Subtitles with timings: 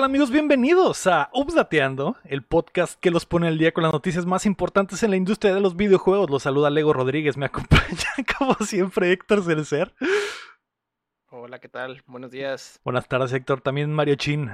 [0.00, 0.30] ¿Qué tal amigos?
[0.30, 5.02] Bienvenidos a Updateando, el podcast que los pone al día con las noticias más importantes
[5.02, 6.30] en la industria de los videojuegos.
[6.30, 8.08] Los saluda Lego Rodríguez, me acompaña
[8.38, 9.94] como siempre Héctor Cercer.
[11.28, 12.02] Hola, ¿qué tal?
[12.06, 12.80] Buenos días.
[12.82, 14.50] Buenas tardes Héctor, también Mario Chin.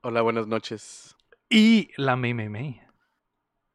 [0.00, 1.14] Hola, buenas noches.
[1.48, 2.82] Y la Mei Mei Mei.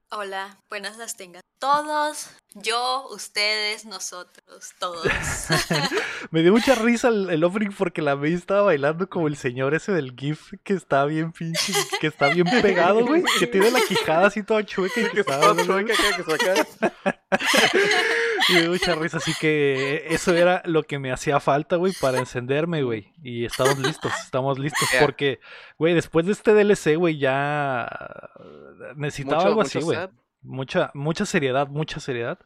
[0.10, 5.06] Hola, buenas las tengan todos, yo, ustedes, nosotros, todos.
[6.32, 9.74] Me dio mucha risa el, el opening porque la Mei estaba bailando como el señor
[9.74, 13.80] ese del GIF que está bien pinche, que está bien pegado, güey, que tiene la
[13.82, 15.40] quijada así toda chueca y que está...
[15.64, 16.24] chueca, que
[18.54, 22.20] me dio mucha risa, así que eso era lo que me hacía falta, güey, para
[22.20, 23.14] encenderme, güey.
[23.24, 24.90] Y estamos listos, estamos listos.
[25.00, 25.40] Porque,
[25.78, 27.88] güey, después de este DLC, güey, ya
[28.96, 29.98] necesitaba Mucho- algo así, güey.
[30.42, 32.40] Mucha, mucha seriedad, mucha seriedad.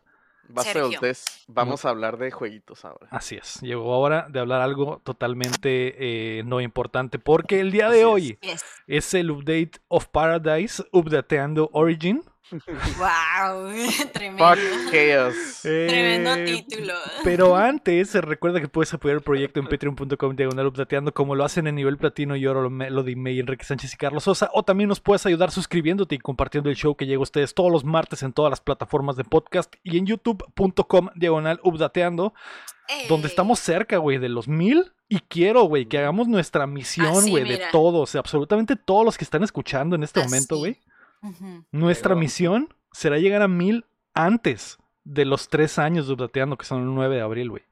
[1.48, 3.08] Vamos a hablar de jueguitos ahora.
[3.10, 3.60] Así es.
[3.62, 7.18] Llegó hora de hablar algo totalmente eh, no importante.
[7.20, 8.06] Porque el día de Así es.
[8.06, 8.66] hoy Yes.
[8.88, 12.24] es el update of Paradise, updateando Origin.
[12.52, 13.72] Wow,
[14.14, 14.46] tremendo.
[14.48, 15.36] Fuck Chaos.
[15.64, 16.94] Tremendo Eh, título.
[17.24, 21.68] Pero antes, recuerda que puedes apoyar el proyecto en patreon.com diagonal updateando como lo hacen
[21.68, 24.50] en nivel platino y oro Melody May, Enrique Sánchez y Carlos Sosa.
[24.54, 27.72] O también nos puedes ayudar suscribiéndote y compartiendo el show que llega a ustedes todos
[27.72, 32.34] los martes en todas las plataformas de podcast y en youtube.com diagonal updateando,
[33.10, 34.92] donde estamos cerca, güey, de los mil.
[35.08, 39.24] Y quiero, güey, que hagamos nuestra misión, Así, güey, de todos, absolutamente todos los que
[39.24, 40.30] están escuchando en este Así.
[40.30, 40.78] momento, güey.
[41.72, 46.66] Nuestra Pero- misión será llegar a mil antes de los tres años de Updateando, que
[46.66, 47.64] son el 9 de abril, güey.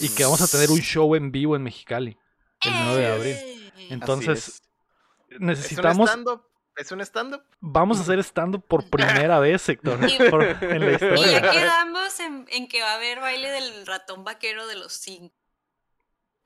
[0.00, 2.16] Y que vamos a tener un show en vivo en Mexicali
[2.60, 3.72] el 9 de abril.
[3.90, 4.62] Entonces,
[5.28, 6.08] ¿Es un necesitamos?
[6.76, 7.42] ¿Es un stand-up?
[7.60, 11.42] vamos a hacer stand-up por primera vez, Héctor, Y- por- en la Y historia.
[11.42, 15.34] ya quedamos en, en que va a haber baile del ratón vaquero de los cinco.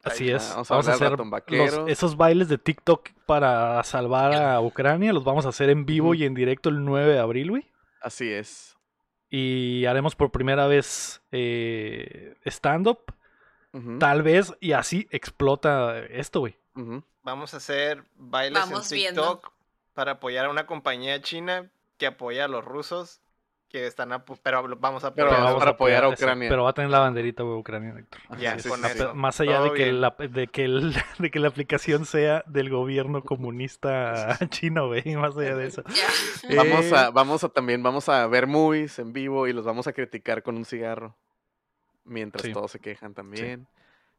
[0.06, 0.48] Así es.
[0.50, 5.12] Vamos, vamos a a hablar hacer los- esos bailes de TikTok para salvar a Ucrania.
[5.12, 7.66] Los vamos a hacer en vivo y en directo el 9 de abril, güey.
[8.00, 8.76] Así es.
[9.28, 13.00] Y haremos por primera vez eh, stand-up.
[13.98, 16.56] Tal vez, y así explota esto, güey.
[17.22, 19.20] Vamos a hacer bailes Vamos en viendo.
[19.22, 19.52] TikTok
[19.92, 23.20] para apoyar a una compañía china que apoya a los rusos
[23.80, 24.08] que están
[24.42, 26.48] pero vamos a Pero Pero vamos para apoyar a eso, Ucrania.
[26.48, 29.14] pero va a tener la banderita, güey, Ucrania, Héctor.
[29.14, 33.22] Más allá de que, la, de, que el- de que la aplicación sea del gobierno
[33.22, 35.82] comunista chino, güey, más allá de eso.
[35.88, 36.56] Ya.
[36.56, 39.86] Vamos Eh, a, vamos a también, vamos a ver movies en vivo y los vamos
[39.86, 41.14] a criticar con un cigarro.
[42.04, 42.52] Mientras Sí.
[42.52, 43.66] todos se quejan también.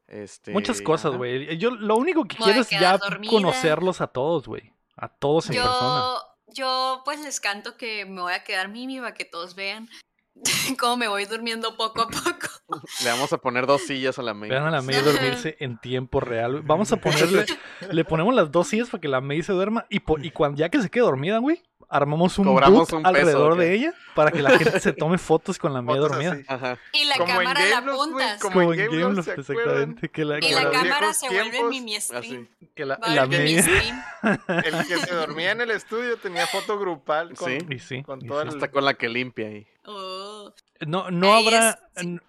[0.07, 1.57] Este, Muchas cosas, güey.
[1.57, 3.31] Yo lo único que voy quiero es ya dormida.
[3.31, 4.73] conocerlos a todos, güey.
[4.95, 6.13] A todos en persona.
[6.47, 9.89] Yo, pues les canto que me voy a quedar mimi para que todos vean
[10.79, 12.47] cómo me voy durmiendo poco a poco.
[13.03, 14.49] Le vamos a poner dos sillas a la main.
[14.49, 16.61] Vean a la May dormirse en tiempo real.
[16.63, 17.45] Vamos a ponerle,
[17.91, 20.57] le ponemos las dos sillas para que la May se duerma y, po- y cuando
[20.59, 23.93] ya que se quede dormida, güey, armamos un Cobramos booth un peso, alrededor de ella
[24.15, 26.37] para que la gente se tome fotos con la Fotos dormida.
[26.47, 26.77] Ajá.
[26.93, 28.41] Y la Como en cámara la apuntas.
[28.41, 30.09] como Como en Game Game exactamente.
[30.09, 32.47] Que la, Y que la cámara se vuelve mimi stream.
[32.75, 33.23] Que la- la.
[33.23, 37.57] El que se dormía en el estudio tenía foto grupal con, Sí.
[37.69, 38.47] Y sí, con y todo sí.
[38.49, 38.53] el...
[38.55, 39.67] Hasta con la que limpia ahí.
[39.85, 40.51] Oh.
[40.85, 41.69] No, no Ahí habrá.
[41.69, 42.07] es- sí.
[42.07, 42.21] n-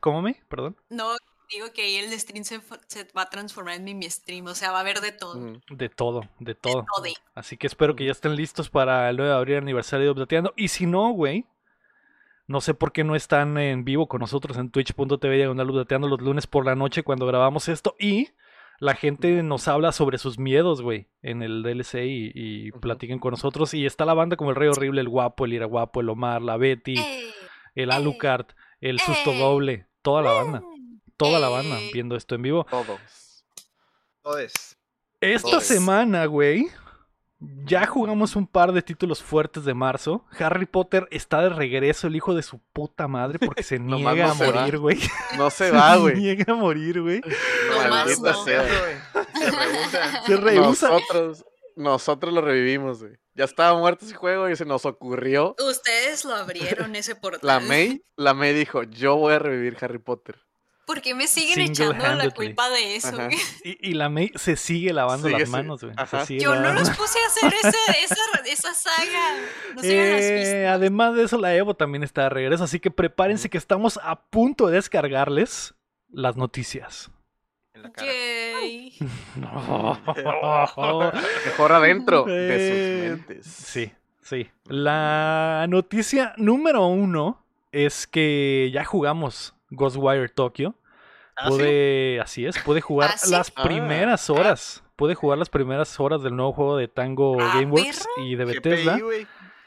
[0.00, 0.40] ¿Cómo me?
[0.48, 0.76] Perdón.
[0.90, 1.10] No,
[1.52, 2.58] digo que ahí el stream se,
[3.16, 4.46] va a transformar en mimi stream.
[4.46, 5.34] O sea, va a haber de todo.
[5.70, 6.84] De todo, de todo.
[6.94, 7.12] todo.
[7.34, 10.54] Así que espero que ya estén listos para el 9 de abril aniversario de Updateando.
[10.56, 11.46] Y si no, güey,
[12.46, 16.20] no sé por qué no están en vivo con nosotros en twitch.tv diagonal Updateando los
[16.20, 17.94] lunes por la noche cuando grabamos esto.
[17.98, 18.30] Y
[18.78, 23.30] la gente nos habla sobre sus miedos, güey, en el DLC y, y platiquen con
[23.30, 23.74] nosotros.
[23.74, 26.42] Y está la banda como el Rey Horrible, el Guapo, el Ira Guapo, el Omar,
[26.42, 27.32] la Betty, ¡Eh!
[27.74, 28.46] el eh, Alucard,
[28.80, 30.62] el Susto eh, Doble, toda la banda,
[31.22, 31.90] toda la banda eh.
[31.92, 32.66] viendo esto en vivo.
[32.70, 33.44] Todos.
[34.22, 34.52] Todes.
[35.20, 35.64] Esta Todos.
[35.64, 36.68] semana, güey,
[37.64, 40.24] ya jugamos un par de títulos fuertes de marzo.
[40.38, 44.26] Harry Potter está de regreso, el hijo de su puta madre, porque se Nomás niega
[44.28, 44.98] no a se morir, güey.
[45.36, 46.14] No se va, Se güey.
[46.16, 47.20] niega a morir, güey.
[47.20, 48.44] No Maldita no.
[48.44, 48.64] sea.
[49.34, 50.22] Se rehúsa.
[50.26, 50.88] Se rehúsa.
[50.88, 51.44] Nosotros,
[51.76, 53.16] nosotros lo revivimos, güey.
[53.34, 55.56] Ya estaba muerto ese juego y se nos ocurrió.
[55.58, 57.40] Ustedes lo abrieron ese portal.
[57.42, 60.38] La May, la May dijo, yo voy a revivir Harry Potter.
[60.92, 63.16] ¿Por qué me siguen echando la culpa de eso?
[63.64, 65.94] Y, y la May se sigue lavando Sigue, las manos, güey.
[66.38, 68.14] Yo no los puse a hacer ese- esa,
[68.46, 69.36] esa saga.
[69.74, 73.56] No Eh, además de eso, la Evo también está de regreso, así que prepárense que
[73.56, 75.74] estamos a punto de descargarles
[76.10, 77.10] las noticias.
[77.72, 78.06] En la cara.
[78.12, 78.92] Yay.
[81.46, 83.46] Mejor adentro de Eh, sus mentes.
[83.46, 84.50] Sí, sí.
[84.66, 90.74] La noticia número uno es que ya jugamos Ghostwire Tokyo.
[91.42, 91.50] ¿Ah, sí?
[91.50, 93.30] pude, así es, pude jugar ¿Ah, sí?
[93.30, 93.62] las Ah.
[93.64, 94.82] primeras horas.
[94.96, 98.98] Pude jugar las primeras horas del nuevo juego de Tango Ah, Gameworks y de Bethesda.
[98.98, 99.26] GPI.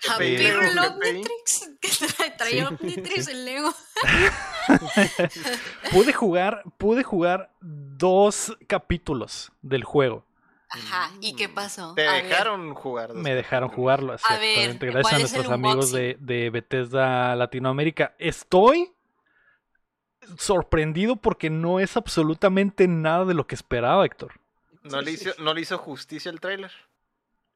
[0.09, 0.77] A ver.
[0.77, 1.71] Omnitrix.
[1.81, 1.89] que
[2.37, 3.73] Traía Omnitrix el Lego.
[5.91, 10.25] Pude jugar, pude jugar dos capítulos del juego.
[10.69, 11.11] Ajá.
[11.21, 11.53] ¿Y qué Mm.
[11.53, 11.93] pasó?
[11.95, 12.23] Te A ver.
[12.25, 13.09] dejaron jugar.
[13.13, 14.85] dos Me dejaron jugarlo, A ver, exactamente.
[14.87, 18.15] Gracias a ¿cuál es el nuestros amigos de, de Bethesda Latinoamérica.
[18.19, 18.91] Estoy
[20.37, 24.33] sorprendido porque no es absolutamente nada de lo que esperaba, Héctor.
[24.83, 26.71] ¿No le, hizo, ¿No le hizo justicia el tráiler?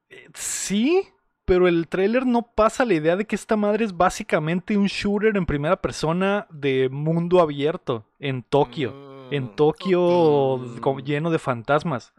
[0.08, 1.08] Eh, Sí,
[1.44, 5.36] pero el tráiler no pasa la idea de que esta madre es básicamente un shooter
[5.36, 9.28] en primera persona de mundo abierto en Tokio.
[9.30, 9.56] En Mm.
[9.56, 10.78] Tokio Mm.
[10.80, 12.12] como lleno de fantasmas.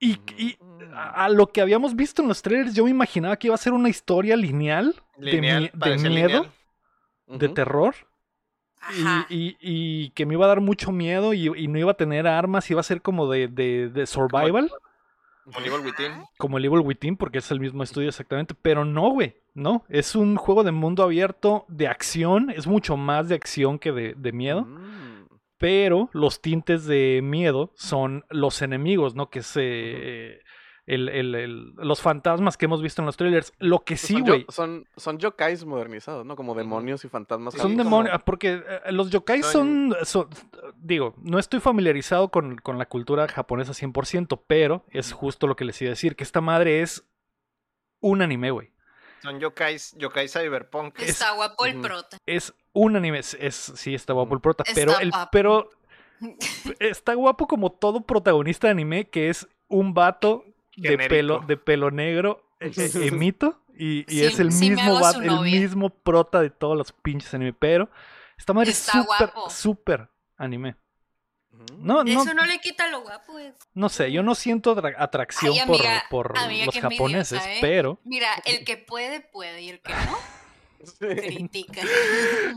[0.00, 0.94] Y, y Mm.
[0.94, 3.58] a a lo que habíamos visto en los trailers, yo me imaginaba que iba a
[3.58, 6.52] ser una historia lineal, de Lineal, de, miedo, lineal.
[7.26, 7.94] de terror.
[9.28, 11.96] Y, y- y que me iba a dar mucho miedo y, y no iba a
[11.96, 14.70] tener armas, iba a ser como de, de- de survival,
[15.44, 16.12] Como Evil Within.
[16.36, 20.14] como el Evil Within, porque es el mismo estudio exactamente, pero no, güey, no, es
[20.14, 24.32] un juego de mundo abierto, de acción, es mucho más de acción que de, de
[24.32, 24.62] miedo.
[24.64, 24.98] Mm.
[25.58, 29.28] pero los tintes de miedo son los enemigos, ¿no?
[29.28, 30.40] Que se...
[30.88, 33.52] el- el- el- los fantasmas que hemos visto en los trailers.
[33.58, 34.46] Lo que sí, son, yo- güey.
[34.48, 36.34] son, son yokais modernizados, ¿no?
[36.34, 37.54] Como demonios y fantasmas.
[37.54, 40.28] Son demonios, porque eh, los yokai son, son-
[40.76, 45.64] digo, no estoy familiarizado con, con la cultura japonesa 100%, pero es justo lo que
[45.66, 47.04] les iba a decir, que esta madre es
[48.00, 48.72] un anime, güey.
[49.22, 51.00] Son yokais, yokai cyberpunk.
[51.00, 52.16] Está guapo el prota.
[52.24, 55.28] Es un anime, es, es- sí está guapo el prota, Está pero, el, guapo.
[55.32, 55.70] pero
[56.80, 60.44] está guapo como todo protagonista de anime, que es un vato
[60.80, 65.00] de pelo, de pelo negro, eh, eh, emito, y, y Sí, es el sí mismo
[65.22, 67.88] el mismo prota de todos los pinches anime, pero
[68.36, 70.76] esta madre es Está súper, súper anime.
[71.78, 73.32] No, no, Eso no le quita lo guapo.
[73.32, 73.52] güey.
[73.74, 77.58] no sé, yo no siento atra- atracción Ay, por, amiga, por amiga, los japoneses, ¿eh?
[77.60, 79.62] pero Mira, el que puede, puede.
[79.62, 80.18] Y el que no,
[81.16, 81.82] critica.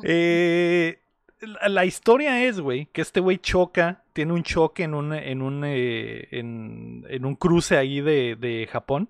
[0.04, 1.02] Eh,
[1.42, 5.42] la, la historia es, güey, que este güey choca, tiene un choque en un, en
[5.42, 9.10] un, eh, en, en un cruce ahí de, de Japón,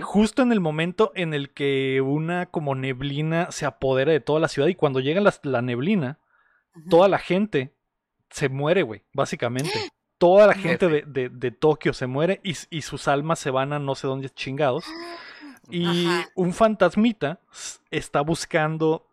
[0.00, 4.48] justo en el momento en el que una como neblina se apodera de toda la
[4.48, 6.18] ciudad y cuando llega la, la neblina,
[6.88, 7.74] toda la gente
[8.30, 9.70] se muere, güey, básicamente.
[10.18, 13.74] Toda la gente de, de- de Tokio se muere y, y sus almas se van
[13.74, 14.86] a no sé dónde chingados.
[15.68, 16.28] Y Ajá.
[16.36, 17.40] un fantasmita
[17.90, 19.05] está buscando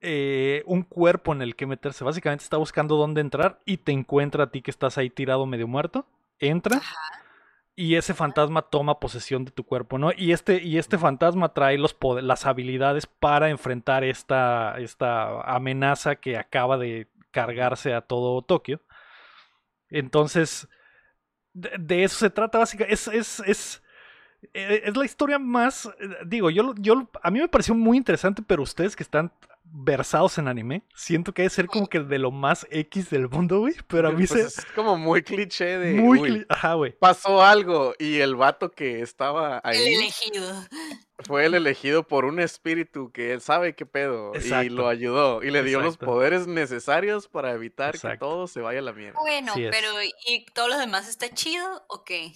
[0.00, 2.04] eh, un cuerpo en el que meterse.
[2.04, 5.68] Básicamente está buscando dónde entrar y te encuentra a ti que estás ahí tirado medio
[5.68, 6.06] muerto.
[6.38, 6.94] Entra Ajá.
[7.76, 10.10] y ese fantasma toma posesión de tu cuerpo, ¿no?
[10.16, 16.36] Y este, y este fantasma trae los las habilidades para enfrentar esta, esta amenaza que
[16.38, 18.80] acaba de cargarse a todo Tokio.
[19.88, 20.68] Entonces,
[21.52, 22.94] de, de eso se trata básicamente.
[22.94, 23.82] Es, es, es,
[24.54, 25.86] eh, es la historia más.
[26.00, 29.32] eh, Digo, yo, yo a mí me pareció muy interesante, pero ustedes que están
[29.64, 33.60] versados en anime, siento que debe ser como que de lo más X del mundo,
[33.60, 33.74] güey.
[33.86, 34.60] Pero a mí Pues se.
[34.60, 35.94] Es como muy cliché de.
[35.94, 36.18] Muy.
[36.18, 36.92] uy, cli- Ajá, güey.
[36.98, 40.64] Pasó algo y el vato que estaba El ahí elegido.
[41.20, 45.50] fue el elegido por un espíritu que él sabe qué pedo y lo ayudó y
[45.50, 49.18] le dio los poderes necesarios para evitar que todo se vaya a la mierda.
[49.20, 49.88] Bueno, pero
[50.26, 52.32] ¿y todo lo demás está chido o qué?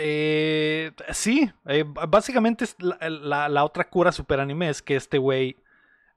[0.00, 5.18] Eh, sí, eh, básicamente es la, la- la otra cura super anime es que este
[5.18, 5.56] güey,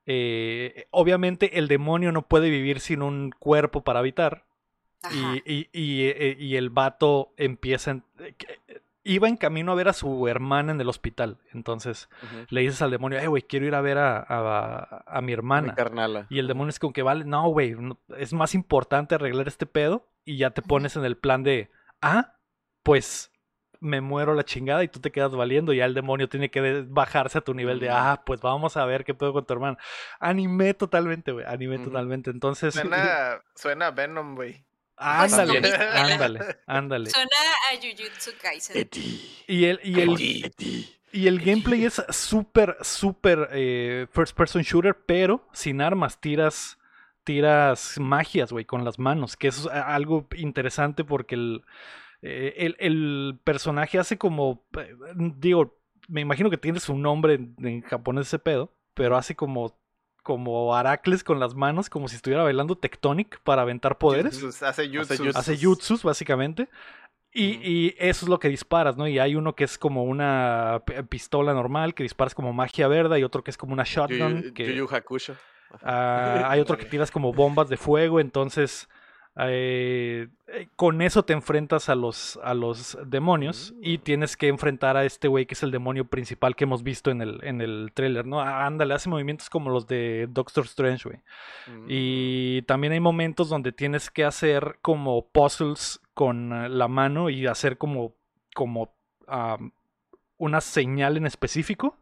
[0.06, 4.46] eh, obviamente el demonio no puede vivir sin un cuerpo para habitar
[5.12, 8.36] y, y- y, eh, y el vato empieza, en- eh,
[9.04, 12.08] iba en camino a ver a su hermana en el hospital, entonces
[12.50, 15.34] le dices al demonio, eh, güey, quiero ir a ver a, a- a mi Mi
[15.34, 15.74] hermana.
[15.76, 16.28] carnala.
[16.30, 19.66] Y el demonio es como que vale, no, güey, no, es más importante arreglar este
[19.66, 22.36] pedo y ya te pones en el plan de, ah,
[22.84, 23.32] pues
[23.82, 25.74] me muero la chingada y tú te quedas valiendo.
[25.74, 29.04] Ya el demonio tiene que bajarse a tu nivel de, ah, pues vamos a ver
[29.04, 29.78] qué pedo con tu hermano.
[30.20, 32.30] Animé totalmente, güey, animé totalmente.
[32.30, 34.64] Entonces, Suena, suena a Venom, güey.
[34.96, 35.58] ándale,
[35.94, 37.10] ándale, ándale.
[37.10, 37.30] Suena
[37.72, 38.78] a Jujutsu Kaisen.
[38.78, 40.98] Eti, Y el, y el, Eti, Eti.
[41.12, 46.78] Y el gameplay es súper, súper eh, first person shooter, pero sin armas, tiras,
[47.24, 51.64] tiras magias, güey, con las manos, que eso es algo interesante porque el,
[52.22, 54.96] eh, el, el personaje hace como, eh,
[55.38, 59.78] digo, me imagino que tiene su nombre en, en japonés ese pedo, pero hace como,
[60.24, 64.88] como Aracles con las manos, como si estuviera bailando Tectonic para aventar poderes Jutsus, Hace
[64.90, 65.18] jutsus.
[65.18, 65.36] jutsus.
[65.36, 66.70] hace jutsus básicamente.
[67.34, 69.08] Y, y eso es lo que disparas, ¿no?
[69.08, 73.24] Y hay uno que es como una pistola normal, que disparas como magia verde, y
[73.24, 75.38] otro que es como una shotgun, Yu- que Yu Yu Hakusho.
[75.72, 75.80] Ajá.
[75.84, 78.90] ah, hay otro que tiras como bombas de fuego, entonces
[79.38, 84.98] eh, eh, con eso te enfrentas a los, a los demonios y tienes que enfrentar
[84.98, 87.92] a este güey que es el demonio principal que hemos visto en el, en el
[87.94, 88.42] trailer, ¿no?
[88.42, 91.20] Ah, Ándale, hace movimientos como los de Doctor Strange, güey.
[91.68, 91.86] Mm.
[91.88, 97.78] Y también hay momentos donde tienes que hacer como puzzles con la mano y hacer
[97.78, 98.14] como,
[98.54, 98.94] como
[100.38, 101.98] una señal en específico.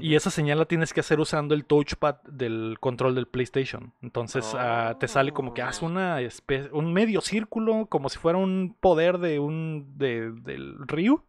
[0.00, 3.94] Y esa señal la tienes que hacer usando el touchpad del control del PlayStation.
[4.02, 8.38] Entonces ah, te sale como que haz una espe- un medio círculo, como si fuera
[8.38, 11.22] un poder de un de, del Ryu,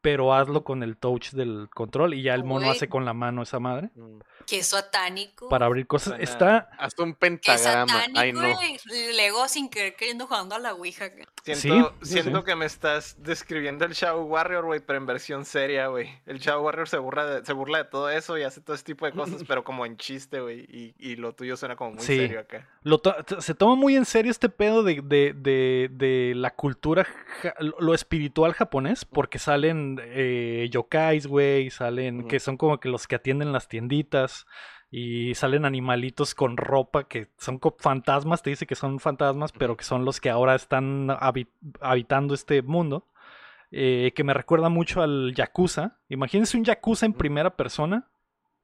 [0.00, 2.72] pero hazlo con el touch del control y ya el mono Uy.
[2.72, 4.20] hace con la mano esa madre Mm.
[4.46, 5.48] Qué satánico.
[5.48, 6.18] para abrir cosas.
[6.18, 7.86] Está Haz un Qué pentagrama.
[7.92, 8.18] satánico.
[8.18, 8.42] Ay, no.
[9.14, 11.08] Lego sin querer queriendo jugando a la Ouija.
[11.44, 12.44] Siento, sí, siento sí.
[12.44, 16.10] que me estás describiendo el Shadow Warrior, güey, pero en versión seria, güey.
[16.26, 18.84] El Shadow Warrior se burla, de, se burla de todo eso y hace todo ese
[18.84, 20.60] tipo de cosas, pero como en chiste, güey.
[20.68, 22.16] Y, y lo tuyo suena como muy Sí.
[22.16, 22.68] serio acá.
[22.82, 27.06] Lo to- se toma muy en serio este pedo de, de- de- de la cultura,
[27.78, 33.16] lo espiritual japonés, porque salen eh, yokais, güey, salen, que son como que los que
[33.16, 34.46] atienden las tienditas,
[34.90, 39.84] y salen animalitos con ropa que son fantasmas, te dice que son fantasmas, pero que
[39.84, 41.48] son los que ahora están habi-
[41.80, 43.06] habitando este mundo,
[43.70, 45.98] eh, que me recuerda mucho al Yakuza.
[46.08, 48.09] Imagínense un Yakuza en primera persona,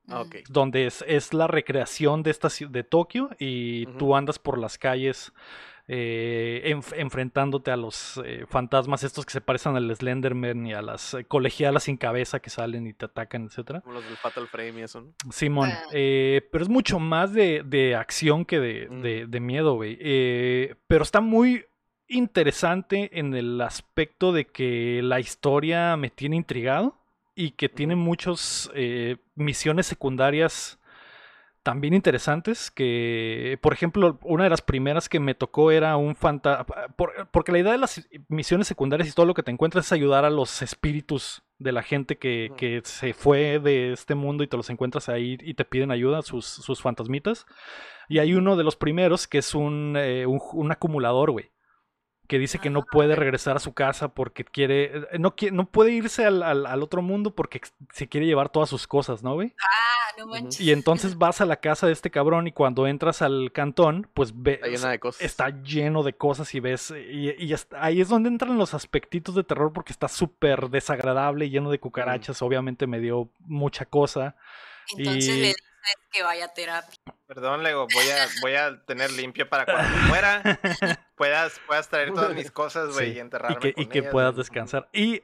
[0.09, 0.37] Ah, ok.
[0.49, 5.33] donde es, es la recreación de esta de Tokio y tú andas por las calles
[5.89, 10.83] eh, enf- enfrentándote a los eh, fantasmas estos que se parecen al Slenderman y a
[10.83, 13.83] las eh, colegialas sin cabeza que salen y te atacan, etcétera.
[13.83, 15.13] Como los del Fatal Frame y eso, ¿no?
[15.31, 15.83] Simón, Ah.
[15.93, 19.01] eh, pero es mucho más de, de acción que de, Mm.
[19.03, 19.97] de- de miedo, güey.
[20.01, 21.65] Eh, pero está muy
[22.09, 26.97] interesante en el aspecto de que la historia me tiene intrigado
[27.37, 28.71] y que tiene muchas
[29.37, 30.81] misiones secundarias
[31.67, 36.65] también interesantes que, por ejemplo, una de las primeras que me tocó era un fantasma,
[37.33, 40.25] porque la idea de las misiones secundarias y todo lo que te encuentras es ayudar
[40.25, 44.57] a los espíritus de la gente que, que se fue de este mundo y te
[44.57, 47.47] los encuentras ahí y te piden ayuda, sus, sus fantasmitas.
[48.09, 51.51] Y hay uno de los primeros que es un, eh, un, un acumulador, güey.
[52.29, 54.85] Que dice que no Ah, puede regresar a su casa porque quiere.
[55.13, 57.61] eh, No, quiere, no puede irse al, al- al otro mundo porque
[57.93, 59.55] se quiere llevar todas sus cosas, ¿no, güey?
[59.63, 60.61] Ah, no manches.
[60.61, 64.33] Y entonces vas a la casa de este cabrón y cuando entras al cantón, pues
[64.35, 65.23] ve, Está llena de cosas.
[65.23, 69.73] está lleno de cosas y ves, y, ahí es donde entran los aspectitos de terror
[69.73, 74.35] porque está súper desagradable, lleno de cucarachas, obviamente me dio mucha cosa.
[74.97, 75.55] Entonces y- le
[76.11, 76.99] que vaya a terapia.
[77.27, 80.43] Perdón, Lego, voy a, voy a tener limpio para cuando muera
[81.17, 83.99] puedas, puedas traer todas mis cosas, güey, Sí, y enterrarme y que, y con que
[83.99, 84.89] ellas, puedas descansar.
[84.93, 85.23] Y,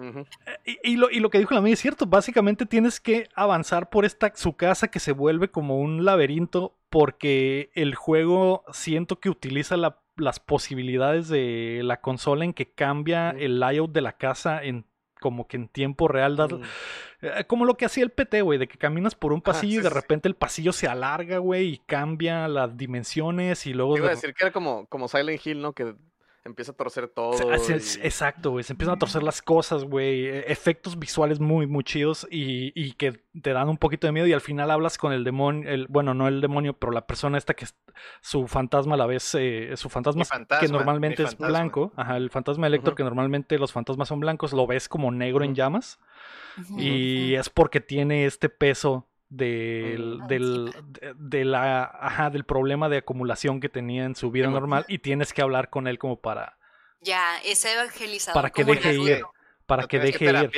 [0.00, 0.26] Ujú.
[0.64, 3.90] y, y lo, y lo que dijo la amiga es cierto, básicamente tienes que avanzar
[3.90, 9.28] por esta su casa que se vuelve como un laberinto porque el juego siento que
[9.28, 14.62] utiliza la- las posibilidades de la consola en que cambia el layout de la casa
[14.62, 14.86] en
[15.24, 16.62] como que en tiempo real, das- Mm.
[17.22, 19.72] eh, como lo que hacía el PT, güey, de que caminas por un Ajá, pasillo
[19.72, 19.94] y sí, de sí.
[19.94, 23.96] repente el pasillo se alarga, güey, y cambia las dimensiones y luego...
[23.96, 25.72] Iba a de- decir que era como, como Silent Hill, ¿no?
[25.72, 25.94] Que
[26.44, 27.32] empieza a torcer todo.
[27.34, 28.64] Se- y- Exacto, güey.
[28.64, 30.26] Se empiezan a torcer las cosas, güey.
[30.26, 34.26] e- Efectos visuales muy, muy chidos y, y que te dan un poquito de miedo.
[34.26, 37.38] Y al final hablas con el demonio, el, bueno, no el demonio, pero la persona
[37.38, 37.74] esta que es
[38.20, 40.22] su fantasma a la vez, eh, su fantasma,
[40.60, 41.48] que normalmente es fantasma.
[41.48, 41.92] blanco.
[41.96, 45.54] Ajá, el fantasma de que normalmente los fantasmas son blancos, lo ves como negro en
[45.54, 45.98] llamas.
[46.78, 50.26] Y es porque tiene este peso del, Mm.
[50.26, 54.84] del, de, de la, ajá, del problema de acumulación que tenía en su vida normal
[54.88, 56.56] y tienes que hablar con él como para,
[57.00, 58.34] Ya, es evangelizador.
[58.34, 59.22] para que deje ir,
[59.66, 60.50] para que deje ir.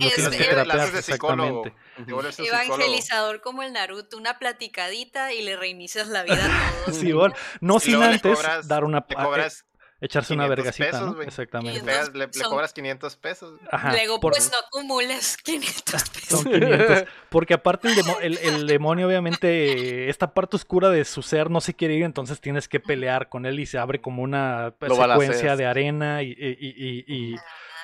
[0.00, 1.74] Es- tienes que es- terapiar, exactamente.
[1.96, 2.44] Te.
[2.46, 6.96] Evangelizador como el Naruto, una platicadita y le reinicias la vida a todos.
[6.96, 9.64] Sí, bueno, no sin antes cobras- dar una cobras,
[10.00, 11.22] echarse una 500 vergacita, pesos, ¿no?
[11.22, 11.78] Exactamente.
[11.80, 13.60] Entonces, le- le son- cobras 500 pesos.
[13.70, 16.40] Ajá, Luego, por- pues no acumules 500 pesos.
[16.42, 17.04] son 500.
[17.30, 21.60] Porque aparte el, demo- el- el demonio, obviamente, esta parte oscura de su ser no
[21.60, 24.94] se quiere ir, entonces tienes que pelear con él y se abre como una Lo
[24.94, 25.58] secuencia balaceas.
[25.58, 27.36] de arena y, y- y- y- y-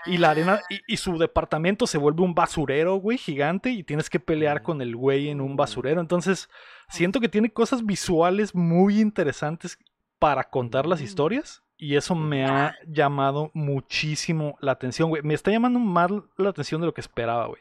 [0.06, 4.10] y la arena y, y su departamento se vuelve un basurero, güey, gigante y tienes
[4.10, 5.98] que pelear con el güey en un basurero.
[6.00, 6.50] Entonces,
[6.90, 9.78] siento que tiene cosas visuales muy interesantes
[10.18, 11.62] para contar las historias.
[11.84, 15.22] Y eso me ha llamado muchísimo la atención, güey.
[15.22, 17.60] Me está llamando más la atención de lo que esperaba, güey.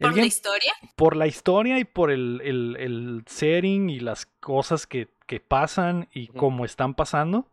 [0.00, 0.72] Por la historia.
[0.96, 6.08] por la historia y por el, el- el setting y las cosas que, que pasan
[6.12, 6.38] y Ujú.
[6.38, 7.48] cómo están pasando.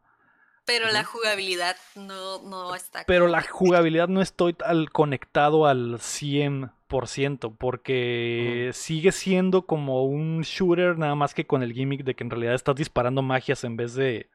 [0.65, 3.03] Pero la jugabilidad no, no está.
[3.05, 10.97] Pero la jugabilidad no estoy al conectado al 100% porque sigue siendo como un shooter
[10.97, 13.93] nada más que con el gimmick de que en realidad estás disparando magias en vez
[13.95, 14.29] de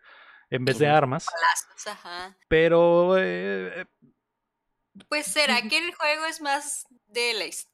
[0.50, 1.26] en vez de armas.
[1.86, 2.36] Ajá.
[2.48, 3.86] Pero eh,
[5.08, 7.68] Pues será que el juego es más de la his-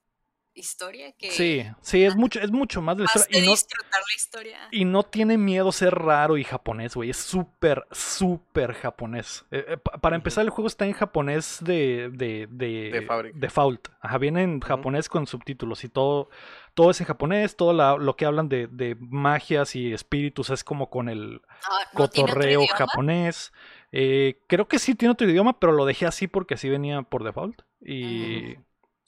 [0.54, 3.28] historia que sí, sí, es mucho, es mucho más de la historia.
[3.30, 4.58] de Y no, disfrutar la historia.
[4.70, 7.10] y no tiene miedo ser raro y japonés, güey.
[7.10, 9.44] Es súper, súper japonés.
[9.50, 12.10] Eh, eh, pa- para empezar, el juego está en japonés de.
[12.12, 12.46] de.
[12.50, 12.90] de.
[12.92, 13.38] De fábrica.
[13.38, 13.88] default.
[14.00, 16.30] Ajá, viene en japonés con subtítulos y todo.
[16.74, 20.64] Todo es en japonés, todo la- lo que hablan de, de magias y espíritus es
[20.64, 23.52] como con el Ah, ¿no tiene otro cotorreo japonés.
[23.92, 27.22] Eh, creo que sí tiene otro idioma, pero lo dejé así porque así venía por
[27.22, 27.62] default.
[27.80, 28.56] Y,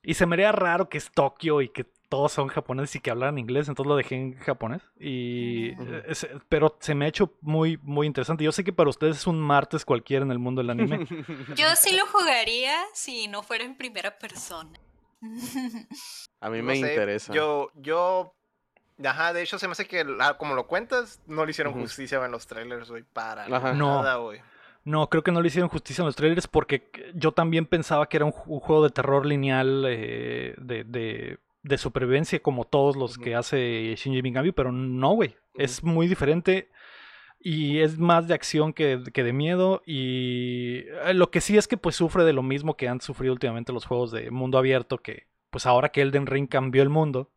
[0.06, 3.10] y se me haría raro que es Tokio y que todos son japoneses y que
[3.10, 4.80] hablaran inglés, entonces lo dejé en japonés.
[4.98, 8.44] Y, eh, es- pero se me ha hecho muy, muy interesante.
[8.44, 11.00] Yo sé que para ustedes es un martes cualquiera en el mundo del anime.
[11.56, 14.78] Yo sí lo jugaría si no fuera en primera persona.
[16.40, 17.32] A mí No me sé, interesa.
[17.32, 18.34] Yo, yo,
[19.04, 20.04] ajá, de hecho se me hace que,
[20.38, 23.72] como lo cuentas, no le hicieron justicia en los trailers, güey, para Ajá.
[23.72, 24.38] Nada, güey.
[24.38, 24.44] No,
[25.10, 28.24] creo que no le hicieron justicia en los trailers porque yo también pensaba que era
[28.26, 33.18] un, ju- un juego de terror lineal eh, de, de- de supervivencia como todos los
[33.18, 35.34] que hace Shinji Mikami, pero no, güey.
[35.54, 36.68] Es muy diferente
[37.40, 41.66] y es más de acción que, que de miedo y eh, lo que sí es
[41.66, 44.98] que pues sufre de lo mismo que han sufrido últimamente los juegos de mundo abierto
[44.98, 47.32] que pues ahora que Elden Ring cambió el mundo,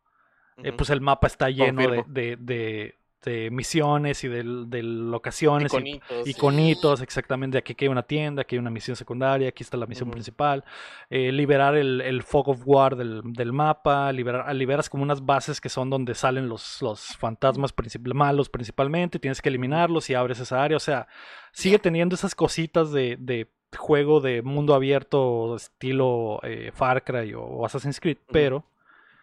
[0.62, 2.14] eh, pues el mapa está lleno de, Confirmo.
[2.14, 6.28] de- de- de misiones y de, de locaciones y Iconitos.
[6.28, 7.58] iconitos, exactamente.
[7.58, 10.64] Aquí hay una tienda, aquí hay una misión secundaria, aquí está la misión principal.
[11.10, 15.24] eh, liberar el, el fog of war del, del mapa, liberar, ah, liberas como unas
[15.24, 20.14] bases que son donde salen los, los fantasmas princip- malos principalmente, tienes que eliminarlos y
[20.14, 20.76] abres esa área.
[20.76, 21.06] O sea,
[21.52, 27.42] sigue teniendo esas cositas de, de juego de mundo abierto estilo eh, Far Cry o,
[27.42, 28.64] o Assassin's Creed, pero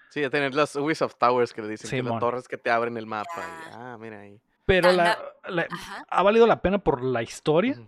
[0.09, 2.97] Sí, a tener las Ubisoft Towers que le dicen que las torres que te abren
[2.97, 3.29] el mapa.
[3.37, 4.39] y, ah, mira ahí.
[4.65, 5.17] pero la,
[5.47, 5.67] la-
[6.09, 7.79] ha valido la pena por la historia.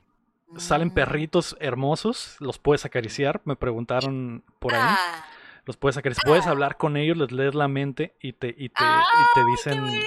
[0.58, 0.93] Salen Mm.
[0.95, 4.79] perritos hermosos, los puedes acariciar, me preguntaron por ahí.
[4.82, 5.25] Ah,
[5.65, 6.49] Los puedes acariciar, puedes Ah.
[6.51, 10.01] hablar con ellos, les lees la mente y te, y te, y te ¡Ay, dicen!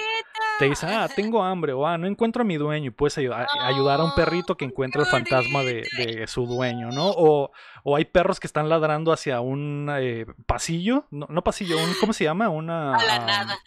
[0.59, 3.47] Te dicen, ah, tengo hambre o ah, no encuentro a mi dueño y puedes ayudar,
[3.59, 7.09] a- ayudar a un perrito que ¡Ay, encuentra el fantasma de, de su dueño, ¿no?
[7.09, 7.51] O,
[7.83, 12.13] o hay perros que están ladrando hacia un eh, pasillo, no, no pasillo, un, ¿cómo
[12.13, 12.49] se llama?
[12.49, 12.95] Una...
[12.95, 13.59] A la nada.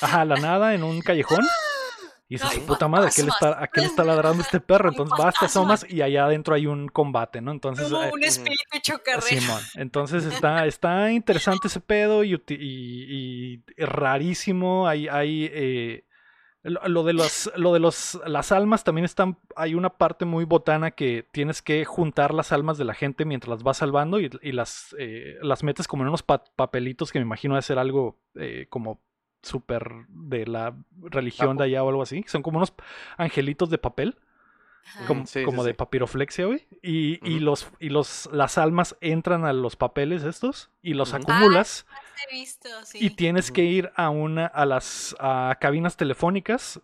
[0.00, 1.44] Ajá, a la nada en un callejón.
[2.28, 4.58] Y dices, su puta madre, ¿a qué le está, a qué le está ladrando este
[4.58, 4.88] perro?
[4.88, 7.50] Entonces vas, te asomas y allá adentro hay un combate, ¿no?
[7.52, 9.20] Entonces, Como eh, un espíritu chocarrero.
[9.20, 9.60] Simón.
[9.74, 14.88] Entonces está, está interesante ese pedo y, uti- y- y rarísimo.
[14.88, 16.04] Hay, hay eh,
[16.62, 19.36] lo, de los, lo de los, las almas también están.
[19.56, 23.48] Hay una parte muy botana que tienes que juntar las almas de la gente mientras
[23.50, 27.18] las vas salvando y, y las, eh, las metes como en unos pa- papelitos que
[27.18, 29.00] me imagino de ser algo eh, como
[29.42, 32.24] súper de la religión de allá o algo así.
[32.28, 32.72] Son como unos
[33.16, 34.18] angelitos de papel
[34.96, 35.06] Ajá.
[35.06, 35.76] como, Sí, sí, como de sí.
[35.76, 36.66] papiroflexia, güey.
[36.80, 41.86] Y, y los, y los, las almas entran a los papeles estos y los acumulas
[41.88, 42.98] Los he visto, sí.
[43.00, 46.80] y tienes que ir a una, a las a cabinas telefónicas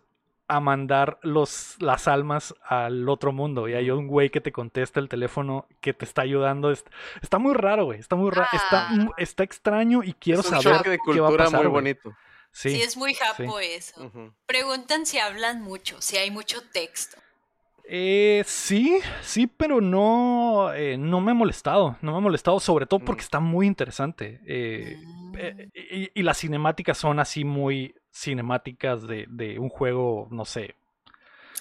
[0.47, 3.67] a mandar los, las almas al otro mundo.
[3.69, 6.71] Y hay un güey que te contesta el teléfono que te está ayudando.
[6.71, 6.85] Es-
[7.21, 7.99] Está muy raro, güey.
[7.99, 8.49] Está muy raro.
[8.53, 9.07] Está, Ah.
[9.17, 11.69] está extraño y quiero es un saber choque de qué va a cultura pasar, muy
[11.69, 11.81] güey.
[11.83, 12.15] bonito.
[12.51, 14.11] Sí, Sí, es muy japo eso.
[14.47, 17.17] Preguntan si hablan mucho, si hay mucho texto.
[17.91, 22.85] Eh, sí, sí, pero no, eh, no me ha molestado, no me ha molestado, sobre
[22.87, 23.25] todo porque Mm.
[23.25, 24.41] está muy interesante.
[24.47, 25.18] eh, Mm.
[25.39, 25.69] Eh,
[26.13, 30.75] y, y las cinemáticas son así muy cinemáticas de, de un juego, no sé,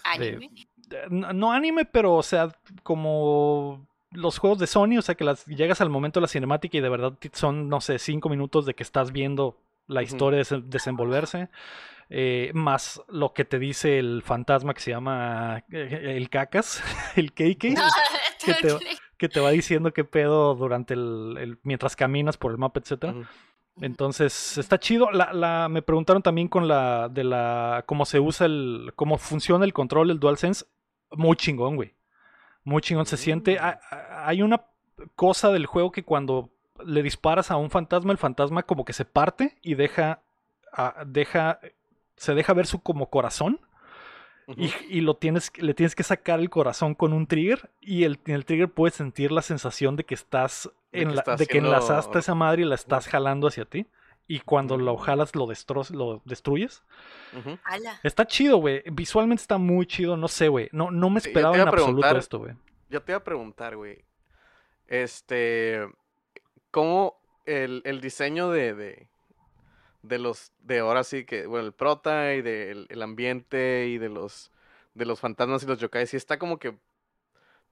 [0.04, 0.50] Anime.
[0.88, 2.48] de- no, no anime, pero o sea,
[2.82, 6.78] como los juegos de Sony, o sea, que las, llegas al momento de la cinemática
[6.78, 10.64] y de verdad son, no sé, cinco minutos de que estás viendo la historia desen-
[10.64, 11.48] desenvolverse.
[12.10, 16.82] eh, más lo que te dice el fantasma que se llama eh, el cacas,
[17.16, 17.74] el KK, que
[18.62, 18.78] te-
[19.18, 23.14] que te va diciendo qué pedo durante el, el- mientras caminas por el mapa, etcétera.
[23.80, 25.10] Entonces, está chido.
[25.10, 29.64] La, la- me preguntaron también con la de la cómo se usa el cómo funciona
[29.64, 30.64] el control el DualSense.
[31.12, 31.94] Muy chingón, güey.
[32.64, 33.54] Muy chingón se siente.
[33.56, 33.62] Mm.
[33.62, 34.62] Ha- ha- Hay una
[35.14, 36.50] cosa del juego que cuando
[36.84, 40.20] le disparas a un fantasma, el fantasma como que se parte y deja
[40.72, 41.60] ah, deja
[42.16, 43.60] se deja ver su como corazón
[44.56, 48.18] Y, y lo tienes, le tienes que sacar el corazón con un trigger y el,
[48.26, 51.46] en el trigger puedes sentir la sensación de que estás, De en que la- de
[51.46, 53.86] que enlazaste esa madre y la estás jalando hacia ti.
[54.30, 54.98] Y cuando lo Mm.
[54.98, 56.82] jalas lo, destro- lo destruyes.
[58.02, 58.82] Está chido, güey.
[58.92, 60.16] Visualmente está muy chido.
[60.16, 60.68] No sé, güey.
[60.72, 62.54] No, no me esperaba en a absoluto esto, güey.
[62.90, 64.04] Yo te iba a preguntar, güey.
[64.86, 65.86] Este.
[66.70, 69.08] ¿Cómo el, el diseño de, de.
[70.08, 70.52] De los.
[70.60, 71.46] de ahora sí que.
[71.46, 74.50] Bueno, el prota y del el ambiente y de los.
[74.94, 76.76] de los fantasmas y los yokai, sí está como que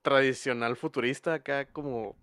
[0.03, 2.15] tradicional futurista acá como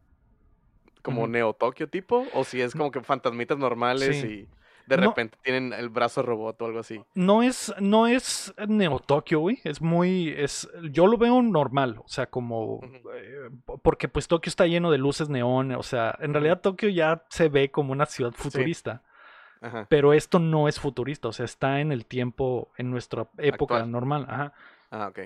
[1.02, 1.28] como.
[1.28, 4.28] Neo Tokio tipo o si es como que fantasmitas normales Sí.
[4.28, 4.48] y
[4.88, 5.08] de No.
[5.10, 7.02] repente tienen el brazo robot o algo así.
[7.16, 9.60] No es, no es Neo Tokio, güey.
[9.64, 10.34] Es muy.
[10.38, 11.98] Es, yo lo veo normal.
[12.04, 12.82] O sea, como.
[13.16, 13.50] Eh,
[13.82, 15.72] porque pues Tokio está lleno de luces neón.
[15.74, 19.04] O sea, en realidad Tokio ya se ve como una ciudad futurista.
[19.64, 19.88] Ajá.
[19.90, 21.30] Pero esto no es futurista.
[21.30, 23.92] O sea, está en el tiempo, en nuestra época Actual.
[23.92, 24.26] normal.
[24.30, 24.54] Ajá.
[24.92, 25.20] Ah, ok.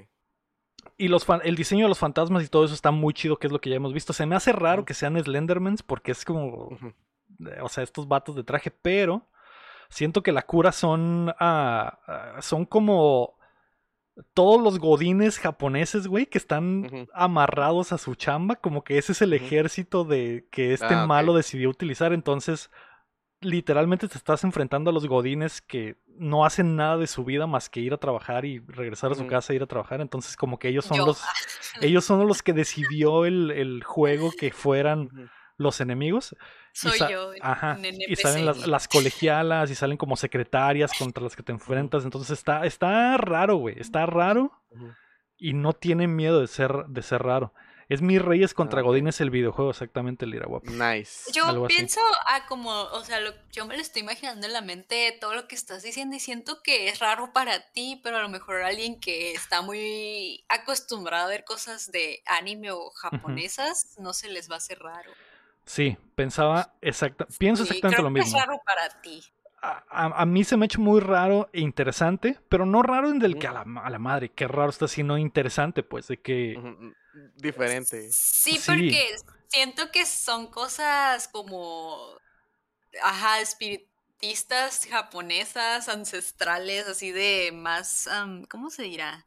[0.98, 3.48] Y los fan- el diseño de los fantasmas y todo eso está muy chido, que
[3.48, 4.14] es lo que ya hemos visto.
[4.14, 6.70] Se me hace raro que sean Slendermans porque es como.
[7.46, 9.24] Eh, o sea, estos vatos de traje, pero
[9.90, 13.36] siento que la cura son, ah, ah, son como
[14.34, 19.22] todos los godines japoneses, güey, que están amarrados a su chamba, como que ese es
[19.22, 22.72] el ejército de que este Ah, malo decidió utilizar, entonces
[23.42, 27.70] literalmente te estás enfrentando a los godines que no hacen nada de su vida más
[27.70, 30.58] que ir a trabajar y regresar a su casa e ir a trabajar, entonces como
[30.58, 31.06] que ellos son Yo.
[31.06, 31.22] los
[31.82, 35.10] ellos son los que decidió el, el juego que fueran
[35.58, 36.36] los enemigos
[36.74, 37.32] y Soy sa- yo.
[37.42, 37.78] Ajá.
[37.82, 42.04] en Y salen las, colegialas y salen como secretarias contra las que te enfrentas.
[42.04, 43.80] Entonces está, está raro, güey.
[43.80, 44.52] Está raro
[45.38, 47.54] y no tiene miedo de ser, de ser raro.
[47.90, 48.88] Es Mi Reyes contra Ah, ok.
[48.88, 50.70] Godines el videojuego, exactamente, Lira Guapo.
[50.70, 51.32] Nice.
[51.34, 51.76] Yo algo así.
[51.76, 55.34] pienso a como, o sea, lo- yo me lo estoy imaginando en la mente todo
[55.36, 58.62] lo que estás diciendo y siento que es raro para ti, pero a lo mejor
[58.62, 64.50] alguien que está muy acostumbrado a ver cosas de anime o japonesas, no se les
[64.50, 65.12] va a hacer raro.
[65.66, 68.38] Sí, pensaba exacta, pienso Sí, exactamente creo lo que mismo.
[68.38, 69.24] Es raro para ti.
[69.62, 73.10] A, a- a mí se me ha hecho muy raro e interesante, pero no raro
[73.10, 76.08] en del que a la, ma- a la madre, qué raro está, sino interesante, pues,
[76.08, 76.56] de que
[77.36, 78.10] Diferente.
[78.12, 78.62] Sí, Sí.
[78.66, 79.16] porque
[79.48, 81.98] siento que son cosas como,
[83.04, 89.26] ajá, espiritistas japonesas, ancestrales, así de más, am, ¿cómo se dirá?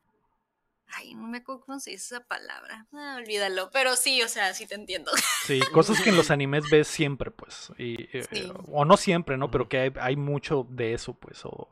[0.93, 2.89] Ay, no me acuerdo cómo se dice esa palabra.
[2.93, 3.71] Ah, olvídalo.
[3.71, 5.13] Pero sí, o sea, sí te entiendo.
[5.47, 7.71] Sí, cosas que en los animes ves siempre, pues.
[7.79, 8.53] Y, eh, Sí.
[8.73, 9.53] o no siempre, ¿no?
[9.53, 11.45] Pero que hay, hay mucho de eso, pues.
[11.45, 11.69] O,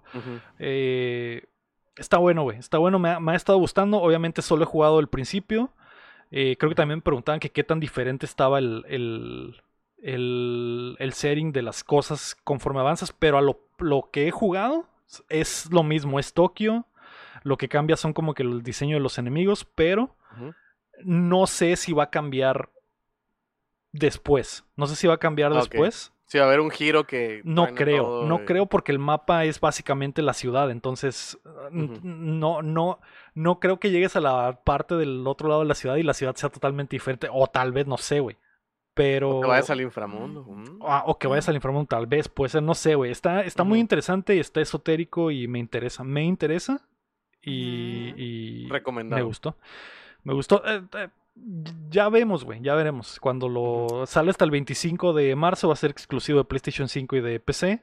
[0.61, 1.43] eh,
[1.97, 2.59] está bueno, güey.
[2.59, 3.99] Está bueno, me ha, me ha estado gustando.
[4.01, 5.73] Obviamente solo he jugado el principio.
[6.31, 9.63] Eh, creo que también me preguntaban que qué tan diferente estaba el, el,
[10.03, 13.13] el, el setting de las cosas conforme avanzas.
[13.13, 14.87] Pero a lo, lo que he jugado
[15.29, 16.19] es lo mismo.
[16.19, 16.87] Es Tokio.
[17.45, 19.65] Lo que cambia son como que el diseño de los enemigos.
[19.65, 20.15] Pero
[21.05, 22.71] no sé si va a cambiar
[23.93, 24.65] después.
[24.77, 26.13] No sé si va a cambiar Ah, después.
[26.29, 27.41] Sí, va a haber un giro que.
[27.45, 31.39] No creo, todo no creo porque el mapa es básicamente la ciudad, entonces
[31.73, 33.01] no, no,
[33.35, 36.13] no creo que llegues a la parte del otro lado de la ciudad y la
[36.15, 38.37] ciudad sea totalmente diferente, o tal vez, no sé, güey.
[38.95, 39.39] Pero...
[39.39, 40.43] O que vayas al inframundo.
[40.45, 40.81] mm.
[40.83, 43.11] Ah, o que vayas al inframundo, tal vez, puede ser, no sé, güey.
[43.13, 46.03] Está, está muy interesante y está esotérico y me interesa.
[46.03, 46.87] Me interesa
[47.41, 48.19] y, Ujú.
[48.21, 49.25] y me Recomendado.
[49.25, 49.57] gustó.
[50.25, 50.63] Me gustó.
[50.67, 51.09] Eh, eh,
[51.91, 53.19] ya vemos, güey, ya veremos.
[53.21, 57.17] Cuando lo sale hasta el 25 de marzo va a ser exclusivo de PlayStation 5
[57.17, 57.83] y de PC.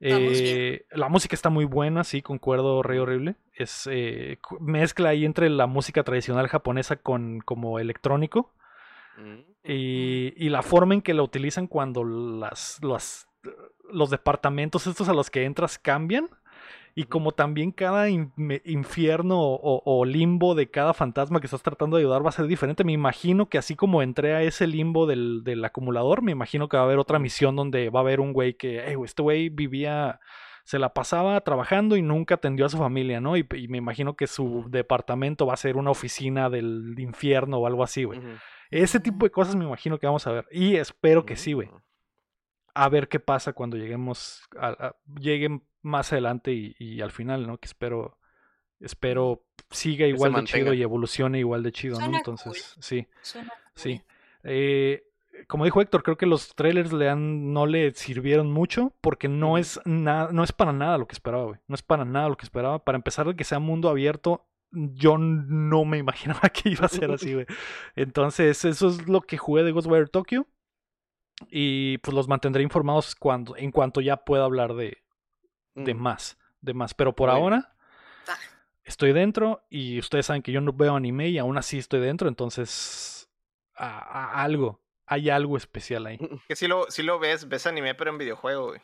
[0.00, 3.34] Eh, la música está muy buena, sí, concuerdo, rey horrible.
[3.54, 8.52] Es eh, mezcla ahí entre la música tradicional japonesa con como electrónico
[9.18, 9.40] Mm.
[9.64, 13.28] y, y la forma en que la utilizan cuando las, las-
[13.90, 16.28] los departamentos estos a los que entras cambian
[17.00, 18.32] y como también cada in-
[18.64, 22.46] infierno o, o limbo de cada fantasma que estás tratando de ayudar va a ser
[22.46, 22.84] diferente.
[22.84, 26.76] Me imagino que así como entré a ese limbo del, del acumulador, me imagino que
[26.76, 29.22] va a haber otra misión donde va a haber un güey que, "Ey, güey, este
[29.22, 30.20] güey vivía,
[30.64, 33.36] se la pasaba trabajando y nunca atendió a su familia, ¿no?
[33.36, 37.66] Y, y me imagino que su departamento va a ser una oficina del infierno o
[37.66, 38.20] algo así, güey.
[38.70, 40.46] Ese tipo de cosas me imagino que vamos a ver.
[40.50, 41.70] Y espero que sí, güey.
[42.74, 47.46] A ver qué pasa cuando lleguemos, a, a- lleguen más adelante y, y al final,
[47.46, 47.58] ¿no?
[47.58, 48.18] Que espero,
[48.80, 52.16] espero siga igual de chido y evolucione igual de chido, ¿no?
[52.16, 53.98] Entonces, sí, Suena sí.
[53.98, 54.04] cool.
[54.44, 55.04] Eh,
[55.46, 59.56] como dijo Héctor, creo que los trailers le han, no le sirvieron mucho porque no
[59.56, 61.60] es nada, no es para nada lo que esperaba, güey.
[61.68, 62.84] No es para nada lo que esperaba.
[62.84, 67.10] Para empezar de que sea mundo abierto, yo no me imaginaba que iba a ser
[67.10, 67.46] así, güey.
[67.94, 70.46] Entonces, eso es lo que jugué de Ghostwire Tokyo.
[71.50, 74.98] Y pues los mantendré informados cuando, en cuanto ya pueda hablar de,
[75.84, 75.98] de Mm.
[75.98, 76.38] más.
[76.60, 76.94] De más.
[76.94, 77.74] Pero por ahora
[78.84, 79.62] estoy dentro.
[79.70, 82.28] Y ustedes saben que yo no veo anime y aún así estoy dentro.
[82.28, 83.28] Entonces,
[83.74, 84.80] a- a- algo.
[85.06, 86.18] Hay algo especial ahí.
[86.48, 88.80] Que si lo, si lo ves, ves anime, pero en videojuego, güey.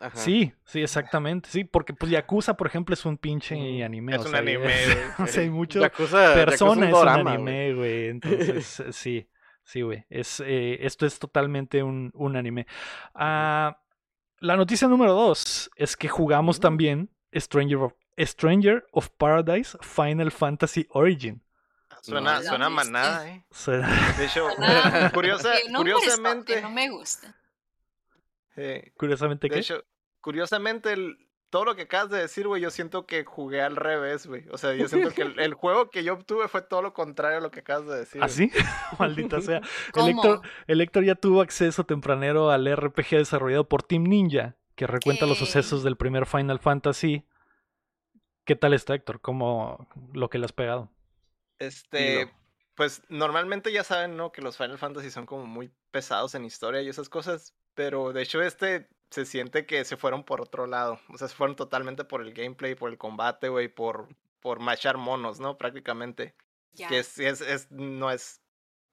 [0.00, 0.16] Ajá.
[0.16, 1.48] Sí, sí, exactamente.
[1.50, 4.12] Sí, porque pues Yakuza, por ejemplo, es un pinche anime.
[4.14, 4.64] Es o un sea, anime,
[5.18, 7.34] o sea, hay mucho Yakuza- Yakuza es un dorama, güey.
[7.34, 8.06] anime, güey.
[8.08, 9.28] Entonces, sí,
[9.64, 10.04] sí, güey.
[10.08, 12.66] Es, eh, esto es totalmente un, un anime.
[13.12, 13.80] Ah,
[14.40, 16.60] la noticia número dos es que jugamos Mm.
[16.62, 21.42] también Stranger of, Stranger of Paradise Final Fantasy Origin.
[22.02, 23.44] Suena, No, suena manada, eh.
[23.50, 24.46] Suena- De hecho,
[25.14, 26.62] curiosa, no, curiosamente.
[26.62, 27.34] no me gusta.
[28.56, 29.60] eh, Curiosamente, de ¿qué?
[29.60, 29.84] hecho,
[30.20, 34.26] curiosamente, el- todo lo que acabas de decir, güey, yo siento que jugué al revés,
[34.26, 34.44] güey.
[34.50, 37.38] O sea, yo siento que el, el juego que yo obtuve fue todo lo contrario
[37.38, 38.22] a lo que acabas de decir.
[38.22, 38.50] ¿Así?
[38.98, 39.60] Maldita sea.
[39.94, 40.08] El.
[40.10, 45.26] Héctor, el Héctor ya tuvo acceso tempranero al RPG desarrollado por Team Ninja, que recuenta
[45.26, 45.46] los ¿Qué?
[45.46, 47.24] sucesos del primer Final Fantasy.
[48.44, 49.20] ¿Qué tal está, Héctor?
[49.20, 50.90] ¿Cómo lo que le has pegado?
[51.58, 52.32] Este,
[52.74, 54.32] pues normalmente ya saben, ¿no?
[54.32, 58.22] Que los Final Fantasy son como muy pesados en historia y esas cosas, pero de
[58.22, 62.04] hecho este se siente que se fueron por otro lado, o sea, se fueron totalmente
[62.04, 64.08] por el gameplay, por el combate, güey, por,
[64.40, 65.56] por machar monos, ¿no?
[65.58, 66.34] Prácticamente,
[66.88, 68.40] que es, es, es- no es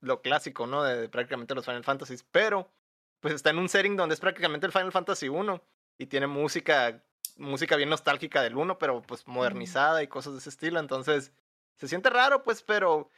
[0.01, 0.84] lo clásico, ¿no?
[0.84, 2.71] De, de prácticamente los Final Fantasies, pero
[3.19, 5.62] pues está en un setting donde es prácticamente el Final Fantasy 1
[5.97, 7.04] y tiene música,
[7.38, 11.32] música bien nostálgica del 1, pero pues modernizada y cosas de ese estilo, entonces
[11.75, 13.10] se siente raro, pues, pero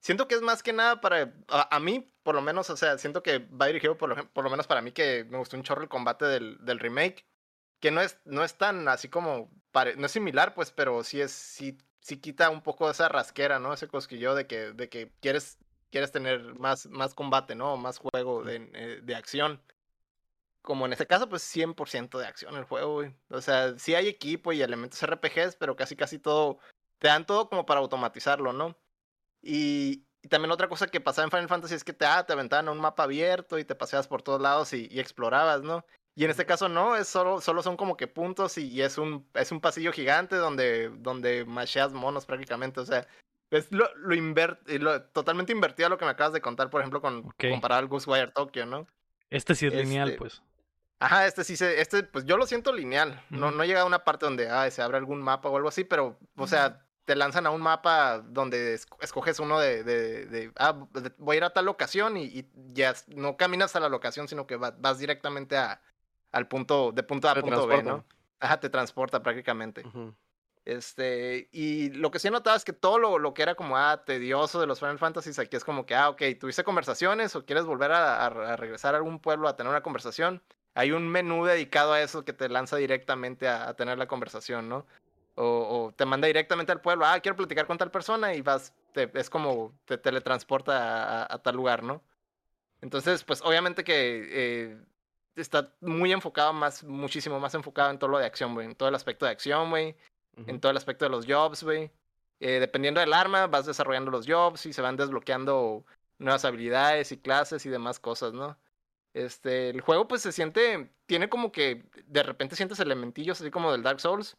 [0.00, 2.98] siento que es más que nada para, a, a mí, por lo menos, o sea,
[2.98, 5.62] siento que va dirigido por lo, por lo menos para mí, que me gustó un
[5.62, 7.24] chorro el combate del, del remake,
[7.80, 11.20] que no es, no es tan así como, pare- no es similar, pues, pero sí
[11.20, 13.72] es, sí, sí quita un poco esa rasquera, ¿no?
[13.74, 15.58] Ese cosquillo de que, de que quieres,
[15.90, 17.76] quieres tener más, más combate, ¿no?
[17.76, 19.62] Más juego de, eh, de acción.
[20.62, 23.14] Como en este caso, pues 100% de acción el juego, güey.
[23.30, 26.58] O sea, sí hay equipo y elementos RPGs, pero casi casi todo,
[26.98, 28.76] te dan todo como para automatizarlo, ¿no?
[29.42, 32.32] Y, y también otra cosa que pasaba en Final Fantasy es que te, ah, te
[32.32, 35.84] aventaban a un mapa abierto y te paseabas por todos lados y, y explorabas, ¿no?
[36.16, 38.98] Y en este caso no, es solo, solo son como que puntos y, y es,
[38.98, 43.06] un, es un pasillo gigante donde, donde masheas monos prácticamente, o sea,
[43.52, 46.80] es lo, lo, inver- lo totalmente invertido a lo que me acabas de contar, por
[46.80, 47.44] ejemplo, con Ok.
[47.50, 48.88] comparar al Ghostwire Tokyo, ¿no?
[49.30, 50.42] Este sí es lineal, Este, pues.
[50.98, 53.22] Ajá, este sí se, este, pues yo lo siento lineal.
[53.30, 53.56] No, Ujú.
[53.58, 56.18] no llega a una parte donde ah, se abre algún mapa o algo así, pero,
[56.36, 60.72] o sea, te lanzan a un mapa donde es- escoges uno de, de, de, ah,
[61.16, 64.46] voy a ir a tal locación y, y ya no caminas a la locación, sino
[64.46, 65.80] que va- vas directamente a,
[66.32, 67.76] al punto, de punto A a punto B.
[67.82, 68.04] ¿no?
[68.40, 69.82] Ajá, te transporta prácticamente.
[70.64, 73.76] Este, y lo que sí he notado es que todo lo, lo que era como,
[73.78, 77.44] ah, tedioso de los Final Fantasies, aquí es como que, ah, ok, tuviste conversaciones o
[77.46, 80.42] quieres volver a, a- a regresar a algún pueblo a tener una conversación.
[80.74, 84.68] Hay un menú dedicado a eso que te lanza directamente a, a tener la conversación,
[84.68, 84.86] ¿no?
[85.36, 85.44] O,
[85.88, 89.10] o te manda directamente al pueblo, ah, quiero platicar con tal persona y vas, te-
[89.14, 92.02] es como te teletransporta a, a- tal lugar, ¿no?
[92.80, 94.78] Entonces, pues obviamente que eh,
[95.36, 98.88] está muy enfocado, más, muchísimo más enfocado en todo lo de acción, güey, en todo
[98.88, 99.94] el aspecto de acción, güey
[100.36, 100.58] en Ujú.
[100.60, 101.90] todo el aspecto de los jobs, güey.
[102.40, 105.84] Eh, dependiendo del arma, vas desarrollando los jobs y se van desbloqueando
[106.18, 108.58] nuevas habilidades y clases y demás cosas, ¿no?
[109.14, 113.72] Este, el juego pues se siente, tiene como que de repente sientes elementillos así como
[113.72, 114.36] del Dark Souls.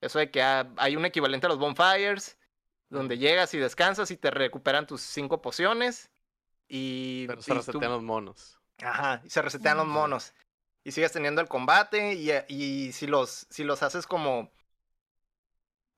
[0.00, 2.38] Eso de que ah, hay un equivalente a los bonfires,
[2.88, 6.10] donde llegas y descansas y te recuperan tus cinco pociones.
[6.68, 8.58] Y, Pero se y tú- resetean los monos.
[8.82, 10.34] Ajá, y se resetean los monos.
[10.84, 14.52] Y sigues teniendo el combate y, y si, los, si los haces como...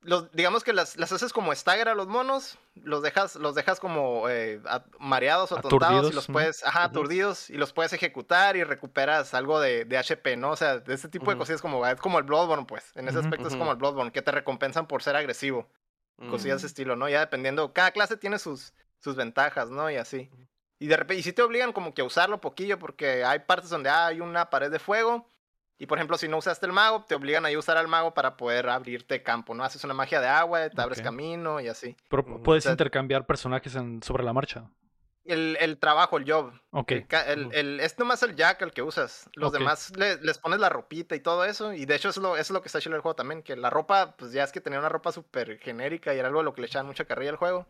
[0.01, 3.81] Los, digamos que las, las haces como stagger a los monos, los dejas, los dejas
[3.81, 7.93] como eh, a- mareados o atontados Aturdidos, y los puedes, ajá, aturdidos y los puedes
[7.93, 10.51] ejecutar y recuperas algo de, de HP, ¿no?
[10.53, 12.93] O sea, de ese tipo de cosillas como, es como el Bloodborne, pues.
[12.95, 15.69] En ese aspecto es como el Bloodborne, que te recompensan por ser agresivo
[16.31, 16.75] cosillas de ese Mm.
[16.75, 17.09] estilo, ¿no?
[17.09, 19.91] Ya dependiendo, cada clase tiene sus, sus ventajas, ¿no?
[19.91, 20.31] Y así.
[20.81, 23.71] Y de repente, y sí te obligan como que a usarlo poquillo, porque hay partes
[23.71, 25.29] donde ah, hay una pared de fuego.
[25.79, 28.37] Y por ejemplo, si no usaste el mago, te obligan a usar al mago para
[28.37, 29.63] poder abrirte campo, ¿no?
[29.63, 31.97] Haces una magia de agua, te abres camino y así.
[32.09, 34.65] Pero puedes O sea- intercambiar personajes en- sobre la marcha.
[35.29, 36.53] El, el trabajo, el job.
[36.71, 36.91] Ok.
[36.93, 39.29] El, el- el- es nomás el jack el que usas.
[39.35, 39.59] Los Ok.
[39.59, 41.73] demás le- les pones la ropita y todo eso.
[41.73, 43.43] Y de hecho, eso es lo, eso es lo que está chido del juego también.
[43.43, 46.41] Que la ropa, pues ya es que tenía una ropa súper genérica y era algo
[46.41, 47.67] a lo que le echaban mucha carrilla al juego.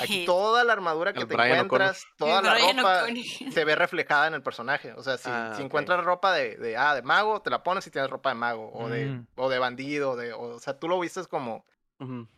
[0.00, 1.88] Aquí toda la armadura que El te Brian O'Connor.
[1.88, 3.24] encuentras, toda la Brian ropa O'Connor.
[3.52, 4.92] se ve reflejada en el personaje.
[4.92, 5.66] O sea, si, Ah, si ok.
[5.66, 8.70] encuentras ropa de, de, ah, de mago, te la pones y tienes ropa de mago.
[8.72, 9.26] O, de, Mm.
[9.34, 10.14] o de bandido.
[10.14, 11.64] De, o, o sea, tú lo vistes como,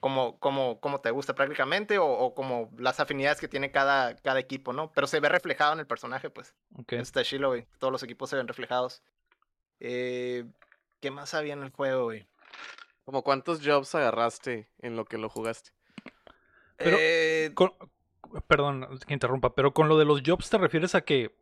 [0.01, 1.99] Como, como, como te gusta prácticamente.
[1.99, 4.91] O, o como las afinidades que tiene cada, cada equipo, ¿no?
[4.93, 6.55] Pero se ve reflejado en el personaje, pues.
[6.79, 6.95] ok.
[6.95, 7.67] Está chilo, güey.
[7.79, 9.03] Todos los equipos se ven reflejados.
[9.81, 10.45] Eh,
[11.01, 12.27] ¿Qué más había en el juego, güey?
[13.05, 15.71] ¿Como cuántos jobs agarraste en lo que lo jugaste?
[16.77, 17.73] Pero- Eh, Con-
[18.47, 21.35] perdón que interrumpa, pero con lo de los jobs te refieres a que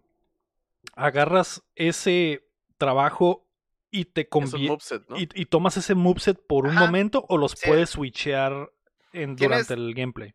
[0.95, 2.47] agarras ese
[2.79, 3.47] trabajo
[3.91, 5.17] y te Es un conviene moveset, ¿no?
[5.19, 6.87] y, y tomas ese moveset por un Ajá.
[6.87, 7.67] momento o los Sí.
[7.69, 8.71] puedes switchear
[9.13, 10.35] en, durante el gameplay.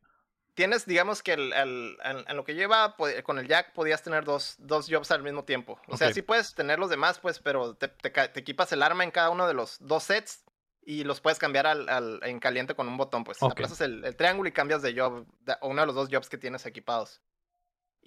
[0.54, 4.24] tienes, digamos que el, el- en, en lo que lleva con el Jack podías tener
[4.24, 5.80] dos, dos jobs al mismo tiempo.
[5.88, 8.82] O sea, sí puedes tener los demás, pues, pero te, te ca- te equipas el
[8.84, 10.44] arma en cada uno de los dos sets
[10.86, 13.24] y los puedes cambiar al, al- en caliente con un botón.
[13.26, 13.52] Pues Ok.
[13.52, 16.38] apresas el, el triángulo y cambias de job, de- uno de los dos jobs que
[16.38, 17.22] tienes equipados.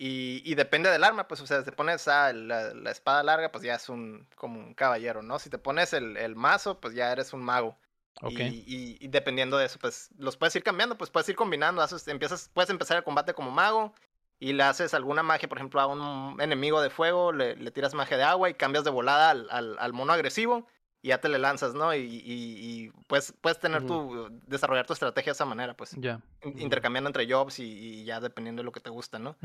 [0.01, 3.23] Y, y depende del arma, pues, o sea, si te pones ah, la, la espada
[3.25, 5.41] larga, pues ya es un como un caballero, ¿no?
[5.41, 7.77] Si te pones el, el mazo, pues ya eres un mago.
[8.23, 8.39] Ok.
[8.39, 11.83] Y, y- y dependiendo de eso, pues los puedes ir cambiando, pues puedes ir combinando.
[11.83, 13.93] haces- empiezas, puedes empezar el combate como mago
[14.39, 17.93] y le haces alguna magia, por ejemplo, a un enemigo de fuego, le, le tiras
[17.95, 20.65] magia de agua y cambias de volada al, al- al mono agresivo
[21.03, 21.93] y ya te le lanzas, ¿no?
[21.93, 26.21] Y, y- y puedes, puedes tener tu, desarrollar tu estrategia de esa manera, pues, Ya.
[26.57, 29.37] intercambiando entre jobs y, y ya dependiendo de lo que te gusta, ¿no?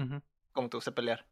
[0.53, 1.25] Como te guste pelear.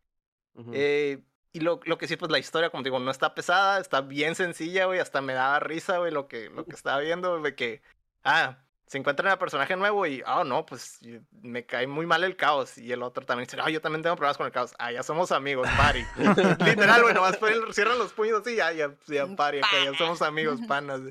[0.55, 0.71] Ujú.
[0.73, 1.19] Eh,
[1.53, 4.01] y lo, lo que sí, pues la historia, como te digo, no está pesada, está
[4.01, 4.99] bien sencilla, güey.
[4.99, 7.81] Hasta me daba risa, güey, lo que, lo que estaba viendo, de que,
[8.23, 12.23] ah, se encuentran a personaje nuevo y, ah, no, pues y- me cae muy mal
[12.23, 12.77] el caos.
[12.77, 14.73] Y el otro también dice, ah, yo también tengo problemas con el caos.
[14.79, 16.05] Ah, ya somos amigos, pari.
[16.65, 17.37] Literal, güey, nomás
[17.71, 21.01] cierran los puños así, ya, ya, ya, pari, acá, ya somos amigos, panas.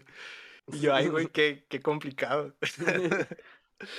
[0.72, 2.54] Y yo, ay, güey, qué, qué complicado.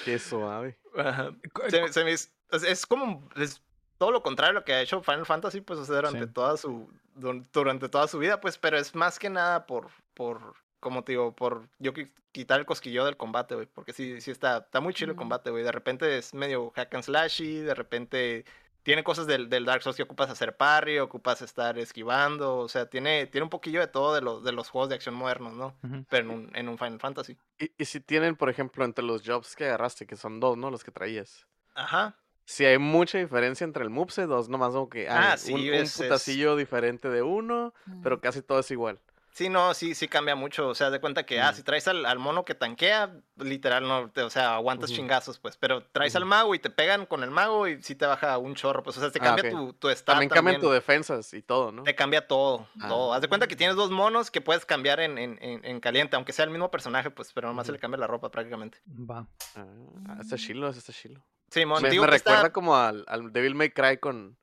[0.06, 0.78] Qué suave.
[0.96, 1.32] Ajá.
[1.70, 3.62] Se, se me es, es como es
[4.02, 6.32] todo lo contrario a lo que ha hecho Final Fantasy pues o sea, durante Sí.
[6.34, 10.56] toda su dur- durante toda su vida pues pero es más que nada por por
[10.80, 14.32] como te digo por yo qui- quitar el cosquillo del combate güey porque sí sí
[14.32, 17.76] está está muy chido el combate güey de repente es medio hack and slashy de
[17.76, 18.44] repente
[18.82, 22.88] tiene cosas del, del Dark Souls que ocupas hacer parry ocupas estar esquivando o sea
[22.90, 25.76] tiene tiene un poquillo de todo de los de los juegos de acción modernos no
[26.10, 29.22] pero en un, en un Final Fantasy Y, y si tienen, por ejemplo, entre los
[29.24, 30.72] jobs que agarraste, que son dos, ¿no?
[30.72, 31.46] Los que traías.
[31.76, 35.54] ajá Si hay mucha diferencia entre el moveset, dos nomás como que Ah, hay sí,
[35.54, 37.74] un, un es- putacillo diferente de uno,
[38.04, 39.00] pero casi todo es igual.
[39.34, 40.68] Sí, no, sí, sí cambia mucho.
[40.68, 44.10] O sea, de cuenta que, ah, si traes al, al mono que tanquea, literal, no,
[44.12, 45.56] te- o sea, aguantas chingazos, pues.
[45.56, 48.56] Pero traes al mago y te pegan con el mago y sí te baja un
[48.56, 48.98] chorro, pues.
[48.98, 50.74] O sea, te Ah, cambia tu, tu stat También cambian tu también.
[50.82, 51.84] defensas y todo, ¿no?
[51.84, 53.14] Te cambia todo, todo.
[53.14, 53.16] Ah.
[53.16, 56.18] Haz de cuenta que tienes dos monos que puedes cambiar en, en, en, en caliente,
[56.18, 58.80] aunque sea el mismo personaje, pues, pero nomás se le cambia la ropa prácticamente.
[58.86, 59.26] Va.
[59.56, 61.24] Ah, está chilo, ese está chilo.
[61.52, 64.38] Sí, mon, Me, me está- recuerda como al, al Devil May Cry con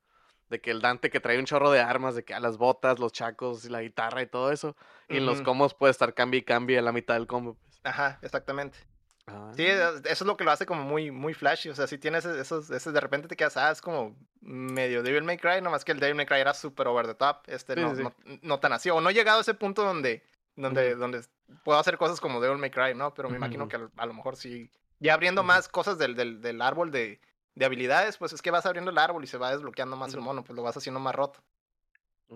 [0.49, 2.97] de que el Dante que trae un chorro de armas, de que a las botas,
[2.99, 4.75] los chacos, y la guitarra y todo eso.
[5.07, 7.55] Y en los combos puede estar cambie y cambie a la mitad del combo.
[7.55, 7.79] Pues.
[7.83, 8.79] Ajá, exactamente.
[9.27, 9.51] Ah.
[9.55, 11.69] Sí, es- eso es lo que lo hace como muy, muy flashy.
[11.69, 15.23] O sea, si tienes esos, esos de repente te quedas, ah, es como medio Devil
[15.23, 17.43] May Cry, nomás que el Devil May Cry era súper over the top.
[17.45, 18.89] Este Sí, no, sí, no, no tan así.
[18.89, 20.23] O no he llegado a ese punto donde,
[20.55, 21.21] donde, donde
[21.63, 23.13] puedo hacer cosas como Devil May Cry, ¿no?
[23.13, 24.71] Pero me imagino que a, a lo mejor sí.
[24.99, 27.19] Ya abriendo más cosas del, del, del árbol de,
[27.55, 30.21] de habilidades, pues es que vas abriendo el árbol y se va desbloqueando más el
[30.21, 31.41] mono, pues lo vas haciendo más roto.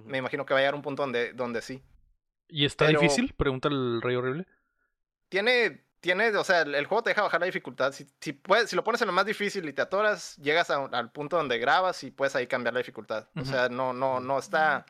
[0.06, 1.84] Me imagino que va a llegar un punto donde, donde sí.
[2.48, 3.34] ¿Y está Pero- difícil?
[3.34, 4.48] Pregunta el Rey Horrible.
[5.30, 7.92] tiene, tiene, o sea, el, el juego te deja bajar la dificultad.
[7.92, 10.86] Si, si, puedes, si lo pones en lo más difícil y te atoras, llegas a-
[10.86, 13.28] al punto donde grabas y puedes ahí cambiar la dificultad.
[13.40, 14.86] O sea, no, no, no está,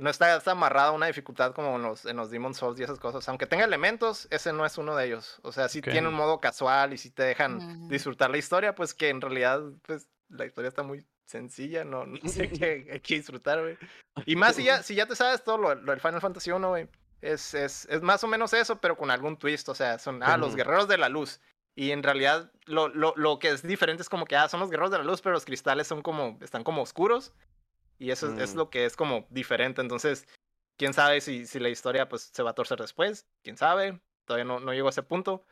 [0.00, 2.82] no está, está amarrado a una dificultad como en los, en los Demon Souls y
[2.82, 3.28] esas cosas.
[3.28, 5.38] Aunque tenga elementos, ese no es uno de ellos.
[5.42, 5.90] O sea, si Ok.
[5.90, 7.88] tiene un modo casual y si te dejan Ujú.
[7.88, 12.18] disfrutar la historia, pues que en realidad, pues la historia está muy sencilla, no, no
[12.28, 13.78] sé qué hay que disfrutar, güey.
[14.26, 16.68] Y más si ya, si ya te sabes todo lo, lo del Final Fantasy 1,
[16.68, 16.88] güey.
[17.20, 19.68] Es, es, es más o menos eso, pero con algún twist.
[19.68, 21.40] O sea, son ah, los guerreros de la luz.
[21.74, 24.70] Y en realidad lo, lo, lo que es diferente es como que ah, son los
[24.70, 27.32] guerreros de la luz, pero los cristales son como, están como oscuros.
[28.00, 28.58] Y eso es, es Mm.
[28.58, 29.80] lo que es como diferente.
[29.80, 30.26] Entonces,
[30.78, 33.26] quién sabe si, si la historia pues se va a torcer después.
[33.44, 34.00] Quién sabe.
[34.24, 35.44] Todavía no, no llego a ese punto.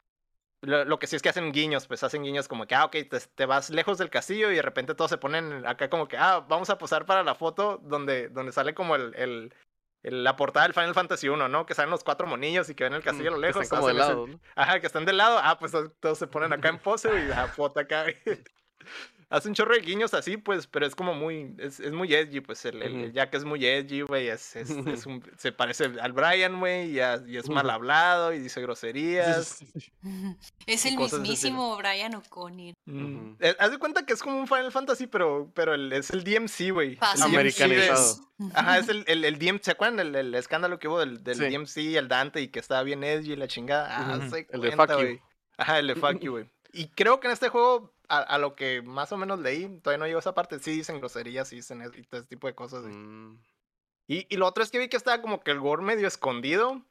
[0.63, 2.93] Lo, lo que sí es que hacen guiños, pues hacen guiños como que, ah, ok,
[3.09, 6.17] te, te vas lejos del castillo y de repente todos se ponen acá como que,
[6.17, 9.55] ah, vamos a posar para la foto donde, donde sale como el, el,
[10.03, 11.65] el- la portada del Final Fantasy 1, ¿no?
[11.67, 13.63] Que salen los cuatro monillos y que ven el castillo a lo Mm, que lejos.
[13.65, 14.41] están como de hacen ese- lado, ¿no?
[14.57, 15.39] Ajá, que están del lado.
[15.41, 18.07] Ah, pues todos, se ponen acá en pose y ah, foto acá.
[19.31, 22.41] Hace un chorro de guiños así, pues, pero es como muy, es, es muy edgy,
[22.41, 23.13] pues, el, el- el.
[23.13, 27.01] Jack es muy edgy, güey, es, es, es un, se parece al Brian, güey, y,
[27.27, 29.59] y es mal hablado y dice groserías.
[30.67, 32.75] Es el mismísimo Brian O'Connor.
[32.87, 36.11] Mm, eh, Haz de cuenta que es como un Final Fantasy, pero, pero el- es
[36.11, 36.99] el DMC, güey.
[37.15, 38.17] El Americanizado.
[38.55, 41.37] Ajá, es el, el, el DMC, ¿se acuerdan el, el escándalo que hubo del, del
[41.37, 41.45] Sí.
[41.49, 43.89] DMC, el Dante, y que estaba bien edgy y la chingada?
[43.91, 45.07] Ah, se El de cuenta, fuck you.
[45.09, 45.21] güey.
[45.57, 46.47] Ajá, el de fuck you, güey.
[46.73, 49.99] Y creo que en este juego, a, a lo que más o menos leí, todavía
[49.99, 52.47] no llegó a esa parte, sí dicen groserías, sí dicen es- y todo ese tipo
[52.47, 52.85] de cosas.
[52.85, 53.37] Mm.
[54.07, 56.83] Y, y lo otro es que vi que estaba como que el gore medio escondido,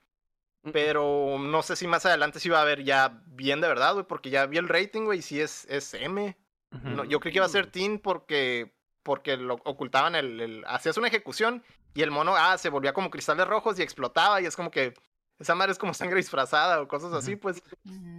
[0.64, 0.72] Mm.
[0.72, 4.06] pero no sé si más adelante sí va a haber ya bien de verdad, güey,
[4.08, 6.36] porque ya vi el rating, güey, y sí es, es M.
[6.84, 10.98] No, yo creí que iba a ser teen porque, porque lo ocultaban el, el- Hacías
[10.98, 11.64] una ejecución
[11.94, 14.94] y el mono, ah, se volvía como cristales rojos y explotaba y es como que...
[15.40, 17.62] Esa madre es como sangre disfrazada o cosas así, pues,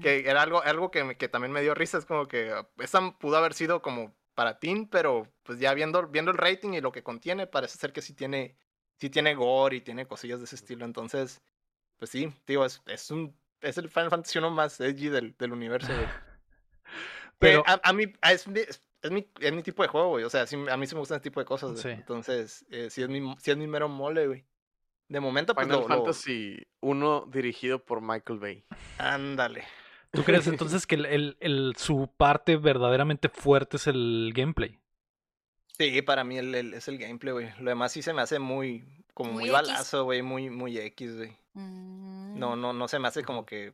[0.02, 1.98] que era algo, algo que, me- que también me dio risa.
[1.98, 6.06] Es como que ah, esa pudo haber sido como para teen, pero pues ya viendo,
[6.08, 8.56] viendo el rating y lo que contiene, parece ser que sí tiene,
[8.96, 10.84] sí tiene gore y tiene cosillas de ese estilo.
[10.84, 11.42] Entonces,
[11.98, 15.52] pues sí, digo, es, es un es el Final Fantasy 1 más edgy del, del
[15.52, 16.06] universo, güey.
[17.38, 20.10] Pero- a, a mí a- es, mi- es, es mi, es mi tipo de juego,
[20.10, 20.24] güey.
[20.24, 21.82] O sea, sí, a mí sí me gustan este tipo de cosas, güey.
[21.82, 21.88] Sí.
[21.90, 24.44] Entonces, eh, sí, es mi, sí es mi mero mole, güey.
[25.08, 28.64] De momento, pues Final lo, lo- Fantasy 1 dirigido por Michael Bay.
[28.98, 29.64] Ándale.
[30.12, 34.78] ¿Tú crees entonces que el, el- el- su parte verdaderamente fuerte es el gameplay?
[35.78, 37.48] Sí, para mí el, el- es el gameplay, güey.
[37.60, 38.84] Lo demás sí se me hace muy,
[39.14, 40.22] como Muy balazo, güey.
[40.22, 41.36] Muy, muy X, güey.
[41.54, 42.60] No, Mm.
[42.60, 43.72] no, no se me hace como que.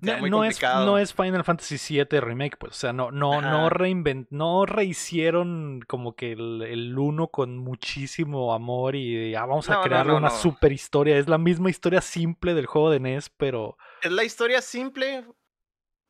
[0.00, 2.72] No, sea muy no es, no es Final Fantasy VII Remake, pues.
[2.72, 8.54] O sea, no, no, no reinvent, no rehicieron como que el, el uno con muchísimo
[8.54, 10.34] amor y ya vamos a No, no, crearle no, una no.
[10.36, 11.18] super historia.
[11.18, 13.76] Es la misma historia simple del juego de NES, pero.
[14.02, 15.24] Es la historia simple.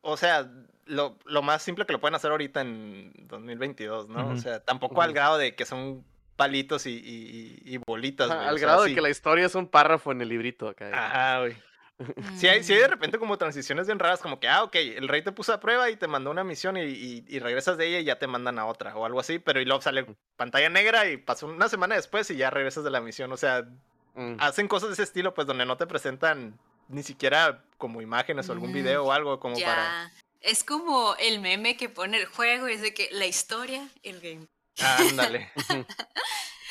[0.01, 0.49] O sea,
[0.85, 4.25] lo, lo más simple que lo pueden hacer ahorita en 2022, ¿no?
[4.25, 4.33] Ujú.
[4.33, 6.03] O sea, tampoco al grado de que son
[6.35, 8.47] palitos y, y- y- y bolitas, Ajá, güey.
[8.49, 8.95] al o sea, grado de sí.
[8.95, 10.89] que la historia es un párrafo en el librito acá.
[10.93, 11.55] Ajá, güey.
[12.35, 12.91] Sí hay, sí hay de Mm.
[12.91, 15.89] repente como transiciones bien raras, como que, ah, ok, el rey te puso a prueba
[15.89, 18.59] y te mandó una misión y, y- y regresas de ella y ya te mandan
[18.59, 21.95] a otra o algo así, pero y luego sale pantalla negra y pasó una semana
[21.95, 23.31] después y ya regresas de la misión.
[23.31, 23.65] O sea,
[24.15, 24.35] Mm.
[24.39, 28.53] hacen cosas de ese estilo, pues donde no te presentan ni siquiera como imágenes o
[28.53, 29.65] algún Mm, video o algo como Ya.
[29.65, 30.11] para...
[30.41, 34.47] Es como el meme que pone el juego, es de que la historia, el game.
[34.79, 35.49] Ándale.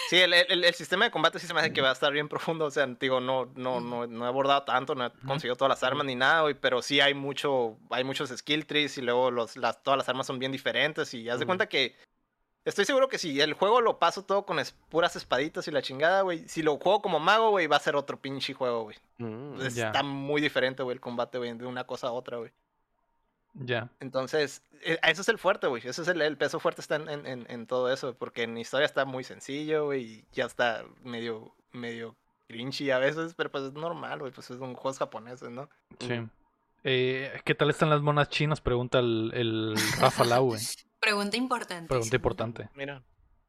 [0.08, 2.12] Sí, el, el- el sistema de combate sí se me hace que va a estar
[2.12, 2.66] bien profundo.
[2.66, 5.82] O sea, digo, no, no, no, no he abordado tanto, no he conseguido todas las
[5.82, 9.56] armas ni nada, güey, pero sí hay mucho, hay muchos skill trees y luego los,
[9.56, 11.14] las, todas las armas son bien diferentes.
[11.14, 11.96] Y haz de cuenta que
[12.64, 15.82] estoy seguro que si el juego lo paso todo con es- puras espaditas y la
[15.82, 16.46] chingada, güey.
[16.48, 18.96] Si lo juego como mago, güey, va a ser otro pinche juego, güey.
[19.18, 19.60] Mm.
[19.88, 22.50] Está muy diferente, güey, el combate, güey, de una cosa a otra, güey.
[23.54, 23.90] Ya.
[24.00, 25.86] Entonces, eh, ese es el fuerte, güey.
[25.86, 28.56] Ese es el, el peso fuerte está en, en- en- en todo eso, porque en
[28.56, 32.16] historia está muy sencillo, güey, y ya está medio, medio
[32.48, 35.68] cringy a veces, pero pues es normal, güey, pues es un juego japonés, ¿no?
[36.00, 36.22] Sí.
[36.84, 38.60] Eh, ¿Qué tal están las monas chinas?
[38.60, 40.60] Pregunta el, el Rafa Lau, güey.
[41.00, 41.88] Pregunta importante.
[41.88, 42.68] Pregunta importante.
[42.74, 43.02] Mira,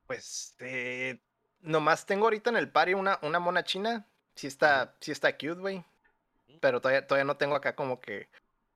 [0.07, 1.19] pues, eh,
[1.61, 5.55] nomás tengo ahorita en el party una, una mona china, sí está, sí está cute,
[5.61, 5.83] güey,
[6.59, 8.27] pero todavía, todavía no tengo acá como que...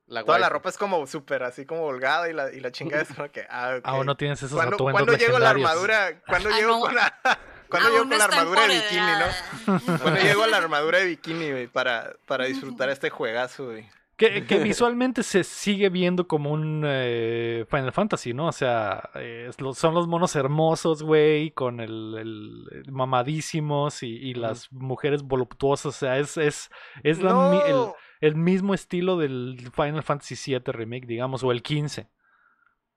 [0.08, 3.03] La Toda la ropa es como súper así como holgada y la, y la chingada
[3.03, 3.45] es como que...
[3.49, 3.82] Ah, ok.
[3.86, 6.22] Aún no tienes esos ¿Cuándo, atuendos ¿cuándo llego la armadura?
[6.26, 6.80] ¿Cuándo Ah, llego no.
[6.80, 7.14] con la,
[7.70, 9.97] ¿cuándo Aún llego no con la armadura de bikini, no?
[10.01, 11.68] ¿Cuándo llego a la armadura de bikini, güey?
[11.68, 13.89] Para, para disfrutar este juegazo, güey.
[14.16, 18.47] Que, que visualmente se sigue viendo como un eh, Final Fantasy, ¿no?
[18.47, 24.34] O sea, eh, son los monos hermosos, güey, con el, el- el mamadísimos y, y
[24.34, 25.86] las mujeres voluptuosas.
[25.88, 26.72] O sea, es, es,
[27.03, 27.32] es la
[27.68, 27.91] el,
[28.22, 32.07] el mismo estilo del Final Fantasy VII Remake, digamos, o el 15.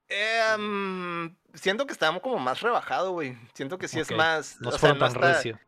[0.09, 3.37] eh, mm, siento que estábamos como más rebajado, güey.
[3.55, 4.61] Siento que sí es más...
[4.61, 5.59] No o se sea, fueron no tan está- recio.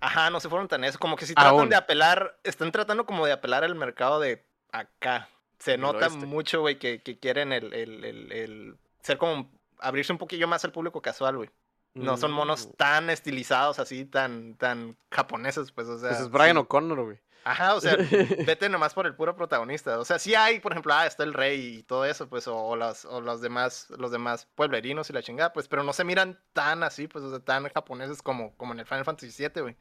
[0.00, 0.98] Ajá, no se fueron tan eso.
[0.98, 1.68] Como que si tratan Aún.
[1.68, 2.36] de apelar...
[2.42, 5.28] Están tratando como de apelar al mercado de acá.
[5.60, 9.48] Se nota mucho, güey, que, que quieren el, el, el, el- Ser como...
[9.78, 11.50] Abrirse un poquillo más al público casual, güey.
[11.94, 12.72] No son monos Mm.
[12.76, 16.08] tan estilizados así, tan, tan japoneses, pues, o sea.
[16.10, 16.58] Pues es Brian sí.
[16.58, 17.18] O'Connor, güey.
[17.44, 17.96] Ajá, o sea,
[18.46, 19.98] vete nomás por el puro protagonista.
[19.98, 22.56] O sea, sí hay, por ejemplo, ah, está el rey y todo eso, pues, o,
[22.56, 26.04] o las, o los demás, los demás pueblerinos y la chingada, pues, pero no se
[26.04, 29.62] miran tan así, pues, o sea, tan japoneses como, como en el Final Fantasy VII,
[29.62, 29.76] güey.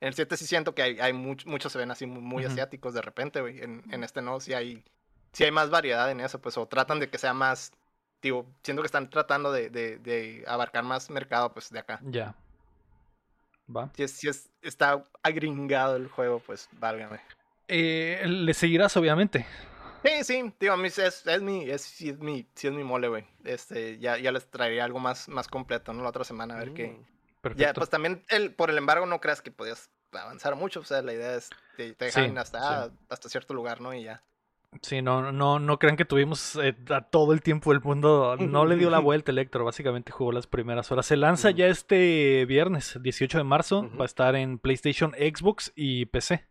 [0.00, 2.92] En el 7 sí siento que hay, hay much- muchos se ven así muy, asiáticos
[2.94, 3.60] de repente, güey.
[3.62, 4.82] En, en este no, sí hay,
[5.32, 7.72] sí hay más variedad en eso, pues, o tratan de que sea más,
[8.20, 12.00] digo, siento que están tratando de, de, de abarcar más mercado, pues, de acá.
[12.04, 12.34] Ya.
[13.74, 13.90] Va.
[13.96, 17.20] Si es, si es, está agringado el juego, pues, válgame.
[17.68, 19.46] Eh, le seguirás, obviamente.
[20.04, 22.82] Sí, sí, digo, a mí es, es mi, es, sí es mi, sí es mi
[22.82, 23.24] mole, güey.
[23.44, 26.02] Este, ya, ya les traería algo más, más completo, ¿no?
[26.02, 26.88] La otra semana, a ver qué.
[26.88, 27.04] Mm.
[27.40, 27.62] Perfecto.
[27.62, 31.02] Ya, pues también, el, por el embargo, no creas que podías avanzar mucho, o sea,
[31.02, 32.94] la idea es que te Sí, dejan hasta, sí.
[33.08, 33.94] hasta cierto lugar, ¿no?
[33.94, 34.22] Y ya.
[34.80, 38.36] Sí, no, no, no crean que tuvimos eh, a todo el tiempo del mundo.
[38.38, 41.06] No le dio la vuelta Electro, básicamente jugó las primeras horas.
[41.06, 43.80] Se lanza ya este viernes, 18 de marzo.
[43.80, 43.98] Ujú.
[43.98, 46.46] Va a estar en PlayStation, Xbox y PC.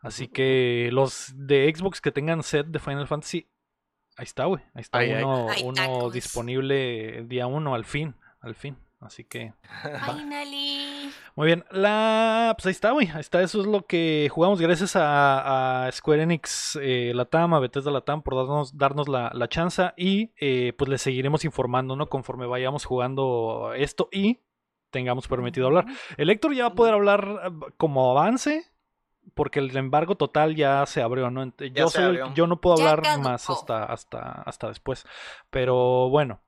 [0.00, 3.48] Así que los de Xbox que tengan set de Final Fantasy,
[4.16, 4.62] ahí está, güey.
[4.74, 6.12] Ahí está uno, Ahí uno tacos.
[6.12, 8.76] disponible día uno al fin, al fin.
[9.02, 11.10] Así que Finally.
[11.34, 13.08] muy bien, la pues ahí está, güey.
[13.10, 14.60] Ahí está, eso es lo que jugamos.
[14.60, 19.48] Gracias a, a Square Enix eh, Latam, a Bethesda Latam por darnos, darnos la, la
[19.48, 19.92] chance.
[19.96, 22.08] Y eh, pues les seguiremos informando, ¿no?
[22.08, 24.40] Conforme vayamos jugando esto y
[24.90, 25.86] tengamos permitido hablar.
[26.16, 28.66] El Héctor ya va a poder hablar eh, como avance.
[29.34, 31.44] Porque el embargo total ya se abrió, ¿no?
[31.72, 32.34] Yo, se soy el- abrió.
[32.34, 35.06] yo no puedo hablar más hasta, hasta, hasta después.
[35.48, 36.40] Pero bueno,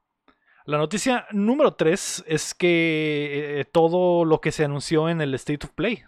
[0.65, 5.67] la noticia número 3 es que eh, todo lo que se anunció en el State
[5.67, 6.05] of Play.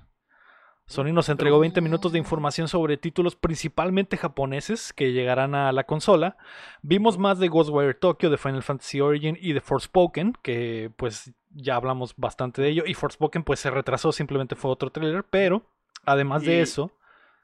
[0.86, 5.84] Sony nos entregó 20 minutos de información sobre títulos principalmente japoneses que llegarán a la
[5.84, 6.36] consola.
[6.80, 11.74] Vimos más de Ghostwire Tokyo, de Final Fantasy Origin y de Forspoken, que pues ya
[11.74, 12.84] hablamos bastante de ello.
[12.86, 15.66] Y Forspoken pues se retrasó, simplemente fue otro trailer, pero
[16.04, 16.92] además de eso,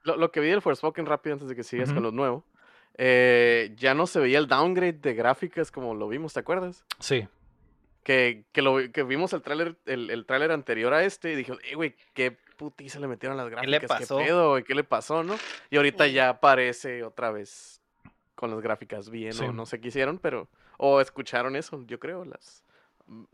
[0.05, 2.45] Lo, lo que vi del Forspoken rápido antes de que sigas con lo nuevo.
[2.99, 6.85] Eh, ya no se veía el downgrade de gráficas como lo vimos, ¿te acuerdas?
[6.99, 7.27] sí,
[8.05, 11.53] Que, que, lo, que vimos el tráiler el, el tráiler anterior a este y dije,
[11.65, 14.19] eh, güey, qué putiza le metieron las le gráficas, pasó?
[14.19, 15.37] qué pedo, güey, qué le pasó, ¿no?
[15.71, 17.81] Y ahorita ya aparece otra vez
[18.35, 19.45] con las gráficas bien, Sí.
[19.45, 22.65] o no sé qué hicieron, pero, o escucharon eso, yo creo, las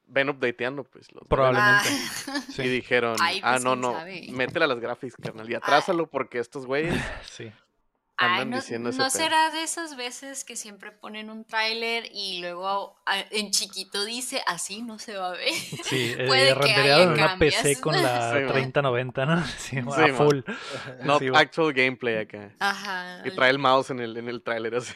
[0.06, 1.88] ven updateando, pues, los Probablemente.
[2.28, 4.26] Ah, sí, Y dijeron, Ay, ah, pues, no, no, sabe.
[4.32, 6.94] métele a las gráficas, carnal, y atrásalo porque estos güeyes
[7.24, 7.50] sí.
[8.20, 8.58] Ay, no,
[8.90, 14.04] ¿no será de esas veces que siempre ponen un tráiler y luego ah, en chiquito
[14.04, 15.52] dice así no se va a ver?
[15.84, 18.52] Sí, eh, Puede que rendereado en una PC con la Sí, man.
[18.52, 19.46] 3090, ¿no?
[19.58, 20.40] Sí, Sí, a full.
[21.04, 22.50] Not Sí, actual gameplay acá.
[22.58, 23.22] Ajá.
[23.24, 24.94] Y trae el mouse en el, en el tráiler así.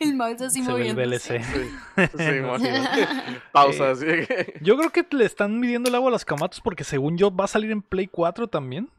[0.00, 0.96] El mouse así Se ve el.
[0.96, 1.44] VLC.
[1.44, 2.60] Sí, sí, mon.
[3.52, 7.16] Pausa, Eh, Yo creo que le están midiendo el agua a los camatos porque según
[7.16, 8.90] yo va a salir en Play 4 también.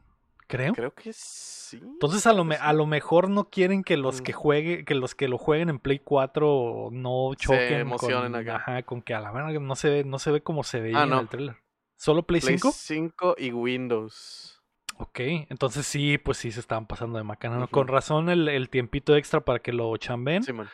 [0.46, 0.74] Creo.
[0.74, 1.51] Creo que sí.
[1.80, 4.24] Entonces a lo, me- a lo mejor no quieren que los Mm.
[4.24, 8.56] que juegue, que los que lo jueguen en Play 4 no choquen emocionen con, acá.
[8.56, 11.00] ajá, con que a la verga no se ve, no se ve como se veía
[11.00, 11.20] Ah, en no.
[11.20, 11.56] el trailer.
[11.96, 12.72] ¿Solo Play, Play 5?
[12.74, 14.60] 5 y Windows.
[14.98, 17.66] Ok, entonces sí, pues sí se estaban pasando de macana.
[17.68, 20.42] Con razón el, el tiempito extra para que lo chamben.
[20.42, 20.68] Sí, man.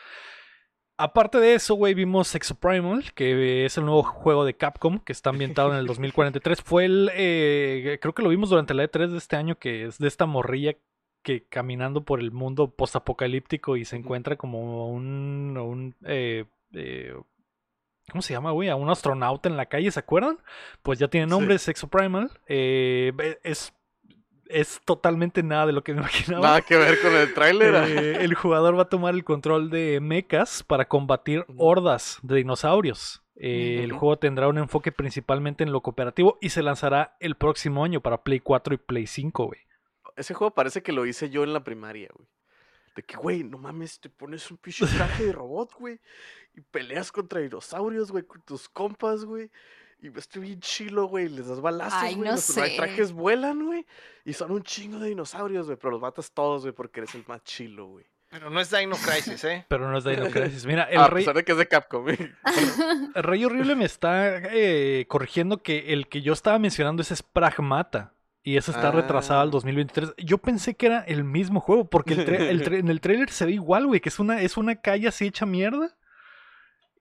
[1.01, 5.29] Aparte de eso, güey, vimos Exoprimal, que es el nuevo juego de Capcom, que está
[5.29, 6.61] ambientado en el 2043.
[6.61, 9.97] Fue el, eh, creo que lo vimos durante la E3 de este año, que es
[9.97, 10.75] de esta morrilla
[11.23, 17.13] que caminando por el mundo postapocalíptico y se encuentra como un, un eh, eh,
[18.09, 18.69] ¿cómo se llama, güey?
[18.69, 20.39] A un astronauta en la calle, ¿se acuerdan?
[20.81, 22.31] Pues ya tiene nombre, es Exoprimal.
[22.47, 23.73] Eh, es,
[24.49, 26.41] es totalmente nada de lo que me imaginaba.
[26.47, 27.75] Nada que ver con el tráiler.
[27.75, 33.21] Eh, el jugador va a tomar el control de mechas para combatir hordas de dinosaurios.
[33.35, 37.85] Eh, El juego tendrá un enfoque principalmente en lo cooperativo y se lanzará el próximo
[37.85, 39.61] año para Play 4 y Play 5, güey.
[40.17, 42.27] Ese juego parece que lo hice yo en la primaria, güey.
[42.97, 46.01] De que, güey, no mames, te pones un pinche traje de robot, güey.
[46.53, 49.49] Y peleas contra dinosaurios, güey, con tus compas, güey.
[50.01, 51.27] Y estoy bien chilo, güey.
[51.29, 52.29] Les das balazos, Ay, güey.
[52.29, 52.73] no los sé.
[52.77, 53.85] trajes vuelan, güey.
[54.25, 55.77] Y son un chingo de dinosaurios, güey.
[55.77, 58.05] Pero los matas todos, güey, porque eres el más chilo, güey.
[58.29, 59.65] Pero no es Dino Crisis, ¿eh?
[59.67, 60.65] Pero no es Dino Crisis.
[60.65, 62.17] Mira, el, A rey, pesar de que es de Capcom, güey.
[63.15, 67.23] el Rey Horrible me está eh, corrigiendo que el que yo estaba mencionando ese es
[67.23, 68.13] Pragmata.
[68.41, 69.51] Y ese está retrasado al Ah.
[69.51, 70.13] 2023.
[70.17, 73.51] Yo pensé que era el mismo juego, porque el el en el trailer se ve
[73.51, 75.97] igual, güey, que es una, es una calle así hecha mierda.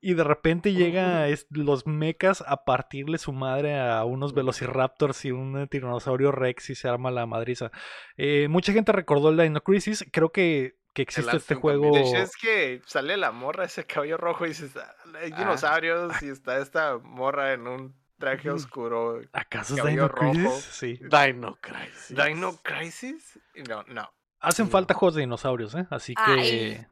[0.00, 5.32] Y de repente llega es- los mechas a partirle su madre a unos velociraptors y
[5.32, 7.70] un tiranosaurio rex y se arma la madriza.
[8.16, 10.06] Eh, mucha gente recordó el Dino Crisis.
[10.12, 11.84] Creo que, que existe este juego.
[11.84, 12.04] también.
[12.04, 15.38] De hecho, es que sale la morra, ese cabello rojo, y dices, "Ah, hay Ah.
[15.38, 19.20] dinosaurios, y está esta morra en un traje oscuro.
[19.32, 20.42] ¿Acaso es Dino Crisis?
[20.44, 20.56] rojo.
[20.70, 21.00] Sí.
[21.02, 22.16] Dino Crisis.
[22.16, 23.38] ¿Dino Crisis?
[23.68, 24.08] No, no.
[24.40, 24.70] Hacen No.
[24.72, 25.86] falta juegos de dinosaurios, ¿eh?
[25.90, 26.22] Así que.
[26.24, 26.86] Ay.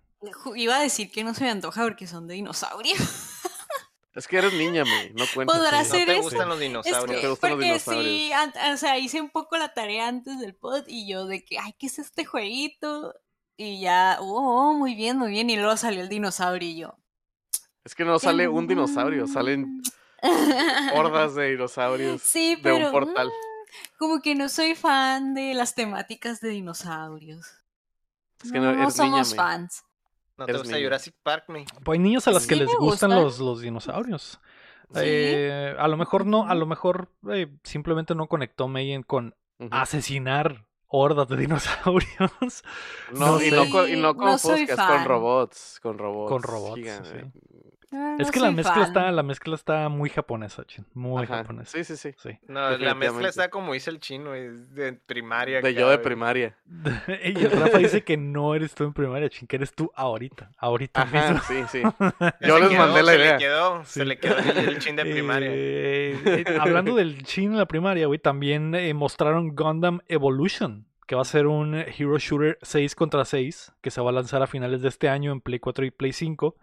[0.57, 2.95] Iba a decir que no se me antoja porque son de dinosaurio.
[4.15, 5.13] Es que eres niña, güey.
[5.13, 5.59] No cuentas.
[5.59, 5.91] Podrá sí.
[5.91, 6.23] No ser te eso.
[6.23, 7.17] gustan los Es dinosaurios.
[7.17, 8.73] que, te gustan los porque sí, dinosaurios.
[8.73, 11.75] o sea, hice un poco la tarea antes del pod y yo de que, ay,
[11.79, 13.15] ¿qué es este jueguito?
[13.59, 15.51] Y ya, oh, muy bien, muy bien.
[15.51, 16.97] Y luego salió el dinosaurio y yo.
[17.85, 19.83] Es que no sale un dinosaurio, salen
[20.95, 23.29] hordas de dinosaurios Sí, de un portal.
[23.29, 27.47] mm, como que no soy fan de las temáticas de dinosaurios.
[28.43, 29.37] Es que no, no eres somos me.
[29.37, 29.83] fans.
[30.37, 30.87] ¿No te gusta niño.
[30.87, 31.65] Jurassic Park, me?
[31.85, 33.23] Pues hay niños a las que les gustan gusta.
[33.23, 34.41] los, los dinosaurios.
[34.93, 35.01] Sí.
[35.03, 39.35] Eh, a lo mejor no, a lo mejor eh, simplemente no conectó Meyen con
[39.71, 42.63] asesinar hordas de dinosaurios.
[43.13, 45.81] No, no y, no con, y no con No robots.
[45.83, 46.31] Con robots.
[46.31, 47.25] Con robots, gigantes.
[47.99, 48.83] Ah, es que la mezcla fan.
[48.83, 51.71] está, la mezcla está muy japonesa, chin, muy Ajá, japonesa.
[51.73, 52.15] Sí, sí, sí.
[52.19, 52.39] Sí.
[52.47, 55.63] No, la mezcla está como dice el chino, es de primaria.
[55.63, 56.57] De yo de primaria.
[57.25, 60.51] y el Rafa dice que no eres tú en primaria, chin, que eres tú ahorita,
[60.59, 61.41] ahorita Ajá, mismo.
[61.49, 61.83] sí, sí.
[62.47, 63.33] Yo les quedó, mandé la se idea.
[63.33, 63.93] Le quedó, Sí.
[64.01, 65.49] Se le quedó el, el chin de primaria.
[65.51, 71.15] Eh, eh, hablando del chin en la primaria, güey, también eh, mostraron Gundam Evolution, que
[71.15, 74.47] va a ser un Hero Shooter 6 contra 6, que se va a lanzar a
[74.47, 76.57] finales de este año en Play 4 y Play 5.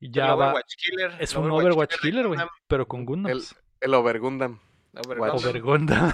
[0.00, 0.46] Y El ya va.
[0.46, 1.12] Overwatch Killer.
[1.20, 2.56] Es el un Overwatch Killer, güey, Gundam.
[2.66, 3.54] pero con Gundams.
[3.80, 4.58] El Overgundam.
[4.94, 5.44] Overwatch.
[5.44, 6.12] O Gundam.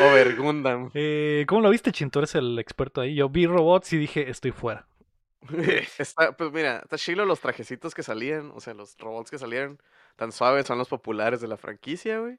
[0.00, 0.90] Overgundam.
[0.94, 2.10] Eh, ¿Cómo lo viste, Chin?
[2.10, 3.14] Tú eres el experto ahí.
[3.14, 4.86] Yo vi robots y dije, estoy fuera.
[5.98, 9.78] Está, pues mira, está chilo los trajecitos que salían, o sea, los robots que salieron
[10.16, 12.38] tan suaves son los populares de la franquicia, güey.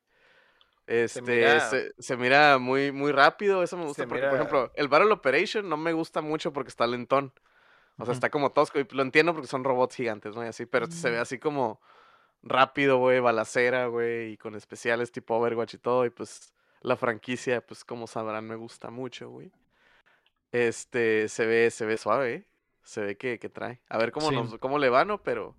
[0.87, 4.71] Este, mira- se, se mira muy, muy rápido, eso me gusta porque, mira- por ejemplo,
[4.75, 7.31] el Battle Operation no me gusta mucho porque está lentón.
[7.99, 10.43] O sea, está como tosco y lo entiendo porque son robots gigantes, ¿no?
[10.43, 11.21] Y así, pero se ve Mm.
[11.21, 11.81] así como
[12.43, 17.65] rápido, güey, balacera, güey, y con especiales tipo Overwatch y todo, y pues la franquicia,
[17.65, 19.51] pues como sabrán, me gusta mucho, güey.
[20.51, 22.47] Este, se ve, se ve suave, ¿eh?
[22.83, 23.81] Se ve que, que trae.
[23.89, 24.35] A ver cómo Sí.
[24.35, 25.21] nos, cómo le va, ¿no?
[25.21, 25.55] Pero,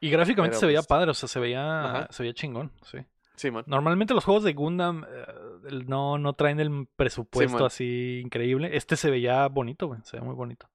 [0.00, 2.08] Y gráficamente Pero, se veía pues, padre, o sea, se veía, Ajá.
[2.10, 2.98] se veía chingón, sí.
[3.36, 3.64] sí, man.
[3.66, 5.26] Normalmente los juegos de Gundam eh,
[5.86, 8.76] no, no traen el presupuesto así increíble.
[8.76, 10.68] Este se veía bonito, güey, se ve muy bonito.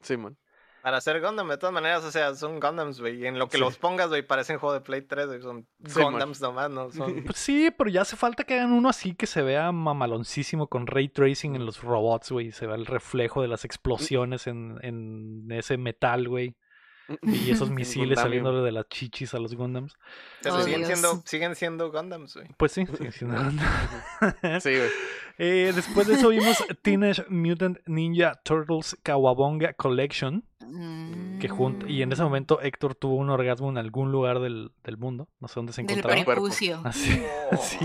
[0.00, 0.36] Sí, man.
[0.82, 3.22] Para hacer Gundam, de todas maneras, o sea, son Gundams, güey.
[3.22, 3.62] Y en lo que Sí.
[3.62, 5.40] los pongas, güey, parecen juego de Play 3, güey.
[5.40, 6.10] Son Sí, man.
[6.12, 6.90] Gundams nomás, ¿no?
[6.90, 7.22] Son...
[7.24, 10.86] Pues sí, pero ya hace falta que hagan uno así que se vea mamaloncísimo con
[10.88, 12.50] ray tracing en los robots, güey.
[12.50, 16.56] Se vea el reflejo de las explosiones en, en ese metal, güey.
[17.22, 19.94] Y esos misiles saliéndole de las chichis a los Gundams.
[20.42, 20.88] Pero Oh, siguen, Dios.
[20.88, 22.48] siendo, siguen siendo Gundams, güey.
[22.56, 23.50] Pues sí, sí, sí, no.
[24.60, 24.88] Sí, güey.
[25.38, 30.44] Eh, después de eso vimos Teenage Mutant Ninja Turtles Kawabonga Collection.
[31.40, 32.24] Que junto, y en ese Mm.
[32.24, 35.28] momento Héctor tuvo un orgasmo en algún lugar del, del mundo.
[35.40, 36.24] No sé dónde se Del encontraba.
[36.24, 36.42] cuerpo.
[36.42, 36.80] prepucio.
[36.84, 37.54] Así, Oh.
[37.54, 37.78] así.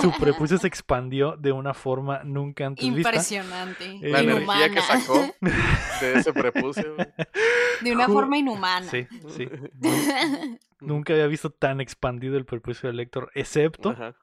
[0.00, 3.10] Su prepucio se expandió de una forma nunca antes vista.
[3.10, 3.84] Impresionante.
[4.02, 4.70] Eh, La energía inhumana.
[4.74, 5.14] que sacó
[6.00, 6.94] de ese prepucio.
[7.82, 8.86] De una Ju- forma inhumana.
[8.86, 9.48] Sí, sí.
[10.80, 14.14] Nunca había visto tan expandido el prepucio del Héctor, excepto Ajá.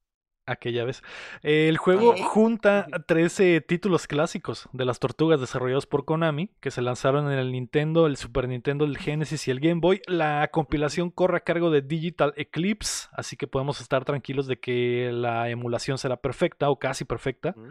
[0.52, 1.04] Aquella vez.
[1.42, 7.32] El juego junta 13 títulos clásicos de las tortugas desarrollados por Konami, que se lanzaron
[7.32, 10.02] en el Nintendo, el Super Nintendo, el Genesis y el Game Boy.
[10.08, 15.12] La compilación corre a cargo de Digital Eclipse, así que podemos estar tranquilos de que
[15.14, 17.54] la emulación será perfecta o casi perfecta.
[17.56, 17.70] Mm.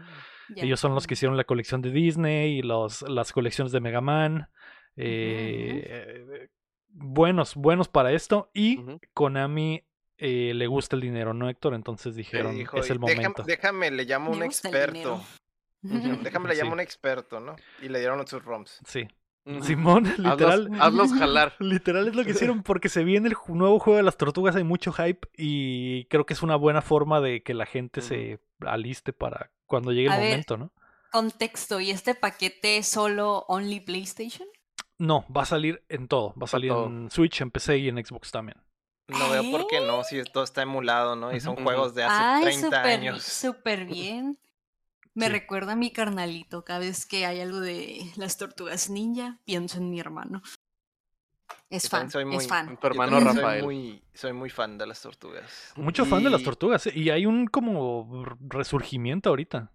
[0.55, 4.01] Ellos son los que hicieron la colección de Disney y los, las colecciones de Mega
[4.01, 4.49] Man.
[4.95, 6.49] eh,
[6.89, 8.49] buenos, buenos para esto.
[8.53, 8.79] Y.
[9.13, 9.83] Konami
[10.19, 11.73] eh, le gusta el dinero, ¿no, Héctor?
[11.73, 13.43] Entonces dijeron, Dijo, es el "Déjame- momento.
[13.43, 15.23] Déjame, le llamo a un experto.
[15.81, 16.73] Déjame, le llamo a Sí.
[16.73, 17.55] un experto, ¿no?
[17.81, 18.79] Y le dieron sus ROMs.
[18.85, 19.07] Sí.
[19.61, 20.69] Simón, literal.
[20.79, 21.55] hazlos jalar.
[21.59, 24.63] Literal es lo que hicieron porque se viene el nuevo juego de las tortugas, hay
[24.63, 29.11] mucho hype y creo que es una buena forma de que la gente se aliste
[29.13, 30.29] para cuando llegue el A ver.
[30.31, 30.71] momento, ¿no?
[31.11, 34.47] Contexto, ¿y este paquete es solo Only PlayStation?
[34.99, 36.85] No, va a salir en todo, va a salir todo.
[36.85, 38.57] en Switch, en PC y en Xbox también.
[39.09, 41.35] No veo por qué no, si todo está emulado, ¿no?
[41.35, 43.23] Y son juegos de hace Ay, 30 súper, años.
[43.23, 44.39] súper bien.
[45.15, 45.31] Me Sí.
[45.31, 46.63] recuerda a mi carnalito.
[46.63, 50.41] Cada vez que hay algo de las tortugas ninja, pienso en mi hermano.
[51.71, 52.77] Es Yo fan, soy muy- es fan.
[52.79, 53.59] Tu hermano Rafael.
[53.59, 55.73] Soy muy, soy muy fan de las tortugas.
[55.75, 56.91] Mucho fan de las tortugas ¿eh?
[56.95, 59.71] y hay un como resurgimiento ahorita.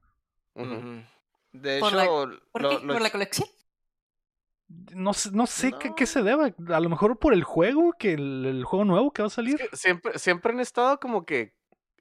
[1.52, 2.84] De ¿Por la- hecho, ¿Por lo- qué?
[2.86, 3.48] lo- ¿Por la colección?
[4.94, 6.06] No, sé- no sé qué, qué No.
[6.06, 6.50] se deba.
[6.68, 9.34] A lo mejor por el juego, que el, el juego nuevo que va a Es
[9.34, 9.56] salir.
[9.56, 11.54] que siempre, siempre han estado como que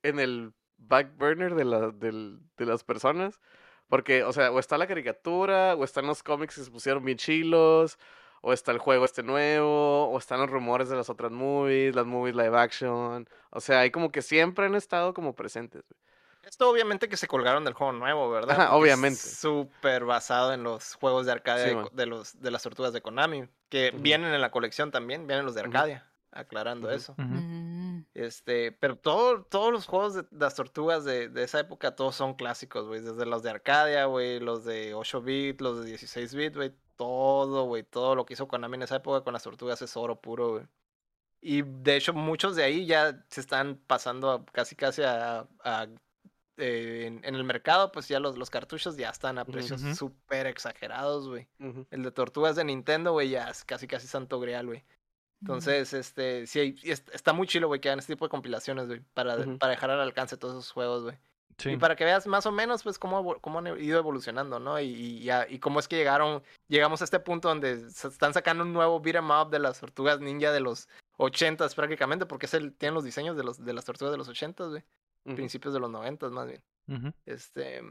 [0.03, 3.39] en el back burner de, la, de las personas.
[3.88, 7.17] Porque, o sea, o está la caricatura, o están los cómics que se pusieron bien
[7.17, 7.99] chilos,
[8.41, 12.05] o está el juego este nuevo, o están los rumores de las otras movies, las
[12.05, 13.28] movies live action.
[13.51, 15.84] O sea, hay como que siempre han estado como presentes.
[15.88, 15.99] güey.
[16.43, 18.59] Esto obviamente que se colgaron del juego nuevo, ¿verdad?
[18.59, 19.19] Ajá, obviamente.
[19.19, 23.47] Súper basado en los juegos de arcade Sí, de, los, de las tortugas de Konami.
[23.69, 25.61] Que vienen en la colección también, vienen los de.
[25.61, 27.15] Arcadia, aclarando eso.
[27.17, 31.95] Mm, Este, pero todo, todos los juegos de, de las tortugas de, de esa época,
[31.95, 32.99] todos son clásicos, güey.
[33.01, 36.73] Desde los de Arcadia, güey, los de 8 bit, los de 16 bit, güey.
[36.97, 37.83] Todo, güey.
[37.83, 40.65] Todo lo que hizo Konami en esa época con las tortugas es oro puro, güey.
[41.41, 45.47] Y de hecho, muchos de ahí ya se están pasando a- casi, casi a.
[45.63, 45.87] a,
[46.58, 49.95] eh, en, en el mercado, pues ya los, los cartuchos ya están a precios Ujú.
[49.95, 51.47] súper exagerados, güey.
[51.91, 54.84] El de tortugas de Nintendo, güey, ya es casi, casi santo grial, güey.
[55.41, 59.36] Entonces, este, sí, está muy chilo, güey, que hagan este tipo de compilaciones, güey, para,
[59.58, 61.18] para dejar al alcance todos esos juegos, güey.
[61.58, 61.72] Sí.
[61.72, 64.80] Y para que veas más o menos, pues, cómo, cómo han ido evolucionando, ¿no?
[64.80, 68.64] Y, y, y cómo es que llegaron, llegamos a este punto donde se están sacando
[68.64, 70.88] un nuevo beat 'em up de las tortugas ninja de los
[71.18, 74.30] 80s prácticamente, porque es el, tienen los diseños de, los, de las tortugas de los
[74.30, 74.84] 80s, güey.
[75.24, 77.13] Principios de los 90s, más bien.
[77.26, 77.82] Este,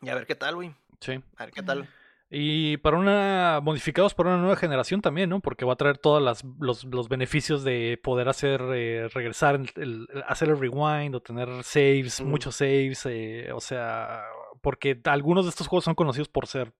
[0.00, 0.74] y a ver qué tal, güey.
[1.00, 1.20] Sí.
[1.36, 1.88] A ver qué tal.
[2.34, 3.60] Y para una.
[3.62, 5.40] modificados para una nueva generación también, ¿no?
[5.40, 10.08] Porque va a traer todos los, los beneficios de poder hacer eh, regresar, el, el-
[10.26, 13.04] hacer el rewind o tener saves, muchos saves.
[13.06, 14.24] eh, o sea,
[14.62, 16.72] porque algunos de estos juegos son conocidos por ser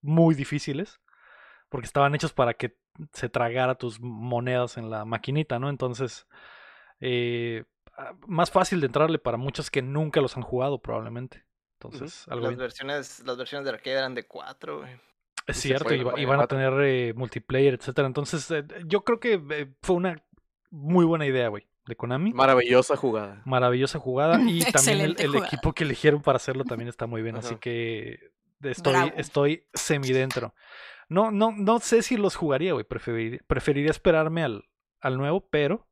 [0.00, 1.00] muy difíciles.
[1.68, 2.76] Porque estaban hechos para que
[3.12, 5.68] se tragara tus monedas en la maquinita, ¿no?
[5.68, 6.26] Entonces.
[7.00, 7.64] eh,
[8.26, 11.44] más fácil de entrarle para muchos que nunca los han jugado, probablemente.
[11.80, 12.58] Entonces, algo Las bien.
[12.60, 14.90] versiones, las versiones de arcade eran de 4, güey.
[15.46, 18.06] Es Y cierto, y, van a tener eh, multiplayer, etcétera.
[18.06, 20.22] Entonces, eh, yo creo que eh, fue una
[20.70, 21.66] muy buena idea, güey.
[21.86, 22.32] de Konami.
[22.32, 23.42] Maravillosa jugada.
[23.44, 24.34] Maravillosa jugada.
[24.46, 25.46] Y también el, Excelente el jugada.
[25.48, 27.34] equipo que eligieron para hacerlo también está muy bien.
[27.36, 28.30] Así que
[28.62, 29.12] estoy, Bravo.
[29.16, 30.54] estoy semidentro.
[31.08, 32.84] No, no, no sé si los jugaría, güey.
[32.84, 34.64] Preferiría, preferiría esperarme al,
[35.00, 35.88] al nuevo, pero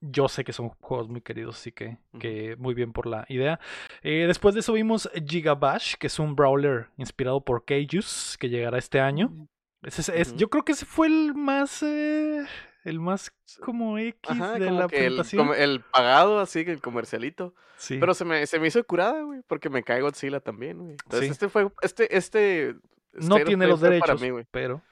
[0.00, 3.58] Yo sé que son juegos muy queridos, así que, que muy bien por la idea.
[4.02, 8.76] Eh, después de eso vimos Gigabash, que es un brawler inspirado por Kaijus, que llegará
[8.78, 9.28] este año.
[9.30, 9.48] Mm.
[9.84, 12.44] Es- es- yo creo que ese fue el más, eh,
[12.84, 13.32] el más
[13.64, 15.50] como X Ajá, de como la el, presentación.
[15.56, 17.54] el pagado, así que el comercialito.
[17.78, 17.96] Sí.
[17.98, 20.92] Pero se me, se me hizo curada, güey, porque me cae Godzilla también, güey.
[20.92, 21.32] Entonces, Sí.
[21.32, 22.76] este fue, este, este...
[23.14, 24.46] no tiene los derechos, Para mí, güey.
[24.52, 24.82] pero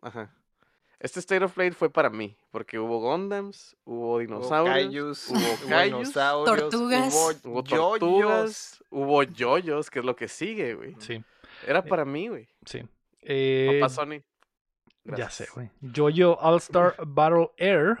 [0.00, 0.32] Ajá.
[1.00, 5.38] Este State of Play fue para mí, porque hubo Gundams, hubo Hubo dinosaurios, kaijus, hubo
[5.38, 7.14] hubo dinosaurios, Tortugas.
[7.14, 7.98] hubo hubo yoyos.
[8.00, 10.94] tortugas, hubo yoyos, que es lo que sigue, güey.
[10.98, 11.24] sí,
[11.66, 12.48] Era Eh, para mí, güey.
[12.66, 12.82] sí.
[13.22, 14.22] Eh, Papá Sony.
[15.04, 15.70] ya sé, güey.
[15.94, 17.98] Jojo All Star Battle Air,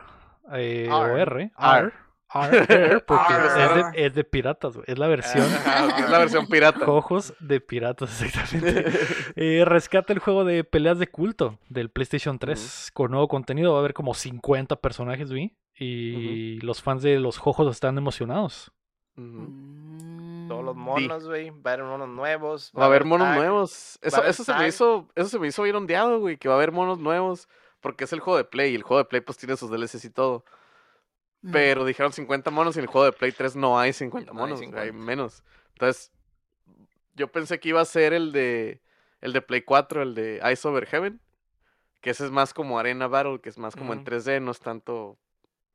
[0.52, 1.16] eh, o.
[1.16, 1.52] R.
[1.58, 1.92] R,
[2.32, 4.84] R, porque es de, es de piratas, güey.
[4.88, 6.84] Es la versión Ajá, es la versión pirata.
[6.84, 8.90] Cojos de piratas, exactamente.
[9.36, 13.72] Eh, rescata el juego de peleas de culto del PlayStation 3 con nuevo contenido.
[13.72, 15.56] Va a haber como 50 personajes, vi.
[15.74, 18.70] Y los fans de los Jojos están emocionados.
[19.16, 21.50] Todos los monos, güey.
[21.50, 22.72] Va a haber monos nuevos.
[22.78, 23.36] Va a haber monos tag.
[23.36, 23.98] nuevos.
[24.02, 26.58] Eso, eso se me hizo, eso se me hizo bien ondeado, güey, que va a
[26.58, 27.48] haber monos nuevos.
[27.80, 30.04] Porque es el juego de Play, y el juego de Play pues tiene sus DLCs
[30.04, 30.44] y todo.
[31.42, 31.52] Mm.
[31.52, 34.38] Pero dijeron 50 monos y en el juego de Play 3 no hay 50 No
[34.44, 34.92] hay monos, hay 50.
[34.92, 35.42] menos.
[35.72, 36.12] Entonces,
[37.14, 38.80] yo pensé que iba a ser el de
[39.22, 41.20] el de Play 4, el de Ice Over Heaven,
[42.00, 44.06] que ese es más como Arena Battle, que es más como en Ujú.
[44.10, 45.18] 3D, no es tanto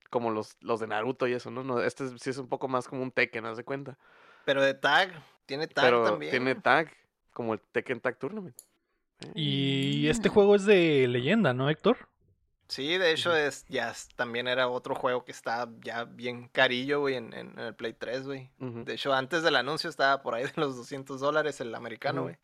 [0.09, 1.63] como los, los de Naruto y eso, ¿no?
[1.63, 3.97] no este es- sí es un poco más como un Tekken, haz de cuenta.
[4.45, 5.11] Pero de tag.
[5.45, 6.32] Tiene tag Pero también.
[6.32, 6.91] tiene tag,
[7.34, 8.55] como el Tekken Tag Tournament.
[9.20, 10.34] Eh, Y este Mm.
[10.34, 11.97] juego es de leyenda, ¿no, Héctor?
[12.68, 17.16] Sí, de hecho es, ya también era otro juego que está ya bien carillo, güey,
[17.16, 18.49] en, en- en el Play 3, güey.
[18.59, 22.38] De hecho, antes del anuncio estaba por ahí de los 200 dólares el americano, güey.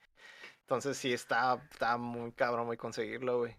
[0.61, 3.55] Entonces sí, está, está muy cabrón, muy conseguirlo, güey.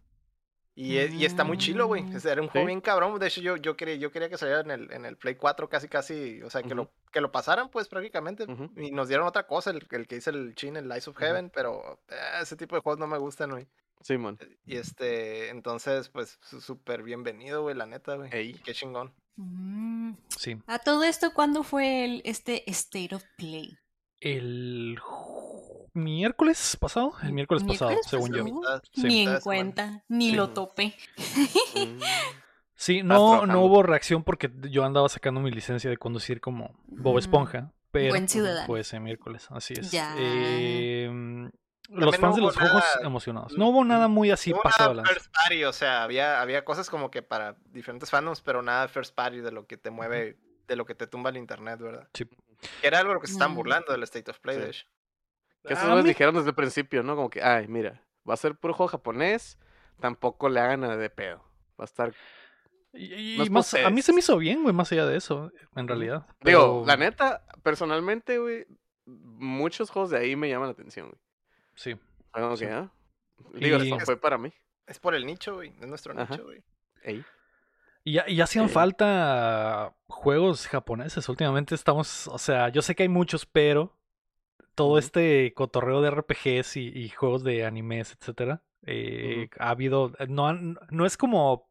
[0.74, 2.02] Y, e- y está muy chilo, güey.
[2.02, 2.16] Mm.
[2.26, 2.66] Era un juego Sí.
[2.68, 3.18] bien cabrón.
[3.18, 5.68] De hecho, yo, yo, quería, yo quería que saliera en el, en el Play 4
[5.68, 6.40] casi, casi.
[6.42, 8.46] O sea, que, lo, que lo pasaran, pues, prácticamente.
[8.76, 11.18] Y nos dieron otra cosa, el, el que dice el chin, el Lies of.
[11.18, 11.50] Heaven.
[11.50, 13.66] Pero eh, ese tipo de juegos no me gustan, güey.
[14.02, 14.38] Simón.
[14.66, 18.30] Y este, entonces, pues, su- súper bienvenido, güey, la neta, güey.
[18.32, 18.54] Ey.
[18.64, 19.12] Qué chingón.
[19.36, 20.12] Mm.
[20.28, 20.58] Sí.
[20.66, 23.78] A todo esto, ¿cuándo fue el, este State of Play?
[24.20, 24.98] El
[25.94, 28.44] miércoles pasado, el miércoles pasado, ¿Miércoles según yo.
[28.44, 28.60] pasado?
[28.60, 29.02] Mitad- Sí.
[29.02, 30.36] Ni en cuenta, ni Sí.
[30.36, 30.94] lo topé.
[31.74, 31.98] Mm.
[32.74, 37.14] Sí, no, no hubo reacción porque yo andaba sacando mi licencia de conducir como Bob
[37.14, 37.18] Mm.
[37.18, 38.66] Esponja, pero Buen ciudadano.
[38.66, 39.92] fue ese miércoles, así es.
[39.92, 40.16] Ya.
[40.18, 41.48] Eh,
[41.92, 43.56] los no fans de los juegos nada- emocionados.
[43.58, 46.40] No hubo nada muy así No hubo pasado de nada first party, o sea, había,
[46.40, 49.90] había cosas como que para diferentes fandoms, pero nada first party de lo que te
[49.90, 52.08] mueve, de lo que te tumba el internet, ¿verdad?
[52.14, 52.24] Sí.
[52.80, 53.56] Que era algo de lo que se están Mm.
[53.56, 54.62] burlando del State of Play, Sí.
[54.62, 54.86] de hecho.
[55.66, 57.14] Que esos A güeyes mí- dijeron desde el principio, ¿no?
[57.16, 59.58] Como que, ay, mira, va a ser puro juego japonés,
[60.00, 61.38] tampoco le hagan nada de pedo.
[61.78, 62.12] Va a estar.
[62.94, 65.88] Y, No más, a mí se me hizo bien, güey, más allá de eso, en
[65.88, 66.26] realidad.
[66.42, 68.66] Digo, la neta, personalmente, güey,
[69.06, 71.20] muchos juegos de ahí me llaman la atención, güey.
[71.74, 71.96] Sí.
[72.30, 72.64] Como Sí.
[72.66, 72.90] ah.
[73.54, 74.52] Digo, Y- esto fue para mí.
[74.86, 75.72] Es por el nicho, güey.
[75.80, 76.30] Es nuestro Ajá.
[76.32, 76.62] nicho, güey.
[77.02, 77.24] Ey.
[78.04, 78.74] Y ya, y ya hacían Sí.
[78.74, 81.28] falta juegos japoneses.
[81.28, 83.96] Últimamente estamos, o sea, yo sé que hay muchos, pero
[84.74, 90.48] todo este cotorreo de RPGs y, y juegos de animes, etcétera, eh, ha habido, no,
[90.48, 91.68] han- no es como,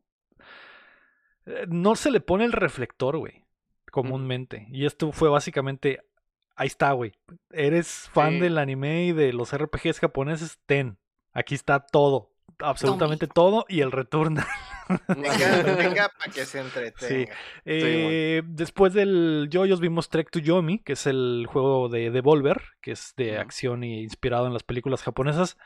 [1.45, 3.43] eh, no se le pone el reflector, güey,
[3.91, 4.67] comúnmente.
[4.71, 6.03] Y esto fue básicamente,
[6.55, 7.13] ahí está, güey.
[7.51, 8.39] Eres fan Sí.
[8.39, 10.97] del anime y de los RPGs japoneses, ten,
[11.33, 12.29] aquí está todo.
[12.59, 14.43] Absolutamente todo y el return Venga,
[15.77, 17.33] venga para que se entretenga.
[17.65, 22.91] Eh, después del Yoyos vimos Trek to Yomi, que es el juego de Devolver, que
[22.91, 25.57] es de acción y inspirado en las películas japonesas.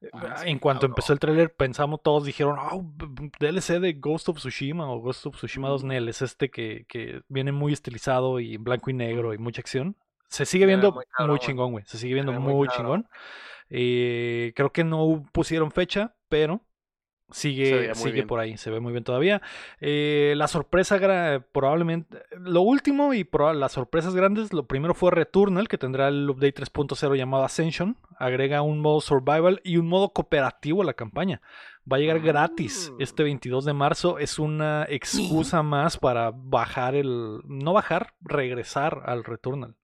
[0.00, 0.92] Eh, Ah, sí, en cuanto cabrón.
[0.92, 2.56] empezó el tráiler, pensamos todos, dijeron,
[2.94, 6.84] b- DLC de Ghost of Tsushima o Ghost of Tsushima 2 Nel, es este que,
[6.88, 9.96] que viene muy estilizado y en blanco y negro y mucha acción.
[10.34, 11.84] Se sigue viendo muy cabrón, chingón, güey.
[11.86, 13.08] Se sigue viendo muy, chingón.
[13.70, 16.60] Eh, creo que no pusieron fecha, pero
[17.30, 18.26] sigue, sigue bien.
[18.26, 19.42] por ahí, se ve muy bien todavía.
[19.80, 20.98] Eh, la sorpresa
[21.52, 23.24] probablemente, lo último y
[23.54, 28.60] las sorpresas grandes, lo primero fue Returnal, que tendrá el update 3.0 llamado Ascension, agrega
[28.60, 31.40] un modo survival y un modo cooperativo a la campaña.
[31.90, 33.02] Va a llegar gratis Mm.
[33.02, 39.22] este 22 de marzo, es una excusa más para bajar el, no bajar, regresar al
[39.22, 39.76] Returnal.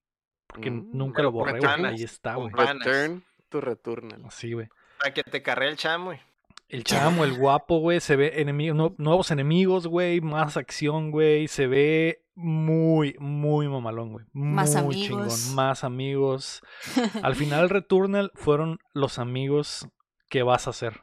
[0.53, 1.85] Porque Mm, nunca lo borré, güey.
[1.85, 2.51] Ahí está, güey.
[2.53, 4.23] Return to Returnal.
[4.25, 4.67] Así, güey.
[4.99, 6.19] Para que te carree el chamo, güey.
[6.69, 11.49] El chamo, el guapo, güey, se ve enemi- nue- nuevos enemigos, güey, más acción, güey,
[11.49, 14.25] se ve muy, muy mamalón, güey.
[14.31, 15.33] Más muy amigos.
[15.43, 15.55] chingón.
[15.55, 16.61] Más amigos.
[17.23, 19.85] Al final, Returnal fueron los amigos
[20.29, 21.01] que vas a hacer.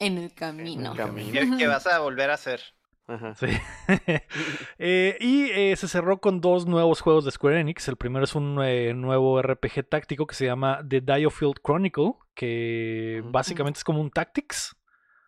[0.00, 0.92] En el camino.
[0.96, 1.32] camino.
[1.32, 2.60] Que, que vas a volver a hacer.
[3.06, 3.34] Ajá.
[3.34, 3.46] Sí.
[4.78, 7.88] Eh, y eh, se cerró con dos nuevos juegos de Square Enix.
[7.88, 13.22] El primero es un eh, nuevo RPG táctico que se llama The Diofield Chronicle, que
[13.26, 14.76] básicamente es como un Tactics.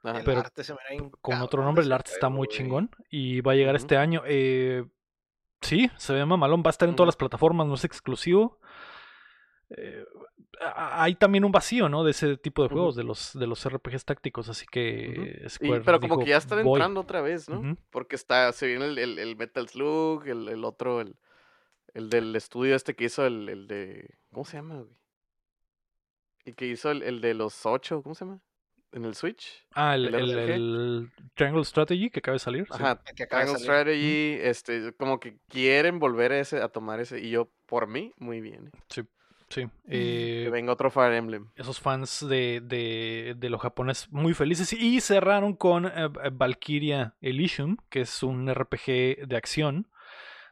[0.03, 0.19] Ajá.
[0.19, 1.85] El pero arte se me era bien con otro nombre.
[1.85, 4.23] El arte está muy chingón y va a llegar este año.
[4.27, 4.85] Eh,
[5.61, 6.63] sí, se ve mamalón.
[6.63, 8.61] Va a estar en todas las plataformas, no es exclusivo.
[9.71, 10.05] Eh,
[10.61, 12.03] hay también un vacío, ¿no?
[12.05, 15.83] De ese tipo de juegos, de los de los RPGs tácticos, así que Y- Square
[15.85, 16.79] pero como que ya están "Voy".
[16.79, 17.77] entrando otra vez, ¿no?
[17.91, 21.17] Porque está, se viene el, el- el Metal Slug, el, el otro, el,
[21.95, 24.09] el del estudio este que hizo el, el de.
[24.33, 24.97] ¿Cómo se llama, güey?
[26.45, 28.41] El que hizo el, el de los ocho, ¿cómo se llama?
[28.93, 29.67] En el Switch.
[29.75, 30.55] Ah, el, el el- RPG.
[30.55, 32.67] el Triangle Strategy que acaba de salir.
[32.71, 33.93] Ajá, que acaba de Triangle salir.
[33.93, 38.15] Strategy, este, como que quieren volver a ese, a tomar ese, y yo, por mí,
[38.17, 38.69] muy bien.
[38.69, 38.79] ¿eh?
[38.89, 39.03] Sí.
[39.57, 39.71] Mm.
[39.89, 41.47] Eh, Que venga otro Fire Emblem.
[41.57, 44.73] esos fans de, de, de lo japonés muy felices.
[44.73, 49.89] Y cerraron con eh, eh, Valkyria Elysium, que es un RPG de acción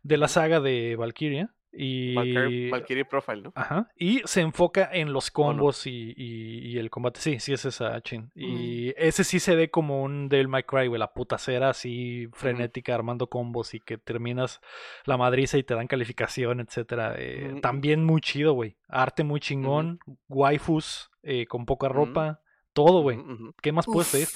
[0.03, 1.51] de la saga de Valkyria.
[1.73, 3.53] Y, Valkyrie, Valkyrie Profile, ¿no?
[3.55, 7.21] Ajá, y se enfoca en los combos y, y- y el combate.
[7.21, 8.31] Sí, sí es esa, Chin.
[8.35, 12.95] Y ese sí se ve como un Devil May Cry, güey, la putacera así frenética,
[12.95, 14.61] armando combos y que terminas
[15.05, 17.15] la madriza y te dan calificación, etcétera.
[17.19, 17.61] Eh, Ujú.
[17.61, 18.77] También muy chido, güey.
[18.89, 19.99] Arte muy chingón,
[20.29, 21.95] waifus eh, con poca Ujú.
[21.97, 22.41] ropa,
[22.73, 23.19] todo, güey.
[23.61, 24.29] ¿Qué más puedes pedir?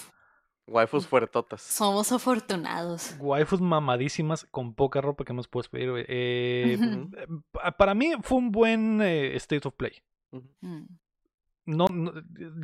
[0.66, 1.62] Waifus fuertotas.
[1.62, 3.16] somos afortunados.
[3.18, 6.04] Waifus mamadísimas con poca ropa, ¿qué más puedes pedir, güey?
[6.08, 10.02] Eh, eh, pa- para mí fue un buen eh, State of Play.
[10.60, 10.84] Mm.
[11.66, 12.12] no, no-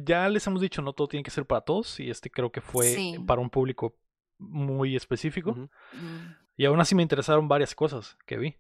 [0.05, 1.99] ya les hemos dicho, no todo tiene que ser para todos.
[2.01, 3.17] Y este creo que fue Sí.
[3.27, 3.97] para un público
[4.39, 5.53] muy específico.
[5.55, 5.69] Mm.
[6.59, 8.57] Y aún así me interesaron varias cosas que vi.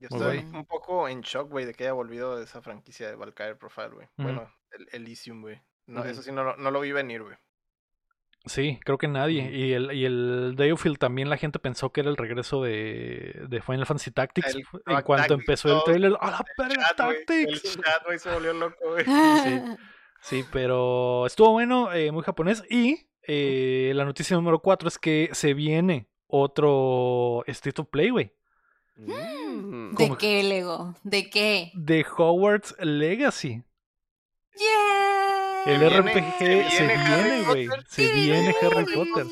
[0.00, 3.16] Yo estoy un poco en shock, güey, de que haya volvido de esa franquicia de
[3.16, 4.08] Valkyrie Profile, güey.
[4.16, 5.60] Bueno, el Elysium, güey.
[5.86, 6.04] No.
[6.04, 7.36] Eso sí, no, no lo vi venir, güey.
[8.46, 9.50] Sí, creo que nadie.
[9.52, 13.62] Y el, y el Diofield también la gente pensó que era el regreso de, de
[13.62, 14.54] Final Fantasy Tactics.
[14.54, 16.12] El en Tactics, cuanto empezó el trailer.
[16.20, 17.80] ¡A la chat, güey, El Tactics!
[17.82, 19.04] chat, güey, se volvió loco, güey.
[20.20, 22.64] Sí, pero estuvo bueno, eh, muy japonés.
[22.70, 28.32] Y eh, la noticia número 4 es que se viene otro State of Play, güey.
[28.96, 29.90] Mm.
[29.90, 30.94] ¿De Como- qué, Lego?
[31.02, 31.72] ¿De qué?
[31.74, 33.62] De Hogwarts Legacy.
[34.56, 35.03] ¡Yeah!
[35.66, 37.68] El viene- RPG se viene güey.
[37.86, 39.26] Se viene Harry Potter.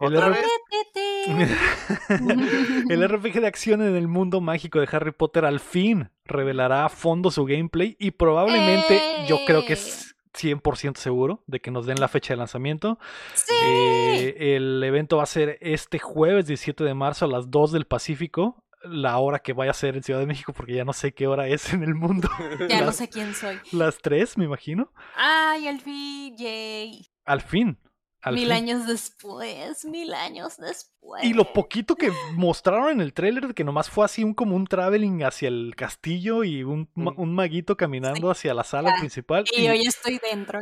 [0.00, 0.16] El,
[2.90, 6.88] el RPG de acción en el mundo mágico de Harry Potter al fin revelará a
[6.88, 12.00] fondo su gameplay y probablemente, yo creo que es 100% seguro de que nos den
[12.00, 12.98] la fecha de lanzamiento.
[13.34, 13.54] ¡Sí!
[13.64, 17.84] Eh, el evento va a ser este jueves 17 de marzo a las 2 del
[17.86, 18.63] Pacífico.
[18.84, 21.26] La hora que vaya a ser en Ciudad de México, porque ya no sé qué
[21.26, 22.28] hora es en el mundo.
[22.68, 23.58] ya no sé quién soy.
[23.72, 24.92] Las 3, me imagino.
[25.16, 26.36] ¡Ay, al fin!
[26.36, 27.06] ¡Yay!
[27.24, 27.78] Al fin.
[28.20, 28.52] Al mil fin.
[28.52, 31.22] años después, mil años después.
[31.24, 34.66] Y lo poquito que mostraron en el tráiler, que nomás fue así un como un
[34.66, 37.20] traveling hacia el castillo y un, ma- Mm.
[37.20, 39.00] un maguito caminando hacia la sala Ya.
[39.00, 39.44] principal.
[39.54, 40.58] Y Y yo ya estoy dentro.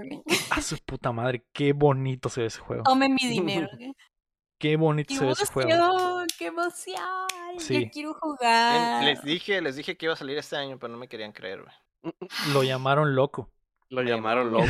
[0.51, 2.83] a su puta madre, qué bonito se ve ese juego.
[2.83, 3.69] Tome mi dinero.
[4.63, 5.71] Qué bonito ¡Qué se ve ese juego.
[5.71, 6.27] emoción!
[6.39, 7.29] ¡Qué emoción!
[7.59, 7.85] Sí.
[7.85, 9.03] Yo quiero jugar.
[9.05, 11.63] Les dije, les dije que iba a salir este año, pero no me querían creer,
[11.65, 12.15] güey.
[12.55, 13.51] Lo llamaron loco.
[13.89, 14.65] Lo llamaron loco,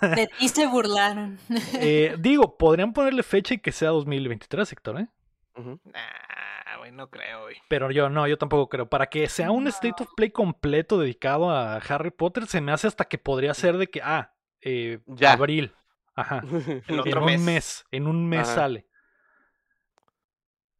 [0.00, 0.14] güey.
[0.16, 1.38] De ti se burlaron.
[1.74, 5.08] Eh, digo, podrían ponerle fecha y que sea 2023, Héctor, ¿eh?
[5.56, 5.78] Ujú.
[5.84, 7.56] Nah, güey, no creo, güey.
[7.68, 8.88] Pero yo no, yo tampoco creo.
[8.88, 12.86] Para que sea un State of Play completo dedicado a Harry Potter, se me hace
[12.88, 15.34] hasta que podría ser de que, ah, eh, Ya.
[15.34, 15.74] abril.
[16.16, 16.42] Ajá.
[16.82, 17.40] El en otro un mes.
[17.42, 17.84] mes.
[17.92, 18.54] En un mes Ajá.
[18.54, 18.87] sale.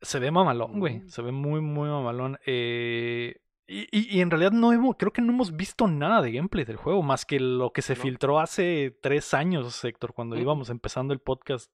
[0.01, 1.03] Se ve mamalón, güey.
[1.09, 2.39] Se ve muy, muy mamalón.
[2.47, 3.37] Eh,
[3.67, 6.65] y, y- y en realidad no hemos, creo que no hemos visto nada de gameplay
[6.65, 8.03] del juego, más que lo que se No.
[8.03, 11.71] filtró hace tres años, Héctor, cuando íbamos empezando el podcast.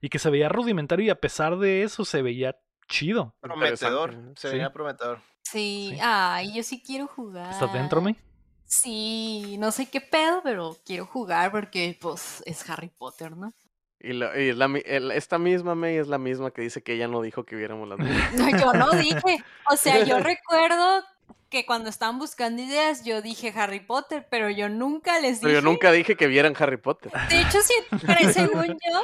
[0.00, 2.56] Y que se veía rudimentario y a pesar de eso se veía
[2.88, 3.34] chido.
[3.40, 4.14] Prometedor.
[4.36, 4.54] Se sí.
[4.56, 5.20] veía prometedor.
[5.42, 5.90] Sí.
[5.92, 5.98] Sí.
[6.02, 7.50] Ay, yo sí quiero jugar.
[7.52, 8.16] ¿Estás dentro, May?
[8.64, 13.52] Sí, no sé qué pedo, pero quiero jugar porque, pues, es Harry Potter, ¿no?
[14.00, 16.92] Y, la- y la mi- el- esta misma May es la misma que dice que
[16.94, 17.98] ella no dijo que viéramos las.
[18.34, 19.42] No, yo no dije.
[19.70, 21.04] O sea, yo recuerdo
[21.50, 25.62] que cuando estaban buscando ideas, yo dije Harry Potter, pero yo nunca les Pero dije.
[25.62, 27.10] yo nunca dije que vieran Harry Potter.
[27.28, 27.74] De hecho, sí,
[28.06, 29.02] pero según yo,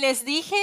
[0.00, 0.56] les dije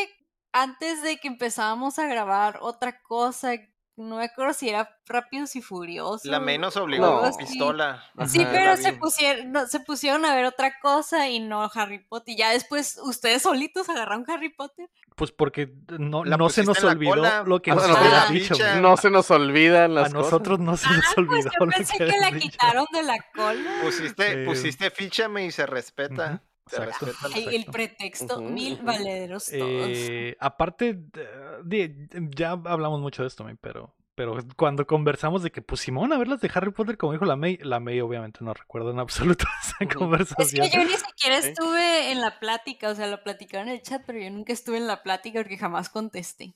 [0.51, 3.53] antes de que empezábamos a grabar otra cosa
[3.97, 6.25] no me acuerdo si era Rápidos y Furiosos.
[6.25, 7.37] La May nos obligó No.
[7.37, 8.03] pistola.
[8.27, 11.99] Sí, Ajá, pero se pusieron, no, se pusieron a ver otra cosa y no Harry
[11.99, 12.33] Potter.
[12.33, 14.89] Y ya después ustedes solitos agarraron Harry Potter.
[15.15, 17.43] Pues porque no, La no se nos olvidó cola.
[17.45, 18.55] lo que Ah, nos no, dicho.
[18.57, 18.81] güey.
[18.81, 20.31] No se nos olvidan A las cosas.
[20.31, 22.39] nosotros no se nos Pues olvidó yo lo pensé que que la dicho.
[22.49, 23.69] quitaron de la cola.
[23.83, 24.45] Pusiste, Eh.
[24.45, 26.27] pusiste ficha May, y se respeta.
[26.27, 27.05] Se exacto.
[27.07, 29.87] la Ay, el pretexto, mil valederos todos.
[29.91, 35.51] Eh, aparte, de- de- ya hablamos mucho de esto, May, pero, pero cuando conversamos de
[35.51, 37.99] que pues Simón a ver las de Harry Potter, como dijo la May, la May
[38.01, 40.65] obviamente no recuerda en absoluto esa conversación.
[40.65, 43.81] Es que yo ni siquiera estuve en la plática, o sea, lo platicaron en el
[43.81, 46.53] chat, pero yo nunca estuve en la plática porque jamás contesté.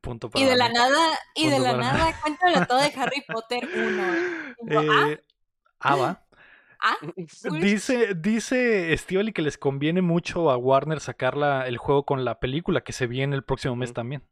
[0.00, 2.78] Punto para Y de la la nada, y de Punto la para- nada, cuéntalo todo
[2.78, 3.68] de Harry Potter
[4.62, 5.10] 1.
[5.10, 5.22] Eh,
[5.80, 6.21] ah, va.
[6.82, 6.96] Ah,
[7.50, 7.60] Uy.
[7.60, 12.38] Dice, dice Estivali que les conviene mucho a Warner sacar la- el juego con la
[12.40, 14.22] película que se viene el próximo mes también.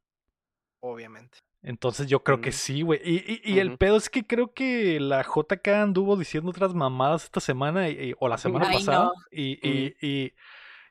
[0.82, 1.38] Obviamente.
[1.62, 2.54] Entonces yo creo que Mm.
[2.54, 3.00] sí, güey.
[3.04, 7.24] Y, y- y el pedo es que creo que la JK anduvo diciendo otras mamadas
[7.24, 9.04] esta semana y- y- o la semana Ay, pasada.
[9.04, 9.12] no.
[9.30, 10.32] Y, y- y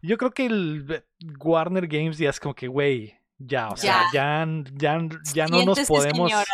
[0.04, 1.04] yo creo que el
[1.40, 4.46] Warner Games ya es como que, güey, ya, o sea, ya,
[4.76, 5.00] ya,
[5.34, 6.46] ya no nos podemos, señora.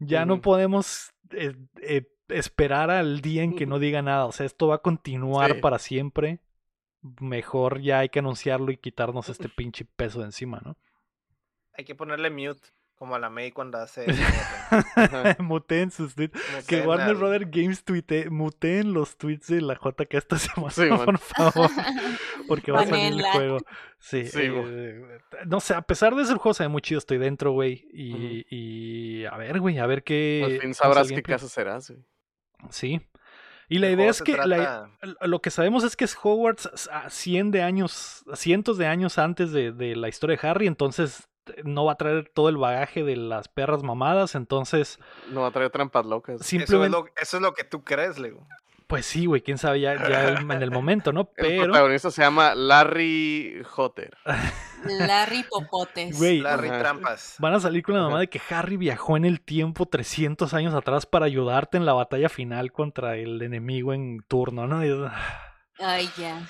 [0.00, 4.26] ya no podemos eh, eh, esperar al día en que no diga nada.
[4.26, 5.60] O sea, esto va a continuar Sí.
[5.60, 6.40] para siempre.
[7.20, 10.76] Mejor ya hay que anunciarlo y quitarnos este pinche peso de encima, ¿no?
[11.76, 14.06] Hay que ponerle mute, como a la May cuando hace.
[15.40, 16.38] Muteen sus tweets.
[16.66, 20.86] Que Warner al- Brother Games tuite, muteen los tweets de la JK esta semana, Sí,
[20.86, 21.04] man.
[21.04, 21.70] por favor.
[22.48, 23.58] Porque va a salir el juego.
[23.98, 27.18] Sí, Sí, eh, no sé, a pesar de el juego se ve muy chido, estoy
[27.18, 27.86] dentro, güey.
[27.92, 30.42] Y, y a ver, güey, a ver qué.
[30.44, 32.02] Al fin sabrás qué casa serás, güey.
[32.70, 33.00] Sí.
[33.68, 34.90] Y la idea es que la-
[35.22, 39.52] lo que sabemos es que es Hogwarts a 100 de años, cientos de años antes
[39.52, 43.02] de, de la historia de Harry, entonces eh, no va a traer todo el bagaje
[43.04, 44.98] de las perras mamadas, entonces
[45.30, 46.34] No va a traer trampas locas.
[46.36, 48.46] Eso es, simplemente, lo, eso es lo que tú crees, Lego.
[48.94, 51.22] Pues sí, güey, quién sabe ya, ya el- en el momento, ¿no?
[51.36, 54.16] El Pero, protagonista se llama Larry Hotter.
[54.84, 56.16] Larry Popotes.
[56.16, 56.78] güey, Larry Ajá.
[56.78, 57.34] Trampas.
[57.40, 60.74] van a salir con la mamá de que Harry viajó en el tiempo 300 años
[60.74, 64.84] atrás para ayudarte en la batalla final contra el enemigo en turno, ¿no?
[64.84, 65.10] Y-
[65.80, 66.46] Ay, ya.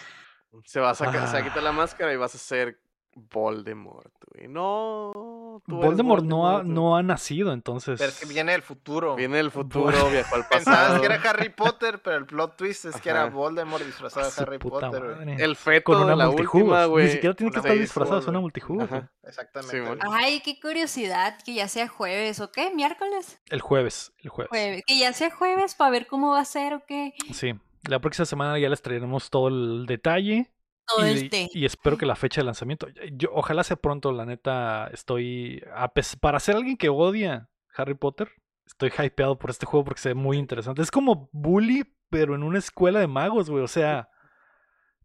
[0.67, 1.45] Se va a sacar, se va a Ah.
[1.45, 2.79] quitar la máscara y vas a ser
[3.15, 4.49] Voldemort, güey.
[4.49, 5.13] No.
[5.61, 7.99] Tú eres Voldemort no ha, Voldemort, no ha nacido, entonces...
[7.99, 9.17] Pero es que viene del futuro.
[9.17, 11.01] Viene del futuro, viajó al Pensabas pasado.
[11.01, 13.31] que era Harry Potter, pero el plot twist es que era Ajá.
[13.35, 15.17] Voldemort disfrazado de Harry puta Potter.
[15.25, 15.43] güey.
[15.43, 16.63] El feto con de una la multijugos.
[16.63, 17.05] última, güey.
[17.07, 18.85] Ni siquiera tiene que Una estar multijugos, disfrazado, es una multijugos.
[18.85, 19.11] Ajá.
[19.23, 19.81] Exactamente.
[19.81, 19.99] Güey.
[20.13, 22.71] Ay, qué curiosidad que ya sea jueves, ¿o qué?
[22.75, 23.41] ¿Miércoles?
[23.49, 24.51] El jueves, el jueves.
[24.51, 24.83] Jueves.
[24.87, 27.15] Que ya sea jueves para ver cómo va a ser o qué.
[27.33, 27.55] Sí.
[27.87, 30.51] La próxima semana ya les traeremos todo el detalle.
[30.87, 31.49] Todo y, el té.
[31.53, 32.89] y espero que la fecha de lanzamiento.
[33.13, 34.89] Yo, ojalá sea pronto, la neta.
[34.93, 35.63] Estoy.
[35.75, 38.31] a para ser alguien que odia Harry Potter,
[38.67, 40.83] estoy hypeado por este juego porque se ve muy interesante.
[40.83, 43.63] Es como Bully, pero en una escuela de magos, güey.
[43.63, 44.09] O sea,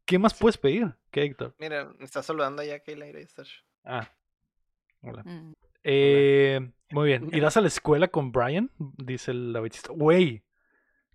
[0.05, 0.95] ¿qué más puedes pedir?
[1.11, 1.55] ¿Qué, Héctor?
[1.59, 3.07] Mira, me está saludando ya Kayla.
[3.84, 4.11] Ah.
[5.01, 5.23] Hola.
[5.23, 5.53] Mm.
[5.84, 7.30] Eh, muy bien.
[7.32, 8.71] ¿Irás a la escuela con Brian?
[8.77, 9.91] Dice el Davidista.
[9.93, 10.43] Güey,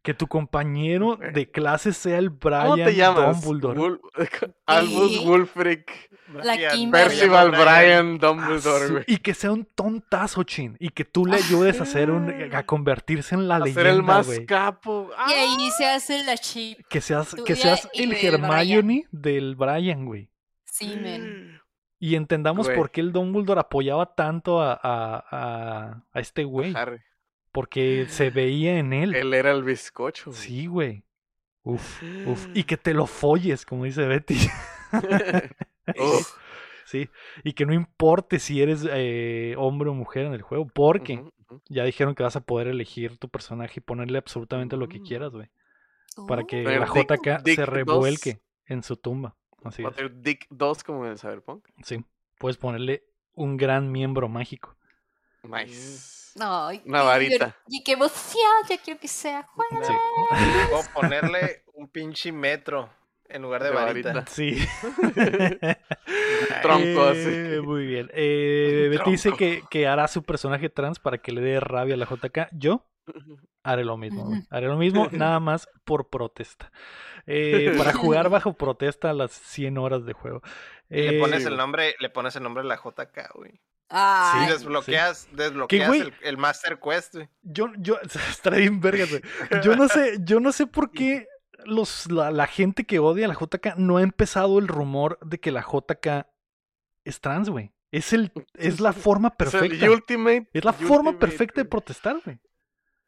[0.05, 3.43] que tu compañero de clase sea el Brian ¿Cómo te llamas?
[3.43, 3.81] Dumbledore.
[3.81, 4.01] Wul-
[4.67, 5.27] Albus ¿Qué?
[5.27, 6.11] Wulfric.
[6.35, 6.57] La.
[6.93, 8.19] Percival Brian.
[8.23, 9.05] Ah, Dumbledore, su- güey.
[9.09, 10.77] y que sea un tontazo, chin.
[10.79, 12.31] Y que tú le ayudes a hacer un.
[12.55, 14.45] a convertirse en la A ser leyenda, el más güey.
[14.47, 15.11] capo.
[15.27, 16.79] Y ahí se hace la chip.
[16.91, 17.55] Que seas, que
[17.95, 20.31] el Hermione del Brian, güey.
[20.65, 21.61] Sí, men.
[21.99, 26.75] Y entendamos por qué el Dumbledore apoyaba tanto a, a, a, a este güey.
[26.77, 26.99] Harry.
[27.55, 29.15] Porque se veía en él.
[29.15, 30.31] Él era el bizcocho.
[30.33, 30.37] güey.
[30.43, 31.05] Sí, güey.
[31.63, 32.49] Uf, uf.
[32.53, 34.37] Y que te lo folles, como dice Betty.
[35.99, 36.35] Uf.
[36.87, 37.09] Sí.
[37.43, 41.25] Y que no importe si eres eh, hombre o mujer en el juego, porque
[41.69, 45.05] ya dijeron que vas a poder elegir tu personaje y ponerle absolutamente lo que Mm.
[45.05, 45.49] quieras, güey.
[46.29, 49.35] Para que Pero la Dick- JK Dick se dos- revuelque en su tumba.
[49.65, 49.97] Así Va a es.
[49.97, 51.67] tener Dick 2 como en el Cyberpunk.
[51.83, 52.05] Sí.
[52.39, 53.03] Puedes ponerle
[53.33, 54.77] un gran miembro mágico.
[55.43, 56.24] Nice.
[56.41, 57.47] Ay, Una varita.
[57.47, 59.87] divert- Y qué emoción, ya quiero que sea jueves.
[59.87, 59.95] Sí.
[60.73, 62.91] O ponerle un pinche metro
[63.29, 64.13] en lugar de, De varita.
[64.13, 64.31] varita.
[64.31, 64.57] Sí.
[66.63, 67.29] Tronco así.
[67.29, 68.11] Eh, Muy bien.
[68.13, 71.99] Eh, Betty dice que, que hará su personaje trans para que le dé rabia a
[71.99, 72.49] la JK.
[72.53, 72.85] Yo
[73.63, 74.31] haré lo mismo.
[74.51, 76.71] Haré lo mismo, nada más por protesta.
[77.27, 80.43] Eh, para jugar bajo protesta a las 100 horas de juego.
[80.91, 83.61] Y le pones el nombre, le pones el nombre de la JK, güey.
[83.89, 87.29] Ay, Y desbloqueas, desbloqueas el, el Master Quest, güey.
[87.43, 87.97] Yo, yo,
[88.31, 89.23] está bien vergas, güey.
[89.63, 91.29] Yo no sé, yo no sé por qué
[91.65, 95.39] los, la, la gente que odia a la JK no ha empezado el rumor de
[95.39, 96.27] que la JK
[97.05, 97.73] es trans, güey.
[97.93, 99.85] Es, el, es la forma Es perfecta.
[99.87, 100.49] el ultimate.
[100.53, 102.41] Es la forma perfecta de protestar, güey.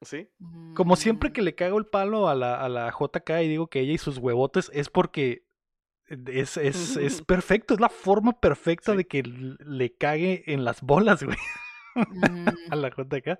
[0.02, 0.28] Sí.
[0.74, 1.32] Como siempre Mm.
[1.32, 3.98] que le cago el palo a la, a la JK y digo que ella y
[3.98, 5.45] sus huevotes es porque
[6.08, 8.98] es, es, es perfecto, es la forma perfecta Sí.
[8.98, 11.36] de que le cague en las bolas, güey,
[11.94, 13.38] Mm, a la JK.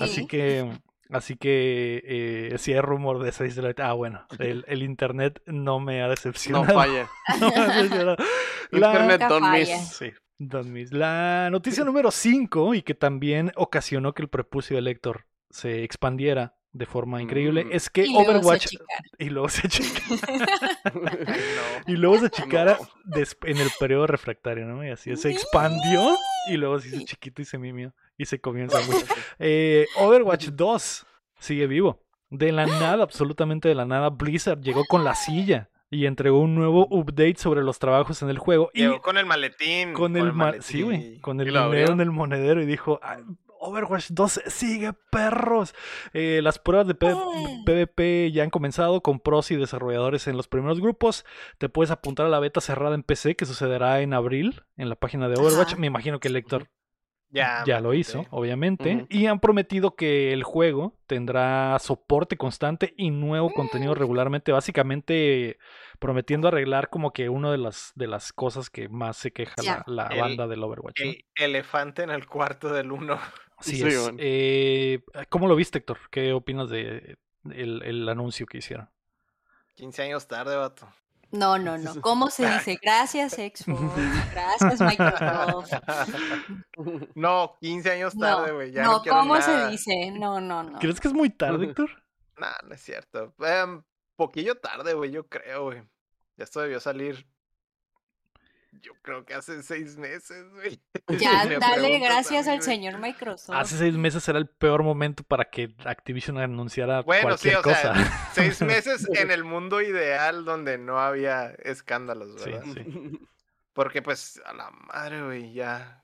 [0.00, 0.26] Así sí.
[0.26, 0.68] que,
[1.10, 5.40] así que eh, si hay rumor de eso, dice la- ah, bueno, el, el internet
[5.46, 6.74] no me ha No decepcionado.
[6.74, 7.08] falla.
[7.40, 8.16] No me ha decepcionado.
[8.72, 9.76] La- Internet don't falla.
[9.78, 9.88] miss.
[9.96, 10.92] Sí, don't miss.
[10.92, 16.55] La noticia número 5 y que también ocionó que el prepucio de Héctor se expandiera
[16.76, 17.68] de forma increíble Mm.
[17.72, 18.66] es que Y Overwatch
[19.18, 20.20] y luego se achicara,
[20.94, 21.00] no.
[21.86, 23.16] y luego se achicara No.
[23.44, 24.84] en el periodo refractario, ¿no?
[24.84, 26.16] Y así se expandió
[26.50, 29.04] y luego se hizo chiquito y se mimió y se comió el sándwich.
[29.38, 31.06] Eh, Overwatch 2
[31.38, 32.02] sigue vivo.
[32.28, 36.54] De la nada, absolutamente de la nada, Blizzard llegó con la silla y entregó un
[36.56, 38.70] nuevo update sobre los trabajos en el juego.
[38.74, 39.92] Y Llegó con el maletín.
[39.92, 40.62] con el, ma- maletín.
[40.62, 43.18] sí, güey, con el ¿Y dinero en el monedero y dijo, "Ah,
[43.60, 45.74] Overwatch 2 sigue perros.
[46.12, 47.14] Eh, las pruebas de P-.
[47.64, 51.24] PvP ya han comenzado con pros y desarrolladores en los primeros grupos.
[51.58, 54.94] Te puedes apuntar a la beta cerrada en PC que sucederá en abril en la
[54.96, 55.72] página de Overwatch.
[55.72, 55.80] Ajá.
[55.80, 56.68] Me imagino que el lector
[57.28, 59.06] Ya, ya lo hizo, obviamente.
[59.10, 63.98] Y han prometido que el juego tendrá soporte constante y nuevo contenido Mm.
[63.98, 64.52] regularmente.
[64.52, 65.58] Básicamente
[65.98, 69.82] prometiendo arreglar como que una de las, de las cosas que más se queja Ya.
[69.88, 71.00] la, la El- banda del Overwatch.
[71.04, 71.10] ¿no?
[71.10, 73.18] El elefante en el cuarto del uno.
[73.60, 74.02] Sí, Sí, es.
[74.02, 74.18] bueno.
[74.20, 75.00] Eh,
[75.30, 75.98] ¿Cómo lo viste, Héctor?
[76.10, 78.88] ¿Qué opinas de el, el anuncio que hicieron?
[79.74, 80.88] 15 años tarde, vato.
[81.32, 81.94] No, no, no.
[82.02, 82.78] ¿Cómo se dice?
[82.82, 83.80] Gracias, Xbox.
[84.32, 85.72] Gracias, Microsoft.
[87.14, 88.72] No, 15 años No, tarde, güey.
[88.72, 89.66] ya no, no, ¿cómo nada.
[89.66, 90.10] se dice?
[90.12, 90.78] No, no, no.
[90.78, 91.90] ¿Crees que es muy tarde, Héctor?
[92.38, 93.34] Nah, no es cierto.
[93.40, 93.82] Em,
[94.14, 95.82] poquillo tarde, güey, yo creo, güey.
[96.36, 97.26] Ya esto debió salir.
[98.82, 100.80] Yo creo que hace seis meses, güey.
[101.20, 102.64] Ya, me dale gracias al güey.
[102.66, 103.54] señor Microsoft.
[103.56, 107.62] Hace seis meses era el peor momento para que Activision anunciara Bueno, sí, cualquier o
[107.62, 107.94] cosa.
[107.94, 112.64] sea, seis meses en el mundo ideal donde no había escándalos, Sí, ¿verdad?
[112.74, 113.20] sí.
[113.72, 116.02] Porque, pues, a la madre, güey, ya.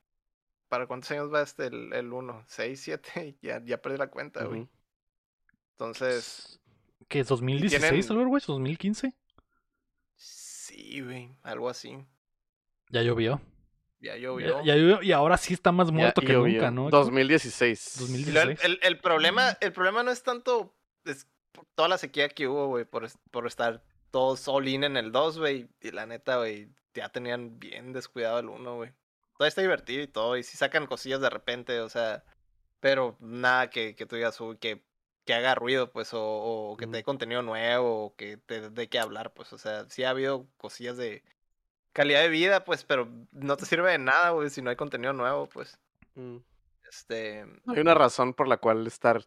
[0.69, 2.45] ¿Para cuántos años va este el, el uno?
[2.47, 3.37] ¿Seis, siete?
[3.43, 4.69] Ya, ya perdí la cuenta, güey.
[5.73, 6.61] Entonces,
[7.09, 8.47] ¿Qué es 2016 tienen- Overwatch?
[8.47, 9.15] ¿2015?
[10.17, 11.99] sí, güey, algo así.
[12.93, 13.41] Ya llovió.
[14.01, 14.63] Ya llovió.
[14.65, 16.55] ya llovió y ahora sí está más Ya muerto que llovió.
[16.55, 16.85] nunca, ¿no?
[16.87, 17.05] Héctor?
[17.05, 17.97] 2016.
[18.01, 18.29] 2016.
[18.29, 20.75] Y luego el, el- el problema, el problema no es tanto
[21.05, 21.27] es
[21.75, 25.39] toda la sequía que hubo, güey, por, por estar todos all in en el 2,
[25.39, 25.69] güey.
[25.81, 28.93] Y la neta, güey, ya tenían bien descuidado el 1, güey.
[29.39, 32.23] Todavía está divertido y todo, y si sacan cosillas de repente, o sea,
[32.81, 34.85] pero nada que, que tú digas, uy, que,
[35.25, 38.89] que haga ruido, pues, o, o que te dé contenido nuevo, o que te dé
[38.89, 41.25] que hablar, pues, o sea, sí ha habido cosillas de
[41.93, 45.13] calidad de vida, pues, pero no te sirve de nada, güey, si no hay contenido
[45.13, 45.79] nuevo, pues,
[46.15, 46.37] Mm.
[46.91, 47.47] este...
[47.67, 49.25] Hay una razón por la cual estar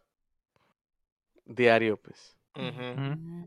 [1.44, 2.36] diario, pues.
[2.54, 3.44] Mm.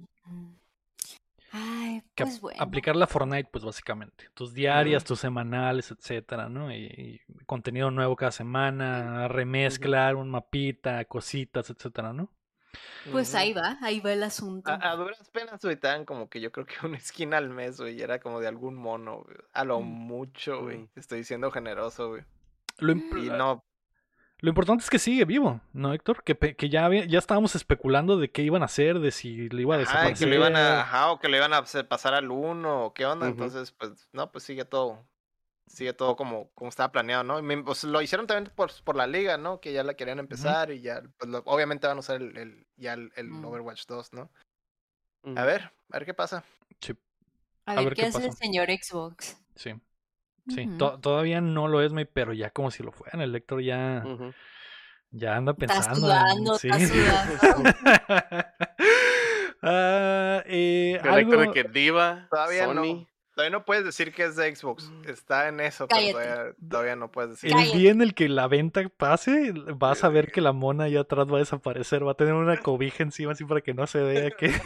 [1.51, 2.61] Ay, pues bueno.
[2.61, 4.29] aplicar la Fortnite, pues básicamente.
[4.35, 6.71] Tus diarias, tus semanales, etcétera, ¿no?
[6.71, 12.29] Y, y contenido nuevo cada semana, remezclar, un mapita, cositas, etcétera, ¿no?
[13.11, 14.69] Pues ahí va, ahí va el asunto.
[14.71, 17.49] A, a duras penas, güey, te dan como que yo creo que una esquina al
[17.49, 19.37] mes, güey, y era como de algún mono, güey.
[19.53, 19.85] A lo Mm.
[19.85, 20.77] mucho, güey.
[20.79, 20.87] Mm.
[20.89, 22.23] Te estoy diciendo generoso, güey.
[22.77, 22.99] Lo, Mm.
[22.99, 23.63] imp- Y no,
[24.41, 26.23] lo importante es que sigue vivo, ¿no, Héctor?
[26.23, 29.75] Que, ya, había- ya estábamos especulando de qué iban a hacer, de si le iba
[29.75, 30.27] a ajá, desaparecer.
[30.27, 33.05] que lo iban a, ajá, o que lo iban a pasar al uno, o qué
[33.05, 33.27] onda.
[33.27, 35.05] Entonces, pues, no, pues sigue todo.
[35.69, 37.41] Sigue todo como, como estaba planeado, ¿no?
[37.43, 39.61] Me- pues, lo hicieron también por, por la liga, ¿no?
[39.61, 42.67] Que ya la querían empezar y ya, pues lo- obviamente van a usar el, el-
[42.75, 43.45] ya el, el Mm.
[43.45, 44.31] Overwatch 2, ¿no?
[45.23, 45.37] Mm.
[45.37, 46.43] A ver, a ver qué pasa.
[46.81, 46.93] Sí,
[47.65, 49.37] a, a ver, ver qué qué hace el señor Xbox.
[49.55, 49.73] sí.
[50.47, 50.67] sí.
[50.79, 53.23] To- todavía no lo es, pero ya como si lo fuera.
[53.23, 54.03] El Héctor ya,
[55.11, 56.57] ya anda Está pensando.
[56.57, 56.67] sí.
[56.67, 57.63] está sudando.
[59.61, 62.81] Ah, eh, El Héctor de que Diva, Todavía no.
[63.39, 64.89] Todavía no puedes decir que es de Xbox.
[64.91, 65.09] Mm.
[65.09, 66.11] Está en eso, Cállate.
[66.13, 67.51] pero todavía, todavía no puedes decir.
[67.51, 67.77] El Cállate.
[67.77, 71.25] día en el que la venta pase, vas a ver que la mona allá atrás
[71.31, 72.05] va a desaparecer.
[72.05, 74.61] Va a tener una cobija encima así para que no se vea que, es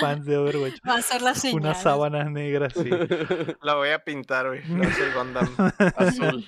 [0.00, 0.78] fan de Overwatch.
[0.88, 1.60] Va a ser la señal.
[1.60, 2.88] Unas sábanas negras, sí.
[3.62, 4.62] La voy a pintar, güey.
[4.68, 5.48] La voy a hacer Gundam.
[5.96, 6.44] Azul.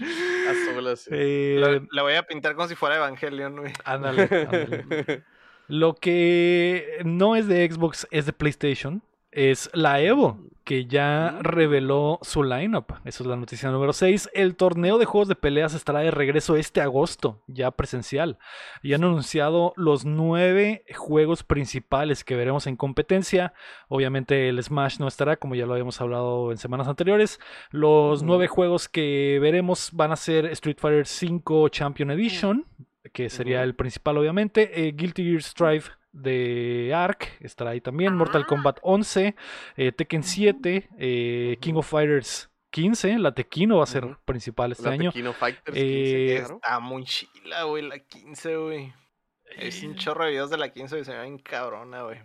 [0.48, 1.10] Azul así.
[1.10, 3.72] Eh, La, la voy a pintar como si fuera Evangelion, güey.
[3.84, 5.24] ándale, ándale.
[5.66, 9.02] Lo que no es de Xbox es de PlayStation.
[9.34, 11.42] Es la Evo, que ya Mm.
[11.42, 12.92] reveló su lineup.
[13.04, 14.30] Esa es la noticia número 6.
[14.32, 18.38] El torneo de juegos de peleas estará de regreso este agosto, ya presencial.
[18.82, 23.52] Y han anunciado los nueve juegos principales que veremos en competencia.
[23.88, 27.40] Obviamente el Smash no estará, como ya lo habíamos hablado en semanas anteriores.
[27.70, 28.26] Los Ujú.
[28.26, 32.64] nueve juegos que veremos van a ser Street Fighter V Champion Edition,
[33.12, 34.88] que sería el principal obviamente.
[34.88, 35.84] eh, Guilty Gear Strive
[36.14, 38.14] de Ark estará ahí también.
[38.14, 38.46] Mortal Ah.
[38.48, 39.34] Kombat 11,
[39.76, 43.18] eh, Tekken 7, eh, King of Fighters 15.
[43.18, 45.10] La Tekkino va a ser principal este La año.
[45.10, 46.54] Tekkino Fighters Eh, 15, claro.
[46.56, 48.92] Está muy chila, güey, la 15, güey.
[49.58, 52.18] Es un chorro de videos de la 15 y se ven cabrona, güey.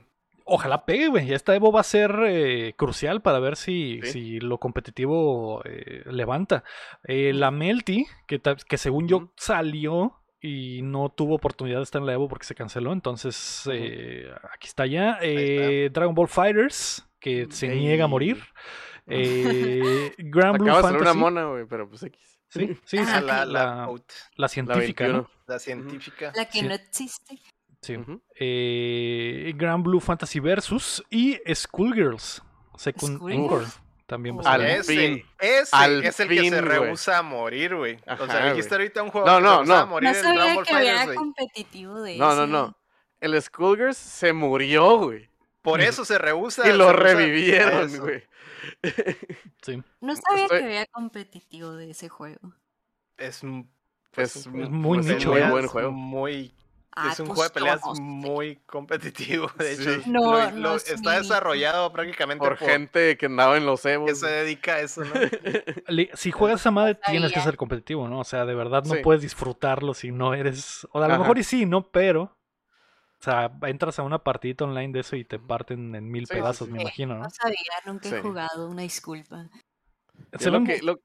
[0.46, 1.32] Ojalá pegue, güey.
[1.32, 4.12] Esta Evo va a ser eh, crucial para ver si, Sí.
[4.12, 6.64] si lo competitivo eh, levanta.
[7.04, 9.32] Eh, la Melty, que, que según yo Ujú.
[9.38, 12.94] salió y no tuvo oportunidad de estar en la Evo porque se canceló.
[12.94, 13.76] Entonces, Ujú.
[13.78, 15.14] eh, aquí está ya.
[15.14, 15.26] está.
[15.26, 17.80] Eh, Dragon Ball Fighters, que se Ey.
[17.80, 18.42] niega a morir.
[19.08, 21.20] Eh, Grand Blue Acaba de salir una Fantasy.
[21.20, 22.20] mona, güey, pero pues X.
[22.50, 24.12] Sí, sí, sí, Ah, la, la, la, la, out,
[24.48, 25.14] científica, ¿no?
[25.28, 25.30] 21.
[25.48, 26.32] la científica.
[26.36, 26.68] La que Sí.
[26.68, 27.40] no existe.
[27.82, 27.96] Sí.
[27.98, 28.22] Ujú.
[28.40, 32.42] Eh, Grand Blue Fantasy Versus y Schoolgirls.
[32.78, 33.44] Second Schoolgirls.
[33.44, 33.66] Encore.
[34.10, 35.26] También va a ese, fin.
[35.40, 37.98] ese Al es el que se rehúsa a morir, güey.
[38.20, 39.76] O sea, dijiste ahorita un juego No, que no, se no.
[39.76, 42.52] a morir No en Dragon sabía Ball que Fighters, había competitivo de No, no, ese.
[42.52, 42.78] no.
[43.22, 45.30] El Skullgirls se murió, güey.
[45.62, 46.64] Por eso se rehúsa.
[46.68, 48.24] Y lo revivieron, güey.
[49.62, 49.82] Sí.
[50.02, 52.56] No sabía Estoy- que había competitivo de ese juego.
[53.18, 53.70] Es, un-
[54.16, 55.92] Es Es muy pues, nicho, muy peleas buen juego.
[55.92, 56.54] Muy,
[57.02, 59.50] Ah, es un pues juego de peleas muy competitivo.
[59.58, 59.90] De Sí.
[59.90, 63.58] hecho, No, lo- no lo- es está mi- desarrollado prácticamente Por por, gente que andaba
[63.58, 64.10] en los Evos.
[64.10, 65.12] que se dedica a eso, ¿no?
[66.16, 68.20] Si juegas esa madre, tienes que ser competitivo, ¿no?
[68.20, 69.02] O sea, de verdad no Sí.
[69.04, 70.88] puedes disfrutarlo si no eres.
[70.92, 71.22] O a lo Ajá.
[71.24, 71.90] mejor y sí, ¿no?
[71.90, 72.36] Pero.
[73.20, 76.68] O sea, entras a una partidita online de eso y te parten en mil pedazos,
[76.68, 76.74] sí.
[76.74, 77.24] me imagino, ¿no?
[77.24, 78.16] No sabía, nunca Sí.
[78.16, 79.50] he jugado, una disculpa.
[80.32, 81.00] Lo que- lo-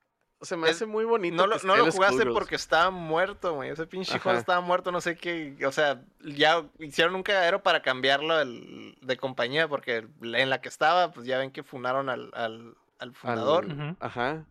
[0.45, 1.37] se me hace muy bonito.
[1.37, 2.35] No lo, no jugaste Skullgirls.
[2.35, 3.71] porque estaba muerto, güey.
[3.71, 5.57] Ese pinche juego estaba muerto, no sé qué.
[5.67, 10.69] O sea, ya hicieron un cagadero para cambiarlo el- de compañía porque en la que
[10.69, 13.67] estaba, pues ya ven que funaron al, al, al fundador.
[13.67, 13.97] Ujú.
[14.01, 14.45] Ajá.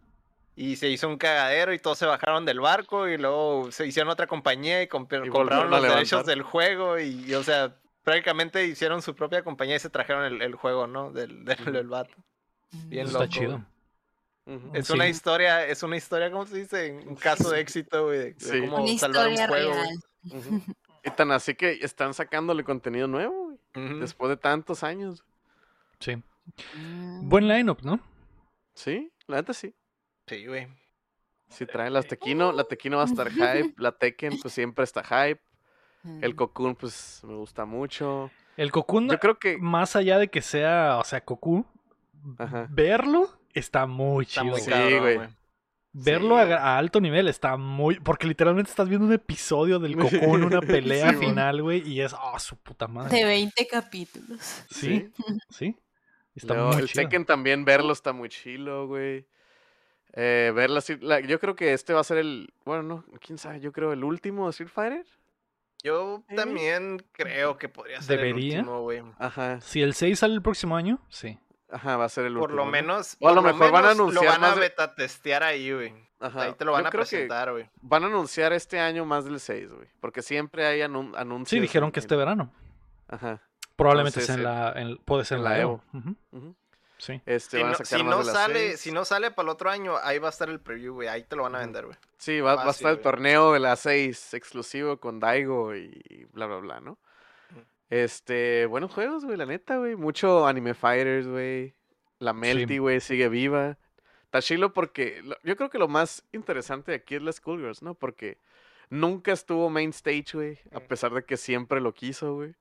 [0.56, 4.12] Y se hizo un cagadero y todos se bajaron del barco y luego se hicieron
[4.12, 8.64] otra compañía y, compr- Y compraron los derechos del juego y, y, o sea, prácticamente
[8.68, 11.12] hicieron su propia compañía y se trajeron el, el juego, ¿no?
[11.12, 12.14] Del, del, vato.
[12.86, 13.52] Bien Está loco, chido.
[13.54, 13.64] güey.
[14.74, 14.94] Es Sí.
[14.94, 16.92] una historia, es una historia, ¿cómo se dice?
[17.08, 18.60] Un caso de éxito, güey, de, de Sí.
[18.62, 19.74] cómo Una salvar un juego.
[21.06, 24.00] Y tan así que están sacándole contenido nuevo, güey.
[24.00, 25.24] Después de tantos años.
[26.00, 26.16] Sí.
[26.76, 27.28] Mm.
[27.28, 28.00] Buen lineup, ¿no?
[28.74, 29.76] Sí, la neta sí.
[30.28, 30.68] Sí, güey.
[31.50, 32.52] Sí, trae las Tequino.
[32.54, 33.74] La Tequino va a estar hype.
[33.78, 35.42] La Tekken, pues siempre está hype.
[36.22, 36.36] El Mm.
[36.38, 38.32] Cocoon, pues me gusta mucho.
[38.56, 39.58] El Cocoon, Yo creo que.
[39.58, 41.66] más allá de que sea, o sea, Cocoon,
[42.38, 42.68] Ajá.
[42.70, 44.52] verlo está muy Está chido.
[44.54, 44.82] muy Sí, güey.
[44.82, 45.16] cabrón, güey.
[45.18, 45.30] güey.
[45.96, 48.00] Verlo Sí, a, alto nivel está muy.
[48.00, 52.14] Porque literalmente estás viendo un episodio del Cocoon, una pelea Sí, final, güey, y es.
[52.14, 53.16] ¡Oh, su puta madre!
[53.16, 54.40] De 20 capítulos.
[54.72, 55.12] Sí,
[55.52, 55.78] sí.
[56.36, 57.04] Está Luego, muy el chido.
[57.04, 59.28] Tekken también, verlo está muy chilo, güey.
[60.14, 60.98] Eh, verlo así.
[61.00, 62.52] la- yo creo que este va a ser el.
[62.66, 63.60] Bueno, no, quién sabe.
[63.60, 65.06] Yo creo el último de Street Fighter.
[65.84, 68.54] Yo también creo que podría ser Debería.
[68.54, 69.04] el último, güey.
[69.20, 69.60] Ajá.
[69.62, 71.38] Si el 6 sale el próximo año, sí.
[71.74, 72.58] Ajá, va a ser el Por último.
[72.58, 72.72] lo ¿no?
[72.72, 73.18] menos.
[73.20, 75.44] O a lo por mejor van a menos anunciar Lo van a más beta testear
[75.44, 75.94] ahí, güey.
[76.20, 76.44] Ajá.
[76.44, 77.70] Ahí te lo van Yo a presentar, güey.
[77.82, 79.88] Van a anunciar este año más del 6, güey.
[80.00, 81.50] Porque siempre hay anun- anuncios.
[81.50, 82.52] Sí, dijeron que este verano.
[83.10, 83.42] Ajá.
[83.76, 84.82] Probablemente Entonces, sea en la.
[84.94, 85.84] en- puede ser en la la Evo.
[85.94, 86.56] Ujú.
[87.00, 87.22] Sí.
[87.26, 89.70] Este, Si van no, a sacar si no sale, si no sale para el otro
[89.70, 91.10] año, ahí va a estar el preview, güey.
[91.10, 91.98] Ahí te lo van a vender, güey.
[92.18, 96.46] Sí, va, va a estar el torneo de las 6 exclusivo con Daigo y bla,
[96.46, 96.98] bla, bla, ¿no?
[97.90, 99.96] Este, buenos juegos, güey, la neta, güey.
[99.96, 101.74] Mucho Anime Fighters, güey.
[102.20, 103.78] La Melty, güey, sigue viva.
[104.26, 107.84] Está chilo porque lo- yo creo que lo más interesante de aquí es la Schoolgirls,
[107.84, 107.94] ¿no?
[107.94, 108.38] Porque
[108.90, 112.56] nunca estuvo main stage, güey, a pesar de que siempre lo quiso, güey.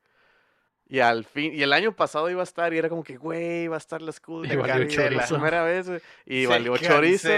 [0.87, 3.69] Y al fin, y el año pasado iba a estar y era como que, güey,
[3.69, 4.59] va a estar la Schoolgirls.
[4.61, 6.01] valió güey, la primera vez, güey.
[6.27, 7.29] Y Se valió chorizo.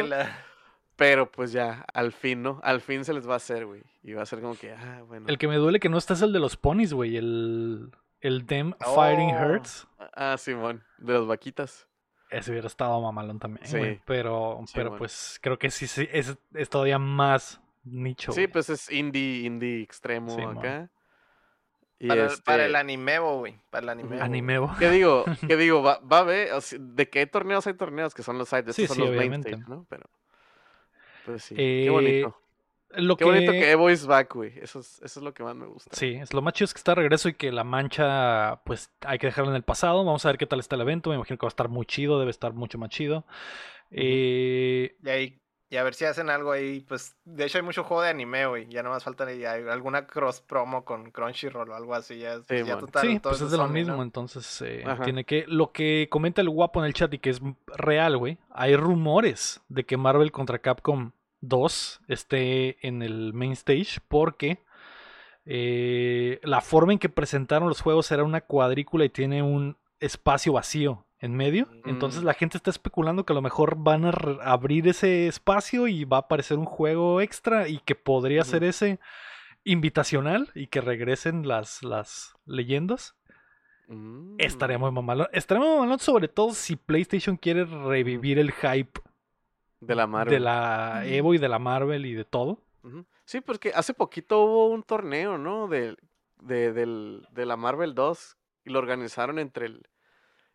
[0.96, 2.60] Pero pues ya, al fin, ¿no?
[2.62, 3.82] Al fin se les va a hacer, güey.
[4.02, 5.26] Y va a ser como que, ah, bueno.
[5.28, 7.16] El que me duele que no está es el de los ponies, güey.
[7.16, 7.90] El.
[8.20, 9.44] El Them Fighting Oh.
[9.44, 9.86] Hurts.
[10.14, 11.86] Ah, Simón, de las vaquitas.
[12.30, 13.76] Ese hubiera estado mamalón también, Sí.
[13.76, 14.00] güey.
[14.06, 18.32] Pero, Sí, pero pues creo que sí, sí es, es todavía más nicho.
[18.32, 18.46] Sí, güey.
[18.52, 20.88] pues es indie, indie extremo acá.
[21.98, 23.58] Y Para, el- para el este, animevo, güey.
[23.70, 24.22] Para el animevo.
[24.22, 24.74] Animevo.
[24.78, 25.24] ¿Qué digo?
[25.48, 25.82] ¿Qué digo?
[25.82, 28.14] Va, va a o sea, ¿de qué torneos hay torneos?
[28.14, 29.50] Que son los sides, Sí, sí, son los main obviamente.
[29.50, 29.86] stage, ¿no?
[29.90, 30.08] Pero,
[31.24, 32.40] pues sí, Eh, qué bonito.
[32.96, 33.30] Lo Qué que...
[33.30, 34.52] bonito que Evo is back, güey.
[34.60, 35.90] Eso es, eso es lo que más me gusta.
[35.96, 38.92] Sí, es lo más chido es que está de regreso y que la mancha, pues
[39.00, 40.04] hay que dejarla en el pasado.
[40.04, 41.10] Vamos a ver qué tal está el evento.
[41.10, 43.26] Me imagino que va a estar muy chido, debe estar mucho más chido.
[43.90, 46.80] Eh, Y ahí, y a ver si hacen algo ahí.
[46.80, 48.68] Pues, de hecho, hay mucho juego de anime, güey.
[48.68, 49.26] Ya no más falta
[49.70, 52.18] alguna cross promo con Crunchyroll o algo así.
[52.18, 54.02] Ya, pues, ya total, sí, todo pues es de lo mismo, ¿no?
[54.02, 55.44] entonces eh, tiene que...
[55.48, 58.38] Lo que comenta el guapo en el chat y que es real, güey.
[58.50, 64.64] Hay rumores de que Marvel contra Capcom 2 esté en el main stage porque
[65.46, 70.52] eh, la forma en que presentaron los juegos era una cuadrícula y tiene un espacio
[70.52, 71.68] vacío en medio.
[71.86, 72.26] Entonces Mm.
[72.26, 74.10] la gente está especulando que a lo mejor van a
[74.42, 78.98] abrir ese espacio y va a aparecer un juego extra y que podría ser ese
[79.64, 83.16] invitacional y que regresen las, las leyendas.
[83.88, 84.36] Mm.
[84.38, 85.28] Estaría muy mamalón.
[85.32, 89.00] Estaría muy mamalón sobre todo si PlayStation quiere revivir el hype
[89.80, 90.34] De la Marvel.
[90.34, 91.02] de la.
[91.06, 92.60] Evo y de la Marvel y de todo.
[93.24, 95.68] Sí, porque hace poquito hubo un torneo, ¿no?
[95.68, 95.96] De,
[96.42, 98.36] de, del- de la Marvel 2
[98.66, 99.86] y lo organizaron entre el,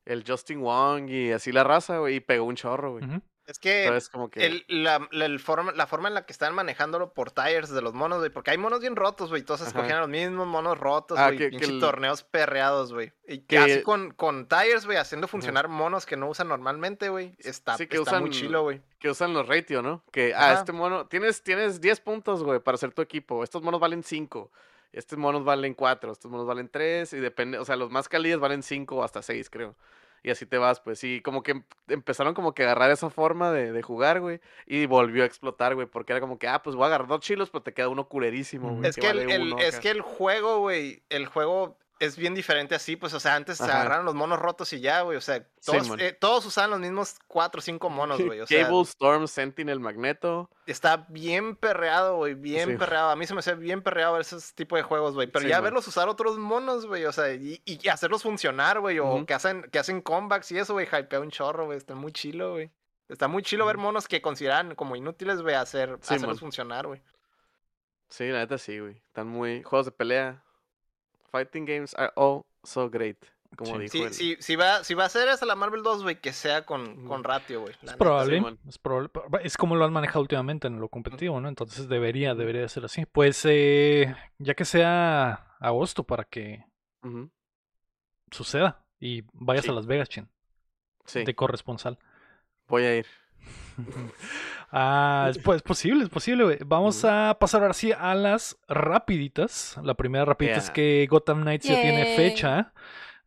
[0.10, 3.06] el Justin Wong y así la raza, güey, y pegó un chorro, güey.
[3.45, 4.45] Es que Entonces, como que...
[4.45, 7.81] el- la, la- el forma, la forma en la que están manejándolo por tires de
[7.81, 8.30] los monos, güey.
[8.30, 9.41] Porque hay monos bien rotos, güey.
[9.41, 9.69] Todos Ajá.
[9.69, 11.38] escogían a los mismos monos rotos, Ah, güey.
[11.40, 13.11] que- que pinche el- torneos perreados, güey.
[13.27, 17.34] Y que- así con, con tires, güey, haciendo funcionar monos que no usan normalmente, güey.
[17.40, 18.81] Está, Sí, que está muy usan- chilo, güey.
[18.99, 20.03] que usan los ratio, ¿no?
[20.11, 20.53] Que, ah, Ajá.
[20.60, 23.44] este mono, tienes, tienes 10 puntos, güey, para hacer tu equipo.
[23.44, 24.52] Estos monos valen 5.
[24.91, 26.11] Estos monos valen 4.
[26.11, 27.14] Estos monos valen 3.
[27.14, 29.76] Y depende, o sea, los más cálidos valen 5 o hasta 6, creo.
[30.24, 33.10] Y así te vas, pues sí, como que em- empezaron como que a agarrar esa
[33.10, 34.40] forma de, de jugar, güey.
[34.66, 37.22] Y volvió a explotar, güey, porque era como que, ah, pues voy a agarrar dos
[37.22, 38.90] chilos, pero te queda uno culerísimo, güey.
[38.90, 42.76] Es que, el, vale el- es que el juego, güey, el juego es bien diferente
[42.76, 43.82] así, pues, o sea, antes se Ajá.
[43.82, 47.18] agarraron los monos rotos y ya, güey, o sea, todos, eh, todos usaban los mismos
[47.28, 50.50] cuatro o cinco monos, güey, o sea, Cable, Storm, Sentinel, Magneto.
[50.66, 52.76] está bien perreado, güey, bien Sí.
[52.78, 55.44] perreado, a mí se me hace bien perreado ver esos tipos de juegos, güey, pero
[55.44, 55.66] Sí, ya man.
[55.66, 59.64] verlos usar otros monos, güey, o sea, y, y hacerlos funcionar, güey, o que hacen,
[59.72, 62.72] que hacen comebacks y eso, güey, hypea un chorro, güey, está muy chilo, güey.
[63.10, 66.38] Está muy chilo ver monos que consideran como inútiles, güey, hacer, Sí, hacerlos man.
[66.38, 67.02] funcionar, güey.
[68.08, 69.02] Sí, la neta sí, güey.
[69.08, 69.64] Están muy.
[69.64, 70.44] Juegos de pelea.
[71.32, 73.18] Fighting games are all so great.
[73.58, 73.80] Como Sí.
[73.80, 76.34] dijo Sí, sí, si va, si va a ser esa la Marvel 2, güey, que
[76.34, 77.74] sea con, con ratio, güey.
[77.82, 79.10] Es probable, es probable.
[79.44, 81.50] Es como lo han manejado últimamente en lo competitivo, ¿no?
[81.50, 83.06] Entonces debería, debería de ser así.
[83.08, 86.64] Pues eh, ya que sea agosto para que
[88.32, 89.72] suceda y vayas Sí.
[89.72, 90.30] a Las Vegas, chin,
[91.06, 91.98] Sí, de corresponsal.
[92.68, 93.08] voy a ir.
[94.72, 96.44] Ah, es, po- es posible, es posible.
[96.44, 96.57] güey.
[96.64, 99.80] Vamos a pasar ahora sí a las rapiditas.
[99.84, 102.72] La primera rapidita es que Gotham Knights ya tiene fecha.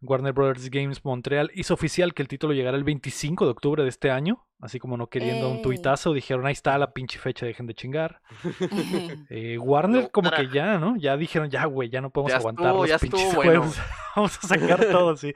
[0.03, 3.89] Warner Brothers Games Montreal hizo oficial que el título llegará el 25 de octubre de
[3.89, 4.47] este año.
[4.61, 8.21] Así como no queriendo un tuitazo, dijeron ahí está la pinche fecha, dejen de chingar.
[9.31, 10.97] Eh, Warner No, como para- que ya, ¿no?
[10.97, 13.61] Ya dijeron, ya, güey, ya no podemos Ya aguantar estuvo, los ya pinches estuvo bueno.
[13.63, 13.81] juegos.
[14.17, 15.33] Vamos a sacar todo, sí.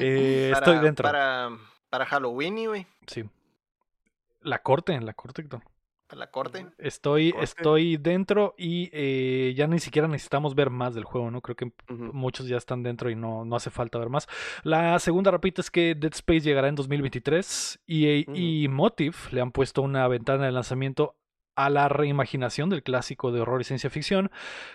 [0.00, 1.04] Eh, Para, estoy dentro.
[1.04, 1.50] Para,
[1.90, 3.24] para Halloween, güey, Sí.
[4.46, 5.62] La corte, la corte, Héctor.
[6.12, 6.66] la corte.
[6.78, 7.44] Estoy, Corte.
[7.44, 11.40] estoy dentro y eh, ya ni siquiera necesitamos ver más del juego, ¿no?
[11.40, 14.28] Creo que muchos ya están dentro y no, no hace falta ver más.
[14.62, 19.50] La segunda, repito, es que Dead Space llegará en 2023 y, y Motive le han
[19.50, 21.16] puesto una ventana de lanzamiento
[21.56, 24.30] a la reimaginación del clásico de horror y ciencia ficción.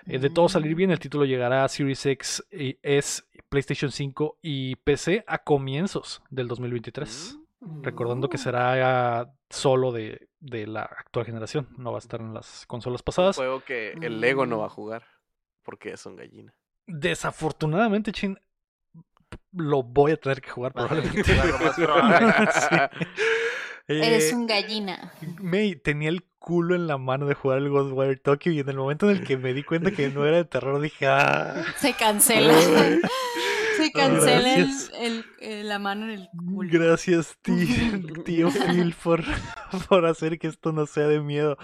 [0.08, 4.40] Eh, de todo salir bien, el título llegará a Series X, y S, PlayStation 5
[4.42, 7.38] y PC a comienzos del 2023.
[7.38, 7.51] Mm.
[7.62, 12.66] Recordando que será solo de, de la actual generación, no va a estar en las
[12.66, 13.36] consolas pasadas.
[13.36, 14.72] juego que el Lego no va a Mm.
[14.72, 15.04] jugar.
[15.64, 16.56] Porque es un gallina.
[16.88, 18.40] Desafortunadamente, Chin,
[19.52, 21.24] lo voy a tener que jugar probablemente.
[21.24, 22.28] jugarlo más probable.
[23.88, 23.96] Sí.
[23.98, 25.12] Eres Eh, un gallina.
[25.40, 28.78] May, tenía el culo en la mano de jugar el Ghostwire Tokyo y en el
[28.78, 31.94] momento en el que me di cuenta que no era de terror dije, ah, Se
[31.94, 32.54] cancela.
[33.94, 34.92] El, Gracias.
[34.96, 36.70] el- eh, la mano en el culo.
[36.72, 39.22] gracias tío, tío Phil por,
[39.90, 41.58] por hacer que esto no sea de miedo.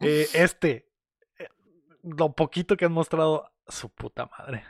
[0.00, 0.88] Eh, este,
[1.38, 1.48] eh,
[2.02, 4.64] lo poquito que han mostrado, su puta madre.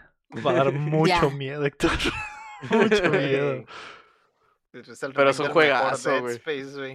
[0.46, 1.36] Va a dar mucho Ya.
[1.36, 1.90] miedo, Héctor.
[2.70, 3.64] mucho miedo.
[4.72, 6.40] Es Pero es un juegazo, güey.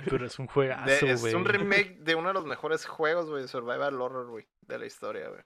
[0.09, 1.35] Pero es un juegazo, es güey.
[1.35, 4.85] un remake de uno de los mejores juegos, güey, de Survival Horror, güey, de la
[4.87, 5.41] historia, güey.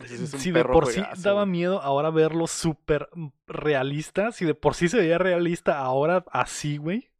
[0.00, 3.08] Ese es un Si de por sí daba miedo, ahora verlo súper
[3.46, 4.32] realista.
[4.32, 7.10] Si de por sí se veía realista, ahora así, güey.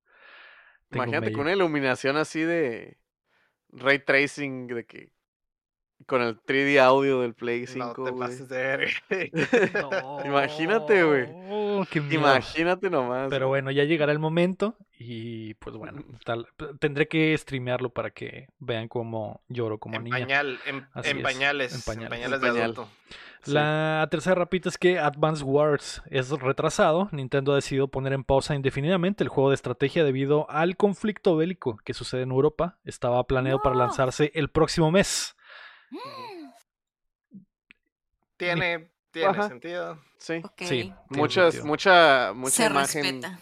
[0.93, 2.99] Imagínate con una iluminación así de
[3.71, 5.16] ray tracing, de que
[6.07, 8.91] con el 3D audio del Play 5, No te pases de verga.
[10.25, 11.27] Imagínate, güey.
[11.51, 11.85] Oh.
[12.11, 13.29] Imagínate nomás.
[13.31, 16.47] Pero bueno, ya llegará el momento y pues bueno, tal,
[16.79, 20.17] tendré que streamearlo para que vean cómo lloro como En, niña.
[20.19, 22.09] pañal, en, en es, pañales, en en pañales.
[22.11, 22.63] pañales, En de pañal.
[22.63, 22.89] adulto.
[23.43, 23.53] Sí.
[23.53, 27.09] La tercera rapita es que Advance Wars es retrasado.
[27.13, 31.77] Nintendo ha decidido poner en pausa indefinidamente el juego de estrategia debido al conflicto bélico
[31.85, 32.79] que sucede en Europa.
[32.85, 33.83] Estaba planeado para No.
[33.83, 35.36] lanzarse el próximo mes.
[38.37, 39.49] Tiene, tiene Ajá.
[39.49, 39.99] sentido.
[40.19, 40.41] Sí.
[40.45, 40.63] Ok.
[40.65, 40.93] Sí.
[41.11, 41.67] Muchas, sentido.
[41.67, 43.03] mucha, mucha Se imagen.
[43.23, 43.41] respeta.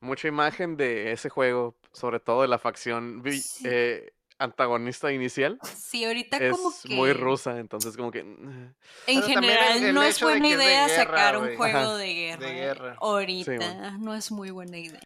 [0.00, 3.64] Mucha imagen de ese juego, sobre todo de la facción Sí.
[3.64, 5.58] eh, antagonista inicial.
[5.62, 8.20] Sí, ahorita Es como que muy rusa, entonces como que.
[8.20, 8.74] en
[9.06, 11.96] Pero general el- el no es buena idea guerra, sacar un juego Ajá.
[11.96, 12.50] de guerra.
[12.50, 12.96] guerra.
[13.00, 15.00] Ahorita no es muy buena idea.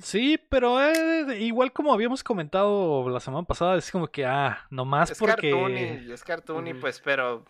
[0.00, 5.10] Sí, pero eh, igual como habíamos comentado la semana pasada, es como que, ah, nomás
[5.10, 5.50] Es porque...
[5.50, 6.80] cartoon y es cartoon y Ujú.
[6.80, 7.44] pues, pero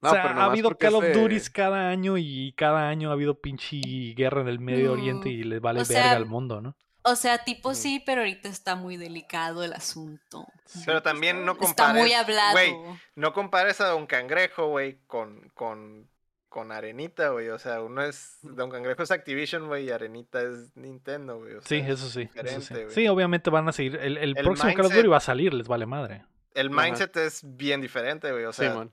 [0.00, 3.14] No, o sea, pero ha habido Call of Duty cada año y cada año ha
[3.14, 3.80] habido pinche
[4.14, 5.34] guerra en el Medio Oriente No.
[5.34, 6.76] y le vale O verga sea, al mundo, ¿no?
[7.04, 10.46] O sea, tipo sí, pero ahorita está muy delicado el asunto.
[10.86, 12.52] Pero también no Está muy compares, hablado.
[12.52, 12.74] güey,
[13.16, 16.08] no compares a Don Cangrejo, güey, con, con,
[16.52, 17.48] con Arenita, güey.
[17.48, 18.38] O sea, uno es.
[18.42, 21.54] Don Cangrejo es Activision, güey, y Arenita es Nintendo, güey.
[21.54, 22.28] o Sí, eso sí.
[22.34, 22.74] Eso sí.
[22.90, 23.96] Sí, obviamente van a seguir.
[23.96, 26.24] El, el El próximo Call of Duty va a salir, les vale madre.
[26.54, 26.84] El Ajá.
[26.84, 28.44] mindset es bien diferente, güey.
[28.44, 28.92] O sea, Simón.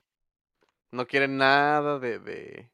[0.92, 2.72] No quieren nada de, de,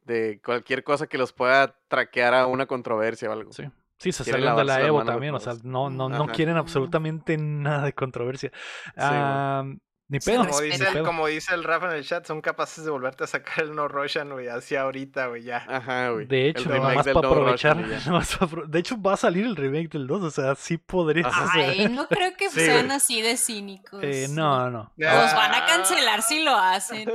[0.00, 3.52] de cualquier cosa que los pueda traquear a una controversia o algo.
[3.52, 3.64] Sí.
[3.98, 7.86] Sí, se salieron de la Evo también, o sea, no, no, no quieren absolutamente nada
[7.86, 8.50] de controversia.
[8.50, 9.06] güey.
[9.08, 9.64] Ah,
[10.08, 10.46] ni pedo.
[10.46, 11.04] como, ni dice el, pedo.
[11.04, 13.88] como dice el Rafa en el chat, son capaces de volverte a sacar el No
[13.88, 15.64] Russian, güey, así ahorita, güey, ya.
[15.68, 16.26] Ajá, güey.
[16.26, 17.76] De hecho, nomás del para No aprovechar.
[18.06, 21.28] Nomás pa' de hecho, va a salir el remake del 2, o sea, sí podría.
[21.32, 22.96] Ay, no creo que Sí, sean güey.
[22.96, 24.00] así de cínicos.
[24.02, 24.92] Eh, no, no.
[24.96, 27.08] Los van a cancelar si lo hacen.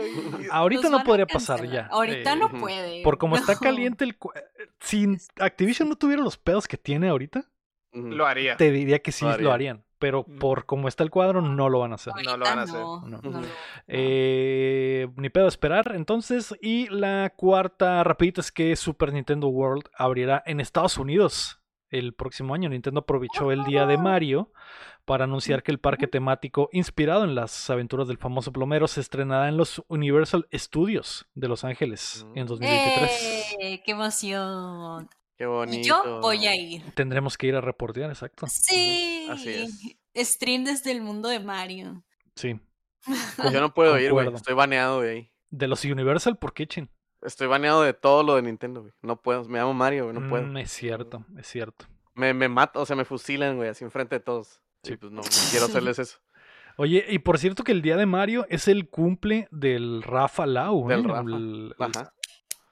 [0.51, 1.87] Ahorita Los no podría pasar ya.
[1.91, 3.03] Ahorita Eh, no puede.
[3.03, 4.17] Por como está caliente el...
[4.17, 4.31] cu-
[4.79, 5.07] Si
[5.39, 7.45] Activision no tuviera los pedos que tiene ahorita.
[7.93, 8.55] Lo haría.
[8.57, 9.83] te diría que sí Lo lo, harían.
[10.01, 10.39] Pero Mm.
[10.39, 12.11] por como está el cuadro, no lo van a hacer.
[12.25, 12.81] No lo van a hacer.
[12.81, 13.19] No, No.
[13.21, 13.47] no lo-
[13.87, 16.55] Eh, ni pedo esperar, entonces.
[16.59, 21.61] Y la cuarta rapidita es que Super Nintendo World abrirá en Estados Unidos
[21.91, 22.67] el próximo año.
[22.69, 24.51] Nintendo aprovechó el día de Mario
[25.05, 29.49] para anunciar que el parque temático inspirado en las aventuras del famoso plomero se estrenará
[29.49, 32.47] en los Universal Studios de Los Ángeles en Mm.
[32.47, 33.55] 2023.
[33.59, 33.81] ¡Eh!
[33.85, 35.09] ¡Qué emoción!
[35.41, 36.03] Qué Y bonito.
[36.03, 36.83] yo voy a ir.
[36.93, 38.45] Tendremos que ir a reportear, exacto.
[38.45, 39.25] Sí.
[39.27, 42.03] Así Stream desde el mundo de Mario.
[42.35, 42.59] Sí.
[43.51, 44.31] Yo no puedo ir, güey.
[44.35, 45.31] Estoy baneado de ahí.
[45.49, 46.91] De los Universal, ¿por qué, chin?
[47.23, 48.93] Estoy baneado de todo lo de Nintendo, güey.
[49.01, 49.43] No puedo.
[49.45, 50.15] Me llamo Mario, güey.
[50.19, 50.43] No puedo.
[50.45, 51.85] Mm, es cierto, es cierto.
[52.13, 54.61] Me, me matan, o sea, me fusilan, güey, así enfrente de todos.
[54.83, 54.95] Sí.
[54.95, 56.19] Pues no, no quiero hacerles eso.
[56.77, 60.87] Oye, y por cierto que el día de Mario es el cumple del Rafa Lau,
[60.87, 61.03] Del ¿eh?
[61.07, 61.21] Rafa.
[61.21, 62.13] El- el- Ajá.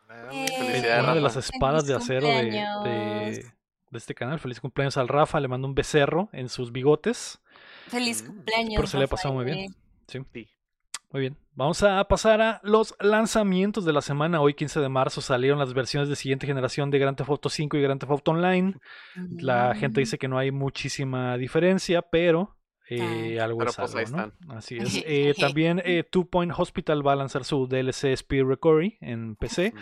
[0.10, 2.44] Eh, Felicidades, una de las espadas de acero de,
[2.84, 3.46] de-
[3.92, 4.40] de este canal.
[4.40, 7.40] Feliz cumpleaños al Rafa, le mando un becerro en sus bigotes.
[7.88, 8.28] Feliz Mm.
[8.28, 8.74] cumpleaños.
[8.76, 9.70] Pero se le ha pasado muy bien.
[10.08, 10.20] Sí.
[10.34, 10.48] Sí.
[11.12, 11.38] Muy bien.
[11.54, 14.42] Vamos a pasar a los lanzamientos de la semana.
[14.42, 17.78] Hoy, 15 de marzo, salieron las versiones de siguiente generación de Grand Theft Auto 5
[17.78, 18.76] y Grand Theft Auto Online.
[19.40, 22.56] La gente dice que no hay muchísima diferencia, pero
[22.90, 24.24] eh, algo Pero es pues algo, ahí ¿no?
[24.34, 24.58] están.
[24.58, 25.04] Así es.
[25.06, 29.74] Eh, también eh, Two Point Hospital va a lanzar su DLC Speed Recovery en PC.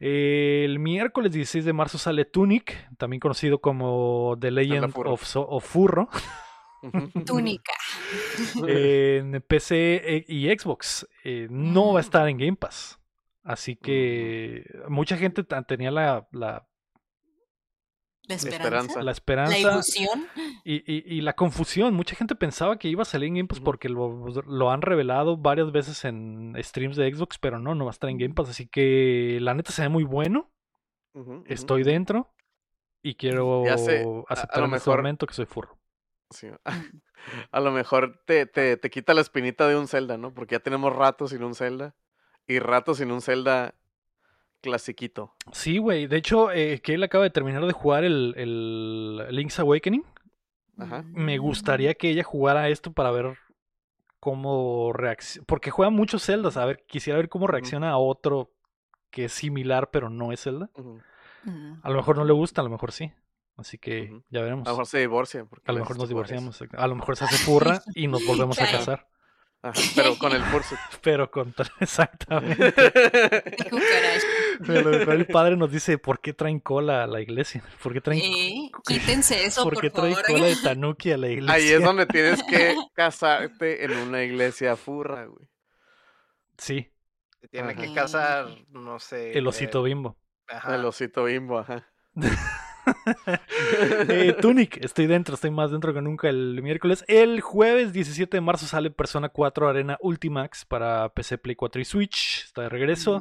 [0.00, 5.12] Eh, el miércoles 16 de marzo sale Tunic, también conocido como The Legend Furro.
[5.12, 6.08] of, So- of Furro.
[7.24, 7.72] Túnica.
[8.66, 11.06] en PC eh, y Xbox.
[11.24, 12.98] Eh, no va a estar en Game Pass.
[13.42, 16.66] Así que mucha gente tenía la, la,
[18.28, 18.66] La esperanza.
[18.66, 18.98] Esperanza.
[18.98, 20.26] la La esperanza ilusión.
[20.64, 21.94] y, y- y la confusión.
[21.94, 25.36] Mucha gente pensaba que iba a salir en Game Pass porque lo, lo han revelado
[25.36, 28.48] varias veces en streams de Xbox, pero no, no va a estar en Game Pass.
[28.50, 30.50] Así que la neta se ve muy bueno.
[31.46, 32.32] Estoy dentro
[33.02, 35.78] y quiero sé, a- a aceptar lo en este momento que soy furro.
[36.30, 36.48] Sí.
[37.50, 40.34] A lo mejor te, te, te quita la espinita de un Zelda, ¿no?
[40.34, 41.94] Porque ya tenemos rato sin un Zelda.
[42.46, 43.74] Y rato sin un Zelda
[44.66, 45.34] clasiquito.
[45.52, 46.06] Sí, güey.
[46.06, 50.04] De hecho, eh, que él acaba de terminar de jugar el, el Link's Awakening.
[50.78, 51.04] Ajá.
[51.08, 53.38] Me gustaría que ella jugara esto para ver
[54.20, 55.46] cómo reacciona.
[55.46, 56.56] Porque juega muchos Zeldas.
[56.56, 58.50] A ver, quisiera ver cómo reacciona a otro
[59.10, 60.68] que es similar, pero no es Zelda.
[61.82, 63.12] A lo mejor no le gusta, a lo mejor sí.
[63.56, 64.66] Así que ya veremos.
[64.66, 65.48] A lo mejor se divorcian.
[65.64, 66.62] A lo mejor nos divorciamos.
[66.76, 69.06] A lo mejor se hace furra y nos volvemos a casar.
[69.70, 70.80] Ajá, pero con el Fursuit.
[71.02, 72.74] Pero con exactamente.
[74.60, 77.62] Mejor el padre nos dice, ¿por qué traen cola a la iglesia?
[77.82, 80.26] ¿Por qué traen, Eh, quítense eso, ¿por por, qué traen favor.
[80.26, 81.54] cola de tanuki a la iglesia?
[81.54, 85.46] Ahí es donde tienes que casarte en una iglesia furra, güey.
[86.58, 86.90] Sí,
[87.40, 87.80] Se tiene Ajá.
[87.82, 89.36] que casar, no sé.
[89.36, 90.16] el osito eh, bimbo.
[90.48, 90.74] ajá.
[90.76, 91.86] El osito bimbo, ajá.
[94.08, 97.04] Eh, Tunic, estoy dentro, estoy más dentro que nunca el miércoles.
[97.08, 101.84] El jueves 17 de marzo sale Persona 4 Arena Ultimax para PC, Play 4 y
[101.84, 102.44] Switch.
[102.44, 103.20] Está de regreso.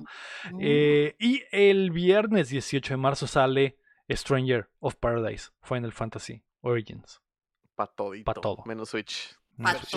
[0.51, 0.59] Mm.
[0.61, 3.77] Eh, y el viernes 18 de marzo sale
[4.09, 7.21] Stranger of Paradise Final Fantasy Origins.
[7.75, 8.25] Pa' todito.
[8.25, 8.63] Pa' todo.
[8.65, 9.35] Menos Switch.
[9.57, 9.89] Pa' Menos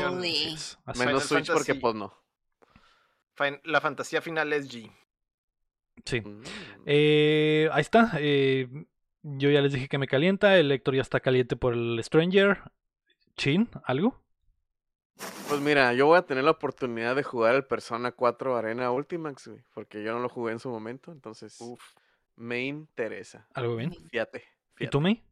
[0.99, 2.13] Final Switch porque pues no.
[3.35, 4.91] Fin- La fantasía final es G.
[6.05, 6.21] Sí.
[6.21, 6.43] Mm.
[6.87, 8.13] Eh, ahí está.
[8.19, 8.69] eh,
[9.37, 10.57] yo ya les dije que me calienta.
[10.59, 12.59] El Héctor ya está caliente por el Stranger.
[13.37, 14.21] Chin, ¿algo?
[15.49, 19.49] Pues mira, yo voy a tener la oportunidad de jugar el Persona 4 Arena Ultimax,
[19.49, 21.59] güey, porque yo no lo jugué en su momento, entonces
[22.37, 23.49] me interesa.
[23.55, 23.93] ¿Algo bien?
[24.11, 24.45] Fíjate.
[24.79, 25.23] ¿Y tú, May?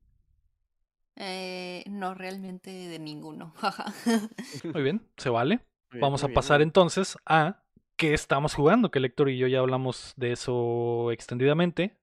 [1.17, 3.55] Eh, no, realmente de ninguno.
[4.75, 5.61] Muy bien, se vale.
[5.91, 6.69] Bien, Vamos a bien, pasar bien.
[6.69, 7.63] entonces a
[7.97, 11.97] qué estamos jugando, que el Héctor y yo ya hablamos de eso extendidamente.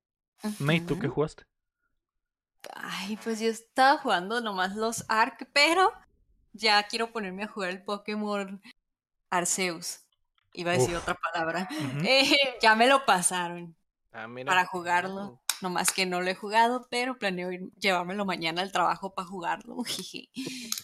[0.59, 1.43] May, ¿tú qué jugaste?
[2.75, 5.91] Ay, pues yo estaba jugando nomás los Ark, pero
[6.53, 8.61] ya quiero ponerme a jugar el Pokémon
[9.29, 9.99] Arceus.
[10.53, 11.01] Iba a decir Uf.
[11.01, 11.67] otra palabra.
[12.07, 13.75] Eh, ya me lo pasaron
[14.11, 15.41] Ah, para jugarlo.
[15.61, 19.77] Nomás que no lo he jugado, pero planeo ir- llevármelo mañana al trabajo para jugarlo.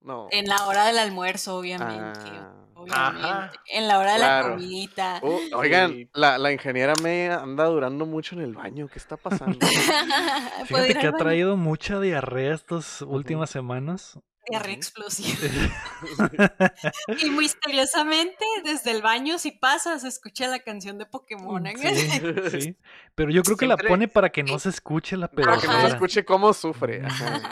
[0.00, 0.28] No.
[0.30, 2.20] en la hora del almuerzo, obviamente.
[2.30, 2.65] Ah.
[2.92, 3.28] Obviamente.
[3.28, 3.52] Ajá.
[3.66, 4.48] En la hora de Claro.
[4.48, 5.20] la comidita.
[5.22, 6.10] Oh, oigan, Sí.
[6.14, 8.88] la, la ingeniera me anda durando mucho en el baño.
[8.88, 9.58] ¿Qué está pasando?
[9.58, 9.68] ¿Puedo
[10.86, 14.18] Fíjate que ha traído mucha diarrea estas últimas semanas.
[14.48, 15.36] Diarrea explosiva.
[17.18, 21.66] Y misteriosamente, desde el baño, si pasas, escucha la canción de Pokémon.
[21.66, 21.74] ¿eh?
[21.76, 22.10] Sí,
[22.60, 22.76] sí.
[23.14, 25.72] Pero yo creo que la pone para que no se escuche la Para que no
[25.72, 25.88] se Ajá.
[25.88, 27.04] escuche cómo sufre.
[27.04, 27.42] ajá.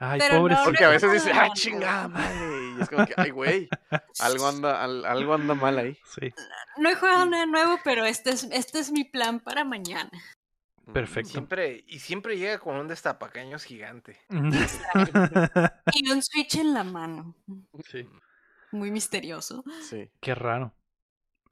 [0.00, 0.04] Mm.
[0.04, 0.64] Ay, Pero no, pobrecito.
[0.64, 1.54] Porque a veces dice, no, ¡ay, no.
[1.54, 2.74] chingada madre!
[2.78, 3.68] Y es como que, ¡ay, güey!
[4.20, 5.98] Algo anda, al- algo anda mal ahí.
[6.06, 6.32] Sí,
[6.78, 10.10] No he jugado nada nuevo, pero este es, este es mi plan para mañana.
[10.92, 11.30] perfecto.
[11.32, 14.18] Siempre, y siempre llega con un destapacaños gigante.
[15.92, 17.34] Y un Switch en la mano.
[17.90, 18.08] sí.
[18.72, 19.64] Muy misterioso.
[19.82, 20.10] Sí.
[20.20, 20.72] Qué raro.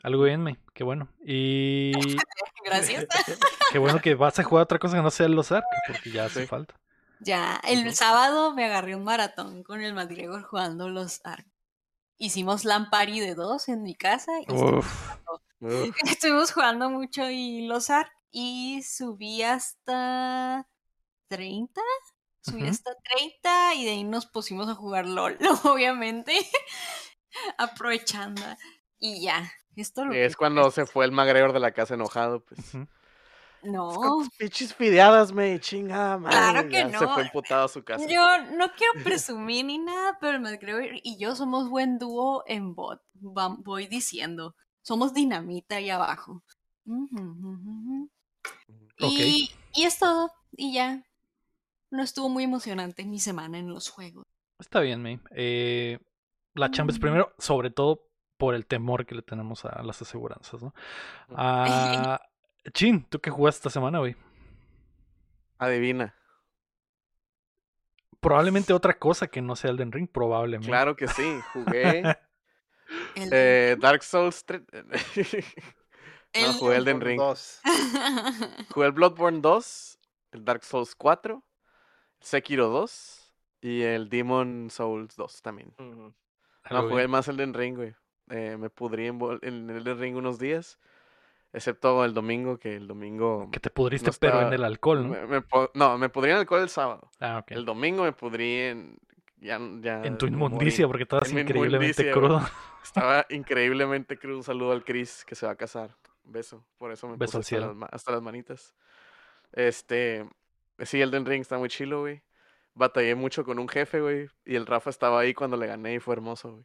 [0.05, 0.57] Algo bien, May.
[0.73, 1.09] Qué bueno.
[1.25, 1.91] Y
[2.65, 3.07] Gracias.
[3.73, 6.27] qué bueno que vas a jugar otra cosa que no sea los Ark, porque ya
[6.27, 6.47] hace Sí.
[6.47, 6.77] falta.
[7.21, 11.47] Ya, el sábado me agarré un maratón con el McGregor jugando los Ark.
[12.17, 15.11] Hicimos LAN party de dos en mi casa y estuvimos Uf.
[15.61, 15.95] Ugh.
[16.19, 20.69] Estuvimos jugando mucho y los ARC y subí hasta
[21.29, 21.81] 30.
[22.41, 26.35] Subí hasta 30 y de ahí nos pusimos a jugar LOL, obviamente.
[27.59, 28.43] Aprovechando.
[28.99, 29.51] Y ya.
[29.77, 32.61] Esto lo Es que- cuando se fue el magreor de la casa enojado, pues.
[33.63, 33.93] No.
[33.95, 36.37] Con pinches fideadas, me chingada madre.
[36.37, 37.15] Claro que ya Se no.
[37.15, 38.07] fue emputado a su casa.
[38.09, 38.23] Yo
[38.57, 43.03] no quiero presumir ni nada, pero el McGregor y yo somos buen dúo en bot.
[43.15, 44.55] Voy diciendo.
[44.83, 46.43] Somos dinamita ahí abajo.
[48.99, 50.33] Y, y es todo.
[50.57, 51.05] Y ya.
[51.91, 54.25] No estuvo muy emocionante mi semana en los juegos.
[54.59, 55.21] Está bien, May.
[55.31, 55.99] Eh,
[56.55, 60.63] la chamba es primero, sobre todo por el temor que le tenemos a las aseguranzas,
[60.63, 60.75] ¿no?
[61.31, 62.21] Ah,
[62.73, 64.17] Chin, ¿tú qué jugaste esta semana, güey?
[65.59, 66.15] Adivina.
[68.21, 70.69] Probablemente otra cosa que no sea Elden Ring, probablemente.
[70.69, 71.41] Claro que sí.
[71.53, 72.03] Jugué
[73.17, 74.63] eh, Dark Souls 3.
[74.73, 74.79] no,
[76.33, 77.21] el- jugué Elden Ring.
[78.75, 79.99] Jugué el Bloodborne 2,
[80.33, 81.43] el Dark Souls 4,
[82.21, 85.73] Sekiro 2 y el Demon Souls 2 también.
[85.79, 86.13] Ujú.
[86.71, 87.95] No, jugué más Elden Ring, güey.
[88.31, 90.79] Eh, me pudrí en, en Elden Ring unos días.
[91.53, 93.49] Excepto el domingo, que el domingo...
[93.51, 95.09] Que te pudriste, no pero en el alcohol, ¿no?
[95.09, 95.45] Me, me
[95.75, 97.11] no, me pudrí en alcohol el sábado.
[97.21, 97.53] Ah, ok.
[97.53, 98.99] El domingo me pudrí en...
[99.41, 100.35] Ya, ya En tu morí.
[100.35, 102.43] inmundicia, porque estabas En increíblemente crudo.
[102.83, 104.37] Estaba increíblemente crudo.
[104.39, 105.97] Un saludo al Chris que se va a casar.
[106.25, 106.67] Beso.
[106.77, 107.75] Por eso me Beso puse al hasta cielo.
[107.81, 108.75] las, hasta las manitas.
[109.53, 110.29] Este.
[110.81, 112.23] Sí, Elden Ring está muy chilo, güey.
[112.75, 114.29] Batallé mucho con un jefe, güey.
[114.45, 116.65] Y el Rafa estaba ahí cuando le gané y fue hermoso, güey.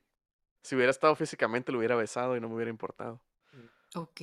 [0.64, 3.22] Si hubiera estado físicamente, lo hubiera besado y no me hubiera importado.
[3.96, 4.22] ok.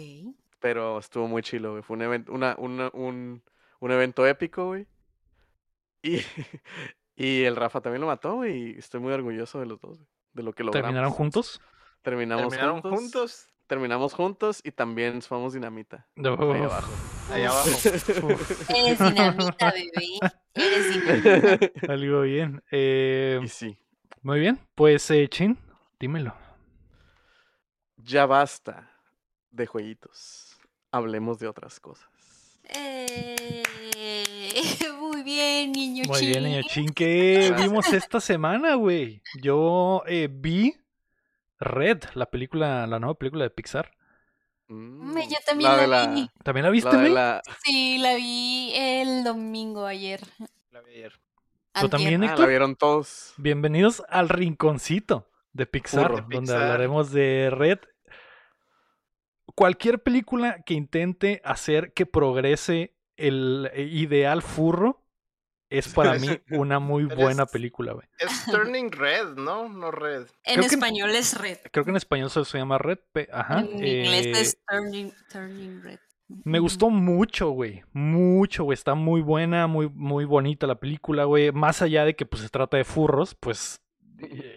[0.61, 1.83] Pero estuvo muy chilo, güey.
[1.83, 3.43] Fue un, evento una, una- un,
[3.81, 4.87] un evento épico, güey.
[6.03, 6.21] Y,
[7.17, 8.75] y el Rafa también lo mató, güey.
[8.75, 10.09] Y estoy muy orgulloso de los dos, güey.
[10.33, 10.85] De lo que logramos.
[10.87, 11.61] ¿Terminaron juntos?
[12.03, 12.99] Terminamos ¿Terminaron juntos.
[13.01, 13.47] juntos?
[13.67, 16.07] Terminamos juntos y también somos dinamita.
[16.17, 16.35] No.
[16.53, 16.93] Ahí abajo.
[17.31, 17.69] Ahí abajo.
[18.69, 20.19] Eres dinamita, bebé.
[20.55, 21.71] Eres dinamita.
[21.93, 22.63] Algo bien.
[22.71, 23.79] Eh, y sí,
[24.23, 24.59] muy bien.
[24.75, 25.57] Pues, eh, Chin,
[26.01, 26.35] dímelo.
[27.97, 28.91] ya basta
[29.51, 30.50] de jueguitos.
[30.93, 32.09] Hablemos de otras cosas.
[32.65, 33.63] Eh,
[35.01, 36.87] muy bien, niño Muy bien, niño chin.
[36.87, 36.95] chin.
[36.95, 39.23] ¿Qué vimos esta semana, güey?
[39.41, 40.75] Yo eh, vi
[41.59, 43.91] Red, la película, la nueva película de Pixar.
[44.69, 46.31] Mm, Me- yo también la la de la, vi.
[46.43, 50.21] ¿También la viste, la- Sí, la vi el domingo ayer.
[50.71, 51.21] La vi ayer.
[51.81, 53.33] ¿Tú también, Ah, la vieron todos.
[53.37, 56.63] Bienvenidos al rinconcito de Pixar, donde Pixar.
[56.63, 57.79] hablaremos de Red.
[59.55, 65.03] Cualquier película que intente hacer que progrese el eh, ideal furro
[65.69, 68.07] es para mí una muy buena es- película, güey.
[68.19, 69.69] Es Turning Red, ¿no?
[69.69, 70.27] No Red.
[70.45, 71.59] En creo que- español es red.
[71.71, 72.99] Creo que en español solo se llama Red.
[73.13, 73.61] pe- Ajá.
[73.61, 75.99] En inglés eh, es turning, turning red.
[76.45, 77.83] Me gustó mucho, güey.
[77.93, 78.75] Mucho, güey.
[78.75, 81.51] Está muy buena, muy, muy bonita la película, güey.
[81.53, 83.81] Más allá de que pues se trata de furros, pues.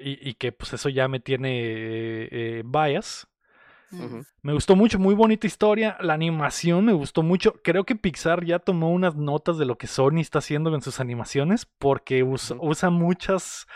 [0.02, 3.28] Y, y que pues eso ya me tiene eh, eh, bias.
[4.42, 5.98] Me gustó mucho, muy bonita historia.
[6.02, 7.54] La animación me gustó mucho.
[7.64, 11.00] Creo que Pixar ya tomó unas notas de lo que Sony está haciendo en sus
[11.00, 11.66] animaciones.
[11.80, 13.68] Porque usa, muchas.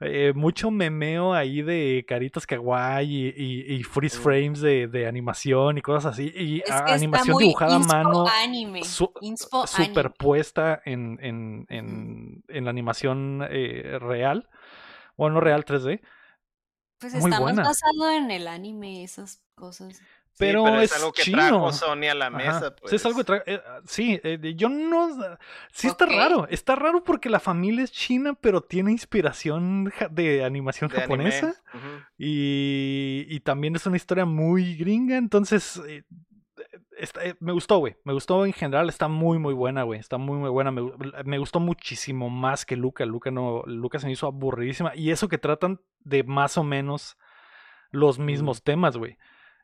[0.00, 5.76] eh, mucho memeo ahí de caritas kawaii y, y, y freeze frames de, de animación
[5.78, 6.32] y cosas así.
[6.34, 8.84] Y Es que animación dibujada a mano Anime.
[8.84, 9.86] su- inspo anime.
[9.86, 14.48] superpuesta en, en, en, en la animación eh, real.
[15.16, 16.00] O no real 3D.
[17.00, 17.62] Pues muy está buena.
[17.62, 19.96] más basado en el anime, esas cosas.
[19.96, 21.38] Sí, Pero es, es algo que chino.
[21.38, 22.36] trajo Sony a la Ajá.
[22.36, 22.76] mesa.
[22.76, 22.90] Pues.
[22.90, 25.08] Sí, es algo que tra- eh, sí, eh, yo no.
[25.72, 26.46] Sí, está raro.
[26.48, 31.54] Está raro porque la familia es china, pero tiene inspiración de animación de japonesa.
[32.16, 35.16] Y, y también es una historia muy gringa.
[35.16, 36.04] Entonces, eh,
[36.98, 37.96] está- eh, me gustó, güey.
[38.04, 38.88] Me gustó en general.
[38.88, 39.98] Está muy, muy buena, güey.
[39.98, 40.70] Está muy, muy buena.
[40.70, 40.82] Me,
[41.24, 43.04] me gustó muchísimo más que Luca.
[43.06, 43.62] Luca no.
[43.66, 44.94] Luca se me hizo aburridísima.
[44.94, 47.16] Y eso que tratan de más o menos
[47.90, 49.16] los mismos temas, güey.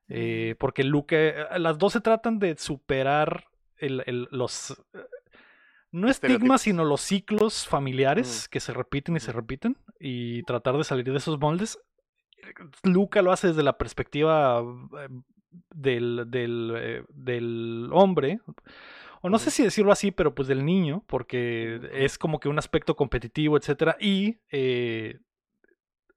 [0.08, 1.16] Eh, porque Luca.
[1.16, 3.44] eh, Las dos se tratan de superar
[3.78, 4.70] el, el- los.
[4.92, 4.98] eh,
[5.92, 8.50] No estigmas, sino los ciclos familiares Ujú.
[8.50, 9.76] que se repiten y se repiten.
[10.00, 11.78] Y tratar de salir de esos moldes.
[12.82, 14.60] Luca lo hace desde la perspectiva
[15.00, 15.08] eh,
[15.74, 18.40] del, del, eh, del hombre,
[19.22, 22.58] o no sé si decirlo así, pero pues del niño, porque es como que un
[22.58, 25.20] aspecto competitivo, etcétera, y eh,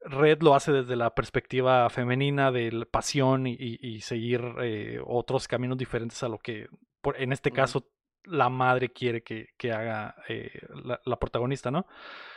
[0.02, 5.78] Red lo hace desde la perspectiva femenina de la pasión y, seguir eh, otros caminos
[5.78, 6.68] diferentes a lo que,
[7.02, 7.90] por- en este caso,
[8.24, 10.52] la madre quiere que, que haga eh,
[10.84, 11.88] la, la protagonista, ¿no?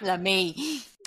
[0.01, 0.55] La May.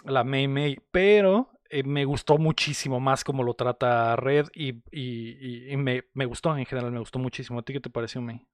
[0.06, 5.38] la Mei Mei, pero eh, me gustó muchísimo más como lo trata Red y, y-
[5.40, 7.60] y- y me, me gustó en general, me gustó muchísimo.
[7.60, 8.46] ¿A ti qué te pareció, Mei?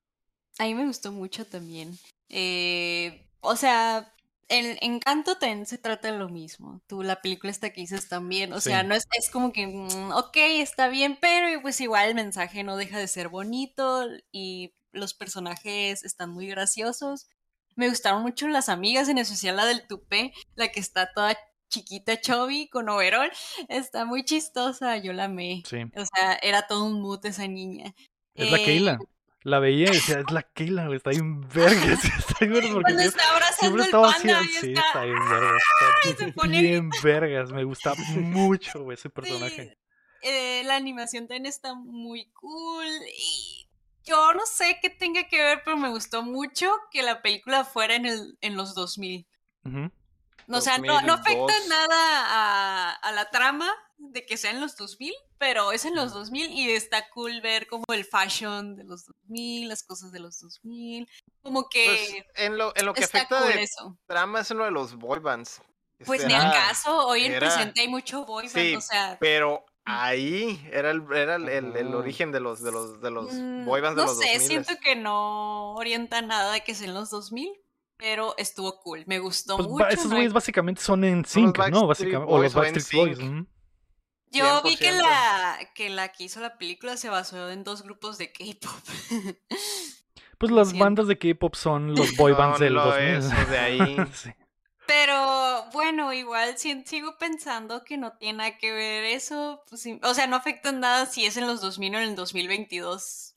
[0.58, 1.94] A mí me gustó mucho también.
[2.30, 4.14] Eh, o sea,
[4.50, 6.82] el encanto también se trata de lo mismo.
[6.88, 8.52] Tú, la película esta que dices también.
[8.54, 8.70] O Sí.
[8.70, 12.64] sea, no es, es como que, mm, ok, está bien, pero pues igual el mensaje
[12.64, 17.28] no deja de ser bonito y los personajes están muy graciosos.
[17.76, 21.38] Me gustaron mucho las amigas, en especial la del tupé, la que está toda
[21.70, 23.32] chiquita, chubby, con overol.
[23.70, 25.62] Está muy chistosa, yo la amé.
[25.70, 25.78] Sí.
[25.96, 27.94] O sea, era todo un mood esa niña.
[28.34, 29.00] Es la Eh, Keila.
[29.44, 31.94] La veía y decía, es la Keila, güey, está bien verga.
[31.94, 34.30] está bien verga porque está siempre estaba así.
[34.30, 35.64] ah, Sí, está- está bien vergas.
[36.04, 37.52] se Está pone bien vergas.
[37.52, 39.78] Me gusta mucho güey, ese personaje.
[40.22, 42.86] Sí, eh, la animación también está muy cool
[43.18, 43.70] y
[44.04, 47.96] yo no sé qué tenga que ver, pero me gustó mucho que la película fuera
[47.96, 49.26] en, el, en los 2000.
[49.66, 49.78] Ujú.
[49.78, 49.92] No,
[50.58, 51.68] o sea, no, no afecta 2002.
[51.68, 51.90] nada
[52.28, 56.50] a, a la trama de que sea en los 2000, pero es en los 2000
[56.52, 61.08] y está cool ver como el fashion de los 2000, las cosas de los 2000,
[61.42, 61.86] como que
[62.34, 63.98] Pues, en lo, en lo que afecta cool de eso.
[64.08, 65.62] trama es en lo de los boy bands.
[66.06, 68.82] Pues Este, ni al caso, hoy en era- presente hay mucho boy band, Sí, o
[68.82, 73.34] sea, Pero ahí era el, era el, el- origen de los, de los, de los
[73.34, 74.48] Mm, boy bands de no los sé, 2000.
[74.48, 77.52] siento que no orienta nada de que sea en los 2000,
[78.00, 79.88] pero estuvo cool, me gustó Pues mucho.
[79.90, 81.86] esos no güeyes básicamente son en los sync, ¿no?
[81.86, 82.34] Básicamente.
[82.34, 83.46] O los Backstreet Boys.
[84.32, 84.98] Yo vi que 100%.
[85.02, 88.72] la, que la que hizo la película se basó en dos grupos de K-pop.
[90.38, 93.08] Pues las bandas de K-pop son los boy bands Son del lo 2000.
[93.16, 93.98] esos de ahí.
[94.14, 94.30] Sí.
[94.88, 99.62] Pero bueno, igual si- sigo pensando que no tiene nada que ver eso.
[99.70, 102.16] pues, o sea, no afecta en nada si es en los 2000 o en el
[102.16, 103.29] 2022.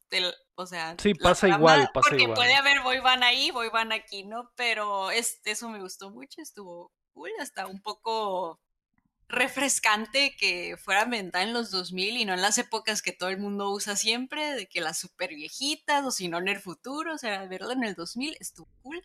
[0.55, 2.37] O sea, Sí, pasa trama, igual, pasa porque igual.
[2.37, 4.51] puede haber boy band ahí, boy band aquí, ¿no?
[4.57, 8.61] Pero es, eso me gustó mucho, estuvo cool, hasta un poco
[9.29, 13.39] refrescante que fuera ambientada en los 2000 y no en las épocas que todo el
[13.39, 17.19] mundo usa siempre, de que las super viejitas o si no en el futuro, o
[17.19, 19.03] sea, verlo en el 2000 estuvo cool.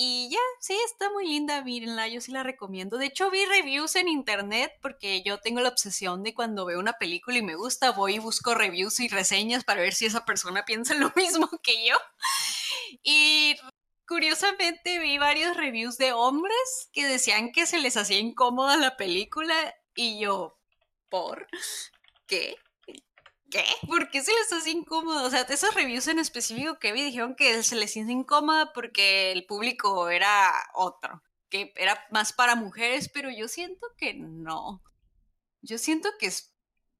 [0.00, 2.98] Y ya, sí, está muy linda, mírenla, yo sí la recomiendo.
[2.98, 6.92] De hecho, vi reviews en internet porque yo tengo la obsesión de cuando veo una
[6.92, 10.64] película y me gusta, voy y busco reviews y reseñas para ver si esa persona
[10.66, 11.96] piensa lo mismo que yo.
[13.02, 13.56] Y
[14.06, 19.74] curiosamente vi varios reviews de hombres que decían que se les hacía incómoda la película
[19.96, 20.60] y yo,
[21.08, 21.48] ¿por
[22.28, 22.54] qué?
[23.50, 23.64] ¿Qué?
[23.86, 25.24] ¿Por qué se les hace incómodo?
[25.26, 29.32] O sea, esos reviews en específico que vi dijeron que se les hizo incómoda porque
[29.32, 34.82] el público era otro, que era más para mujeres, pero yo siento que no.
[35.62, 36.54] Yo siento que es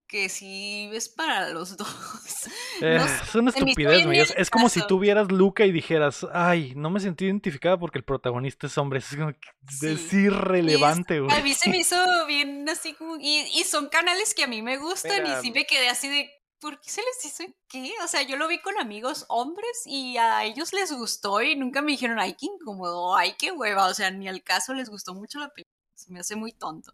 [0.07, 1.87] que sí es para los dos.
[2.81, 4.21] Eh, No sé, es una mi- estupidez, güey.
[4.21, 8.05] Es, como si tú vieras Luca y dijeras, ay, no me sentí identificada porque el
[8.05, 9.01] protagonista es hombre.
[9.01, 9.39] Es, como que-
[9.71, 9.87] Sí.
[9.89, 11.37] es irrelevante, güey.
[11.37, 11.97] A mí se me hizo
[12.27, 13.17] bien así como...
[13.21, 16.09] Y, y son canales que a mí me gustan Mira, y sí me quedé así
[16.09, 16.31] de...
[16.61, 17.93] ¿Por qué se les hizo qué?
[18.05, 21.83] O sea, yo lo vi con amigos hombres y a ellos les gustó y nunca
[21.83, 23.87] me dijeron, ay, qué incómodo, ay, qué hueva.
[23.87, 25.75] O sea, ni al caso les gustó mucho la película.
[25.95, 26.93] Se me hace muy tonto.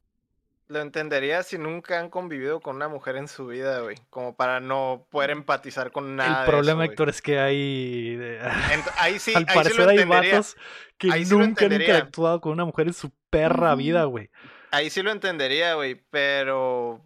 [0.67, 3.97] Lo entendería si nunca han convivido con una mujer en su vida, güey.
[4.09, 6.41] Como para no poder empatizar con nada.
[6.41, 6.85] el de problema.
[6.87, 8.17] Héctor, es que hay.
[8.17, 10.57] Ent- ahí sí, al ahí sí parecer lo hay vatos
[10.97, 14.31] que Ahí sí nunca han interactuado con una mujer en su perra vida, güey.
[14.71, 16.03] Ahí sí lo entendería, güey.
[16.11, 17.05] Pero.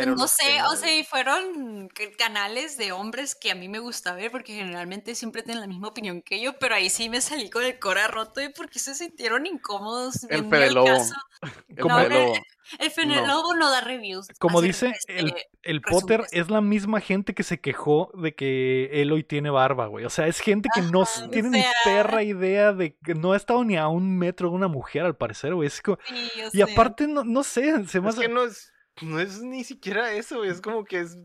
[0.00, 4.14] Pero no sé, o sea, y fueron canales de hombres que a mí me gusta
[4.14, 7.50] ver porque generalmente siempre tienen la misma opinión que yo, pero ahí sí me salí
[7.50, 10.24] con el cora roto y porque se sintieron incómodos.
[10.24, 10.86] El viendo Fede Lobo.
[10.86, 11.14] caso.
[11.68, 12.32] El No.
[12.78, 13.70] El Fede No.
[13.70, 14.26] Da reviews.
[14.38, 16.32] Como dice, el, este, el Potter resúmenes.
[16.46, 20.04] es la misma gente que se quejó de que Eloy tiene barba, güey.
[20.04, 23.36] O sea, es gente que no Ajá, tiene ni perra idea de que no ha
[23.36, 25.66] estado ni a un metro de una mujer, al parecer, güey.
[25.68, 28.44] Es como- Sí, o Y aparte, no, no sé, se me Es hace- que no
[28.44, 30.44] es, no es ni siquiera eso.
[30.44, 31.16] Es como que es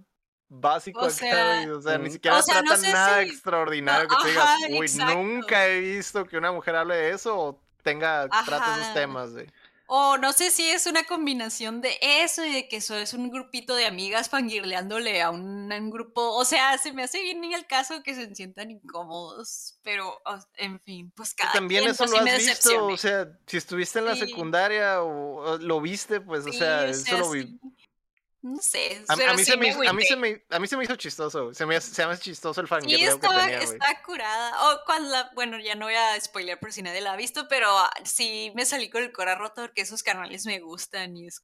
[0.50, 1.66] básico O sea.
[1.72, 4.50] O sea, ni siquiera o sea, no tratan sé nada si- extraordinario que tú digas,
[4.70, 5.16] uy, exacto.
[5.16, 9.48] nunca he visto que una mujer hable de eso o tenga, trate esos temas, güey.
[9.94, 13.30] O no sé si es una combinación de eso y de que eso es un
[13.30, 16.34] grupito de amigas fangirleándole a un, a un grupo.
[16.36, 19.80] O sea, se me hace bien en el caso que se sientan incómodos.
[19.84, 20.22] Pero,
[20.56, 23.58] en fin, pues cada también quien, eso pues, lo sí has visto, o sea, si
[23.58, 24.16] estuviste en la Sí.
[24.16, 27.54] secundaria o, o lo viste, pues, o Sí, sea, o eso lo vi.
[28.44, 30.44] No sé, A, a pero mí sí se me, me hizo- a, mí se me,
[30.50, 32.70] a mí se me hizo chistoso, se me, hace- se me hace chistoso el Sí,
[32.70, 34.72] fangirleo que está, tenía, está curada.
[34.74, 37.48] O cuando la, bueno, ya no voy a spoiler por si nadie la ha visto,
[37.48, 41.28] pero ah, sí me salí con el cora roto porque esos canales me gustan y
[41.28, 41.44] es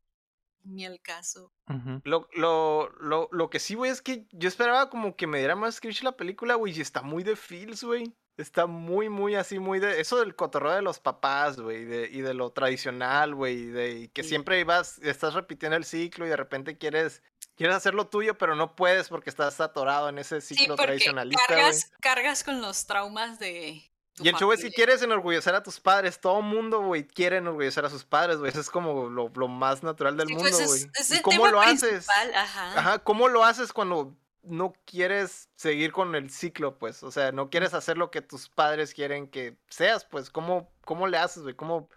[0.64, 1.54] ni el caso.
[1.70, 2.02] Ujú.
[2.04, 5.56] Lo, lo, lo, lo que sí, güey, es que yo esperaba como que me diera
[5.56, 8.12] más cringe la película, güey, y está muy de feels, güey.
[8.38, 10.00] Está muy, muy así, muy de...
[10.00, 13.92] Eso del cotorreo de los papás, güey, de- y de lo tradicional, güey, y de
[13.92, 14.30] y que Sí.
[14.30, 17.24] siempre ibas, estás repitiendo el ciclo y de repente quieres,
[17.56, 20.86] quieres hacer lo tuyo, pero no puedes porque estás atorado en ese Sí, ciclo porque
[20.88, 23.82] tradicionalista, cargas, cargas con los traumas de
[24.14, 24.76] tu Y el show es familia.
[24.76, 26.20] quieres enorgullecer a tus padres.
[26.20, 28.52] Todo mundo, güey, quiere enorgullecer a sus padres, güey.
[28.52, 30.82] Eso es como lo, lo más natural del Sí, mundo, pues güey.
[30.96, 32.08] es, es ¿Y el cómo lo haces?
[32.36, 34.16] Ajá, ¿cómo lo haces cuando
[34.48, 37.04] no quieres seguir con el ciclo, pues?
[37.04, 40.30] O sea, no quieres hacer lo que tus padres quieren que seas, pues.
[40.30, 41.56] ¿Cómo, cómo le haces, güey?
[41.56, 41.90] ¿Cómo,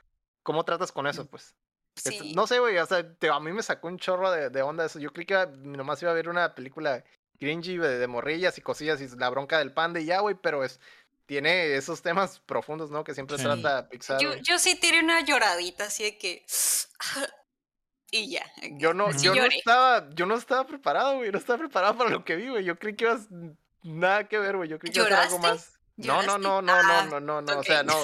[0.43, 1.45] ¿Cómo tratas con eso, pues?
[1.45, 1.55] Es-
[2.03, 2.33] Sí.
[2.35, 4.85] No sé, güey, o sea, te- a mí me sacó un chorro de, de onda
[4.87, 4.99] eso.
[4.99, 7.05] Yo creí que iba- nomás iba a ver una película
[7.39, 10.65] cringy de, de morrillas y cosillas y la bronca del pan de ya, güey, pero
[10.65, 10.81] es...
[11.27, 13.05] Tiene esos temas profundos, ¿no?
[13.05, 13.45] Que siempre Sí.
[13.45, 14.21] trata Pixar.
[14.21, 16.45] yo, yo sí tiré una lloradita así de que.
[18.11, 18.45] Y ya.
[18.73, 21.31] Yo no, sí yo no estaba, yo no estaba preparado, güey.
[21.31, 22.65] No estaba preparado para lo que vi, güey.
[22.65, 23.29] Yo creí que ibas
[23.83, 24.69] nada que ver, güey.
[24.69, 25.79] Yo creí que iba a ser algo más.
[25.97, 26.41] No, no, ¿Lloraste?
[26.43, 27.61] no, no, Ah, no, no, no, no.
[27.61, 27.95] O sea, no.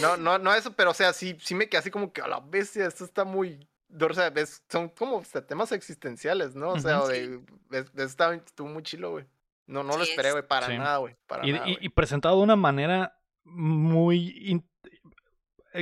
[0.00, 2.26] No, no, no eso, pero o sea, sí, sí me quedé así como que a
[2.28, 3.66] la bestia, esto está muy.
[3.98, 6.70] O sea, es- son como temas existenciales, ¿no?
[6.70, 7.40] O sea, o de,
[7.70, 9.24] es- está, estuvo muy chilo, güey.
[9.66, 10.76] No, no lo esperé, es- güey, para Sí.
[10.78, 11.16] nada, güey.
[11.26, 14.95] Para Y, nada, y- presentado de una manera muy, in- Muy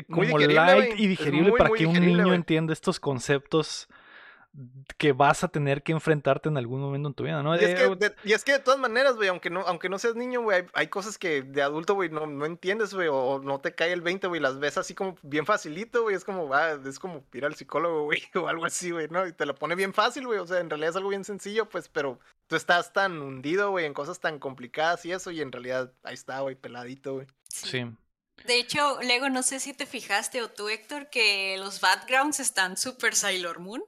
[0.03, 3.89] como digerible, light y digerible muy, para muy que un niño entienda estos conceptos
[4.99, 7.57] que vas a tener que enfrentarte en algún momento en tu vida, ¿no?
[7.57, 9.89] Y es, Eh, que, de, y es que de todas maneras, güey, aunque no, aunque
[9.89, 13.09] no seas niño, güey, hay, hay cosas que de adulto, güey, no, no entiendes, güey,
[13.11, 16.25] o no te cae el 20, güey, las ves así como bien facilito, güey, es
[16.25, 19.27] como, ah, es como ir al psicólogo, güey, o algo así, güey, ¿no?
[19.27, 21.69] Y te lo pone bien fácil, güey, o sea, en realidad es algo bien sencillo,
[21.69, 25.51] pues, pero tú estás tan hundido, güey, en cosas tan complicadas y eso, y en
[25.51, 27.27] realidad ahí está, güey, peladito, güey.
[27.49, 27.71] Sí.
[27.71, 27.87] sí.
[28.47, 32.77] De hecho, Lego, no sé si te fijaste o tú, Héctor, que los backgrounds están
[32.77, 33.83] súper Sailor Moon.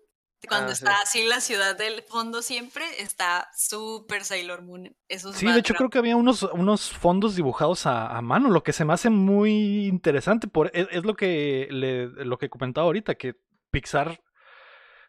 [0.49, 0.85] Cuando Ah, sí.
[0.85, 4.95] está así la ciudad del fondo siempre, está súper Sailor Moon.
[5.09, 8.63] Esos Sí, de hecho creo que había unos, unos fondos dibujados a, a mano, lo
[8.63, 10.47] que se me hace muy interesante.
[10.47, 13.35] Por, es, es lo que le, lo que comentaba ahorita, que
[13.71, 14.21] Pixar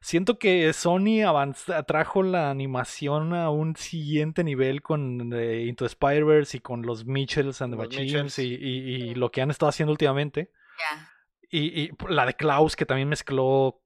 [0.01, 5.89] Siento que Sony avanza, trajo la animación a un siguiente nivel con eh, Into the
[5.89, 9.49] Spider-Verse y con los Mitchells and the Los Machines y, y- y lo que han
[9.51, 10.51] estado haciendo últimamente.
[10.77, 11.11] Ya.
[11.49, 13.81] Y, y la de Klaus, que también mezcló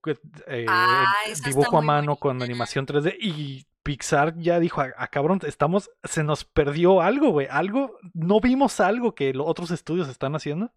[0.48, 1.14] eh, Ah,
[1.46, 3.16] dibujo a mano con animación 3D.
[3.20, 7.48] Y Pixar ya dijo, a, cabrón, estamos, se nos perdió algo, güey.
[7.50, 10.72] Algo, no vimos algo que los otros estudios están haciendo.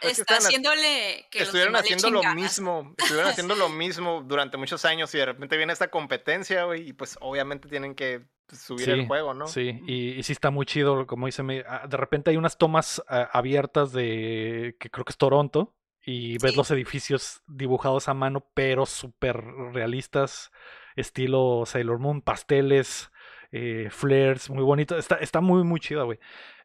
[0.00, 4.84] Es que Está haciéndole que Estuvieron haciendo lo mismo, estuvieron haciendo lo mismo durante muchos
[4.84, 8.88] años y de repente viene esta competencia, güey, y pues obviamente tienen que pues, subir
[8.90, 9.46] el juego, ¿no?
[9.46, 12.56] Sí, y, y sí está muy chido, como dice, me- ah, de repente hay unas
[12.58, 15.74] tomas ah, abiertas de, que creo que es Toronto,
[16.06, 16.56] y ves Sí.
[16.56, 19.42] los edificios dibujados a mano, pero súper
[19.72, 20.50] realistas,
[20.94, 23.10] estilo Sailor Moon, pasteles,
[23.52, 26.18] eh, flares, muy bonito, está, está muy, muy chido, güey.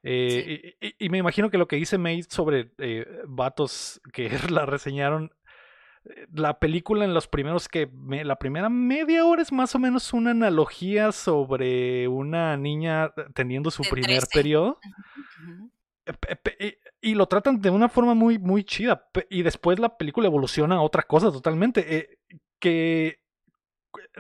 [0.04, 4.30] Eh, y, y- y me imagino que lo que dice May sobre eh, vatos que
[4.52, 5.32] la reseñaron,
[6.34, 10.14] la película en los primeros que me- la primera media hora es más o menos
[10.14, 14.28] una analogía sobre una niña teniendo su primer 13.
[14.34, 14.80] periodo
[16.60, 20.76] y, y lo tratan de una forma muy muy chida y después la película evoluciona
[20.76, 22.20] a otra cosa totalmente eh,
[22.60, 23.20] que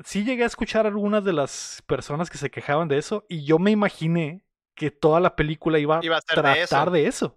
[0.03, 3.45] sí llegué a escuchar a algunas de las personas que se quejaban de eso y
[3.45, 4.43] yo me imaginé
[4.75, 6.91] que toda la película iba a Iba a ser de tratar eso.
[6.91, 7.35] de eso.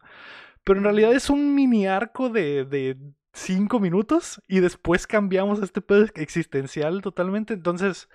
[0.65, 2.97] Pero en realidad es un mini arco de, de
[3.33, 7.53] cinco minutos y después cambiamos a este pedo existencial totalmente.
[7.55, 8.09] Entonces,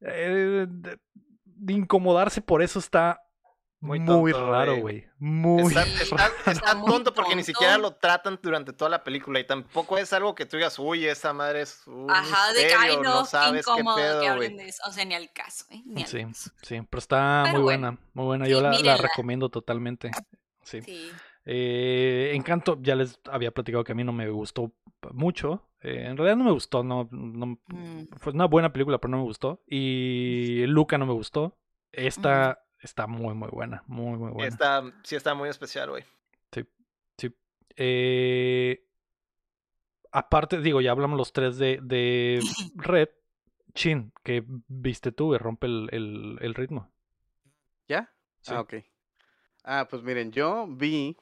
[0.00, 0.98] eh, de,
[1.44, 3.20] de incomodarse por eso está
[3.80, 5.06] muy, Muy tonto, raro, güey.
[5.18, 6.34] Muy Está, está- raro.
[6.46, 10.12] está muy tonto porque ni siquiera lo tratan durante toda la película y tampoco es
[10.12, 13.28] algo que tú digas, uy, esa madre es un Ajá, de que no, no qué
[13.28, 14.64] sabes qué incómodo que hablen güey.
[14.64, 14.82] de eso.
[14.86, 15.82] O sea, ni al caso, ¿eh?
[15.86, 16.50] Ni al Sí, caso.
[16.62, 17.86] sí, pero está Pero muy bueno.
[17.88, 18.44] buena, muy buena.
[18.44, 20.10] Sí, Yo la, recomiendo totalmente.
[20.62, 20.82] Sí.
[20.82, 21.10] Sí.
[21.46, 24.72] Eh, Encanto, ya les había platicado que a mí no me gustó
[25.12, 25.66] mucho.
[25.82, 28.08] Eh, en realidad no me gustó, no, no- Mm.
[28.18, 29.62] fue una buena película, pero no me gustó.
[29.66, 31.56] Y Luca no me gustó.
[31.92, 34.48] Esta está muy, muy buena, muy, muy buena.
[34.48, 36.04] Está, sí está muy especial, güey.
[37.18, 37.34] Sí.
[37.76, 38.84] Eh,
[40.12, 42.40] aparte, digo, ya hablamos los tres de, de
[42.76, 43.08] Red.
[43.72, 46.90] Chin, que viste tú, que rompe el, el- el ritmo.
[47.86, 48.12] ¿Ya?
[48.40, 48.52] Sí.
[48.52, 48.74] Ah, ok.
[49.62, 51.16] Ah, pues miren, yo vi.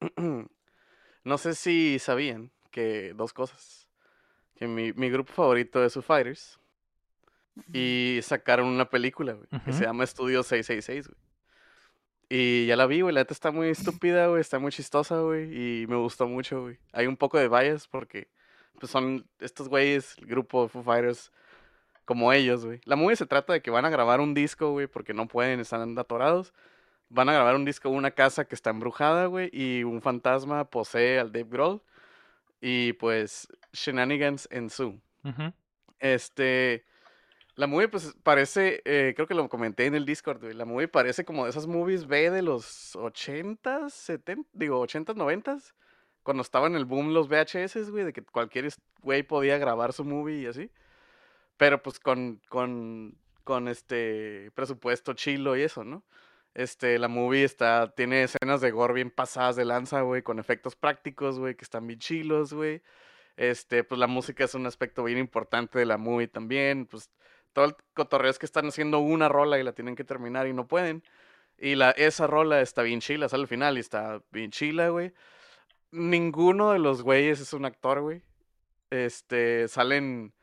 [1.24, 3.88] no sé si sabían que dos cosas.
[4.56, 6.58] Que mi, mi grupo favorito es Foo Fighters.
[7.72, 11.18] Y sacaron una película, güey, que se llama Estudio 666, güey.
[12.28, 13.68] Y ya la vi, güey, la neta está muy
[14.00, 16.78] estúpida, güey, está muy chistosa, güey, y me gustó mucho, güey.
[16.92, 18.28] Hay un poco de bias porque,
[18.78, 21.32] pues, son estos güeyes, el grupo de Foo Fighters,
[22.04, 22.80] como ellos, güey.
[22.84, 25.60] La movie se trata de que van a grabar un disco, güey, porque no pueden,
[25.60, 26.52] están atorados.
[27.08, 30.64] Van a grabar un disco en una casa que está embrujada, güey, y un fantasma
[30.68, 31.80] posee al Dave Grohl.
[32.60, 35.00] Y, pues, shenanigans ensue.
[35.24, 35.52] Ujú.
[36.00, 36.84] Este.
[37.56, 38.82] La movie, pues, parece.
[38.84, 40.54] eh, creo que lo comenté en el Discord, güey.
[40.54, 45.74] La movie parece como de esas movies B de los 80s, 70, digo, 80s, 90s.
[46.22, 48.68] Cuando estaba en el boom los VHS, güey, de que cualquier
[49.00, 50.70] güey podía grabar su movie y así.
[51.56, 56.04] Pero, pues, con, con, con este presupuesto chilo y eso, ¿no?
[56.54, 60.76] Este, la movie está, tiene escenas de gore bien pasadas de lanza, güey, con efectos
[60.76, 62.82] prácticos, güey, que están bien chilos, güey.
[63.36, 66.86] Este, pues la música es un aspecto bien importante de la movie también.
[66.86, 67.10] Pues
[67.56, 70.52] todo el cotorreo es que están haciendo una rola y la tienen que terminar y
[70.52, 71.02] no pueden.
[71.56, 75.14] Y la, esa rola está bien chila, sale al final y está bien chila, güey.
[75.90, 78.20] Ninguno de los güeyes es un actor, güey.
[78.90, 80.34] Este, salen,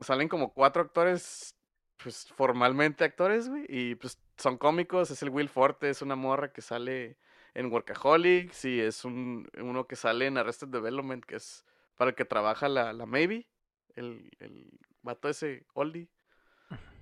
[0.00, 1.54] salen como cuatro actores,
[2.02, 3.66] pues formalmente actores, güey.
[3.68, 7.16] Y pues son cómicos, es el Will Forte, es una morra que sale
[7.54, 12.16] en Workaholics y es un, uno que sale en Arrested Development, que es para el
[12.16, 13.46] que trabaja la, la Maybe,
[13.94, 16.08] el, el vato ese oldie.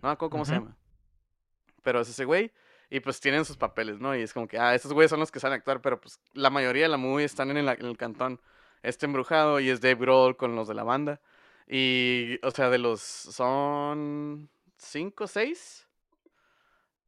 [0.02, 0.76] No me acuerdo cómo se llama.
[1.82, 2.52] Pero es ese güey.
[2.90, 4.14] Y pues tienen sus papeles, ¿no?
[4.14, 6.50] Y es como que, ah, estos güeyes son los que saben actuar, pero pues la
[6.50, 8.40] mayoría de la movie están en el, en el cantón.
[8.82, 11.20] Este embrujado y es Dave Grohl con los de la banda.
[11.66, 13.00] Y, o sea, de los.
[13.00, 14.50] Son.
[14.76, 15.88] ¿Cinco, seis?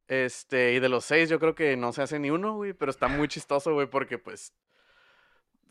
[0.07, 2.91] Este, y de los seis yo creo que no se hace ni uno, güey, pero
[2.91, 4.53] está muy chistoso, güey, porque pues...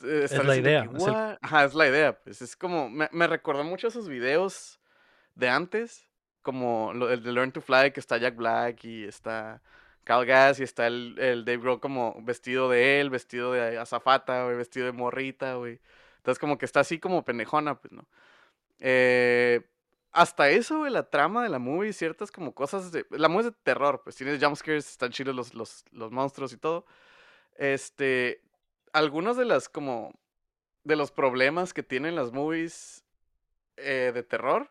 [0.03, 1.07] eh, están la idea, que, es.
[1.41, 4.81] Ajá, es la idea, pues es como, me, me recordó mucho esos videos
[5.37, 6.09] de antes,
[6.45, 9.63] como el de Learn to Fly, que está Jack Black y está
[10.05, 14.45] Cal Gas y está el, el Dave Grohl como vestido de él, vestido de azafata,
[14.45, 15.81] güey, vestido de morrita, güey.
[16.19, 18.07] Entonces como que está así como pendejona, pues, ¿no?
[18.81, 19.63] Eh,
[20.13, 23.07] hasta eso, güey, la trama de la movie, ciertas como cosas de...
[23.11, 26.57] La movie es de terror, pues tienes jumpscares, están chidos los, los, los monstruos y
[26.59, 26.87] todo.
[27.57, 28.43] Este,
[28.93, 30.13] algunos de las como...
[30.85, 33.05] De los problemas que tienen las movies
[33.77, 34.71] eh, de terror,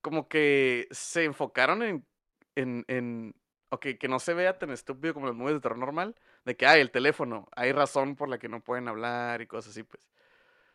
[0.00, 2.06] como que se enfocaron en,
[2.54, 3.34] en, en,
[3.70, 6.66] ok, que no se vea tan estúpido como los movies de terror normal, de que
[6.66, 10.10] hay el teléfono, hay razón por la que no pueden hablar y cosas así, pues.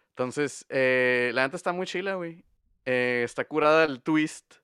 [0.10, 2.46] Entonces, eh, la neta está muy chila, güey.
[2.86, 4.56] Eh, está curada el twist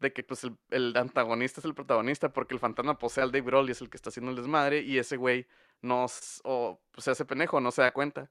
[0.00, 3.44] de que pues el, el antagonista es el protagonista porque el fantasma posee al Dave
[3.46, 5.46] Grohl y es el que está haciendo el desmadre y ese güey
[5.82, 6.06] no
[6.44, 8.30] o pues, se hace penejo, no se da cuenta.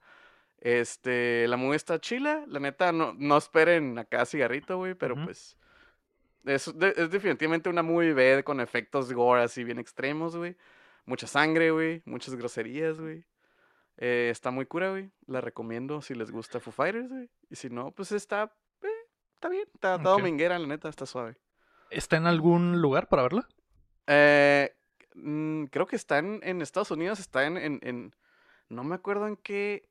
[0.60, 5.58] Este, la movie está chila, la neta no, no esperen acá cigarrito, güey, pero pues
[6.46, 10.56] es, de- es definitivamente una movie B con efectos gore así bien extremos, güey.
[11.06, 13.26] Mucha sangre, güey, muchas groserías, güey.
[13.98, 15.12] Eh, está muy cura, güey.
[15.28, 17.30] La recomiendo si les gusta Foo Fighters, güey.
[17.50, 18.88] Y si no, pues está, eh,
[19.34, 20.20] está bien, está, está Ok.
[20.20, 21.36] dominguera, la neta, está suave.
[21.90, 23.48] ¿Está en algún lugar para verla?
[24.08, 24.76] Eh,
[25.16, 28.16] mm, creo que está en, en Estados Unidos, está en, en, en-
[28.70, 29.90] no me acuerdo en qué,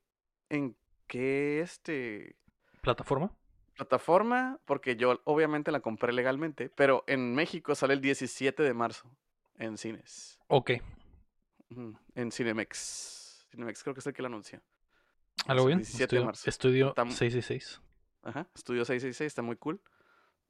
[0.49, 0.77] en
[1.09, 2.37] qué, este,
[2.81, 3.33] ¿Plataforma?
[3.79, 9.11] Plataforma, porque yo obviamente la compré legalmente, pero en México sale el 17 de marzo
[9.59, 10.73] en cines, Ok.
[12.15, 13.47] En Cinemex.
[13.51, 14.63] Cinemex creo que es el que la anuncia.
[15.47, 15.79] ¿Algo bien?
[15.79, 16.49] 17 de Estudio, marzo.
[16.51, 17.81] estudio Tam- 666.
[18.23, 19.81] Ajá, Estudio 666, está muy cool.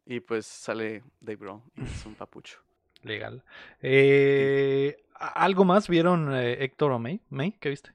[0.07, 2.61] Y pues sale Dave Grohl y es un papucho.
[3.03, 3.45] Legal.
[3.83, 7.21] Eh, ¿a- ¿Algo más vieron eh, Héctor o May?
[7.29, 7.53] ¿May?
[7.53, 7.93] ¿Qué viste?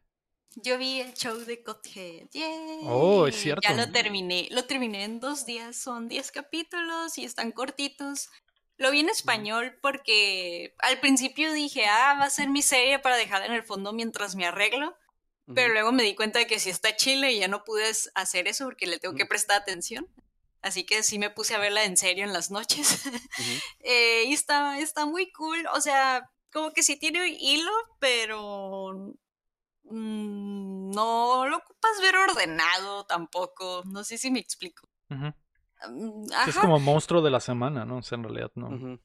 [0.56, 2.28] Yo vi el show de Cothead.
[2.32, 2.80] ¡Yay!
[2.90, 3.62] Oh, es cierto.
[3.68, 4.48] Ya lo terminé.
[4.52, 5.78] Lo terminé en dos días.
[5.78, 8.30] Son 10 capítulos y están cortitos.
[8.78, 13.18] Lo vi en español porque al principio dije, ah, va a ser mi serie para
[13.18, 14.96] dejarla en el fondo mientras me arreglo.
[15.54, 17.92] Pero Ujú, luego me di cuenta de que si está chile y ya no pude
[18.16, 20.08] hacer eso porque le tengo que prestar atención.
[20.62, 23.02] Así que sí me puse a verla en serio en las noches.
[23.38, 23.62] ujú.
[23.86, 25.66] Eh, y está, está muy cool.
[25.74, 29.14] O sea, como que sí tiene hilo, pero
[29.90, 33.84] no lo ocupas ver ordenado tampoco.
[33.86, 34.88] No sé si me explico.
[35.10, 37.98] Mm, es como monstruo de la semana, ¿no?
[37.98, 39.00] O sea, en realidad no.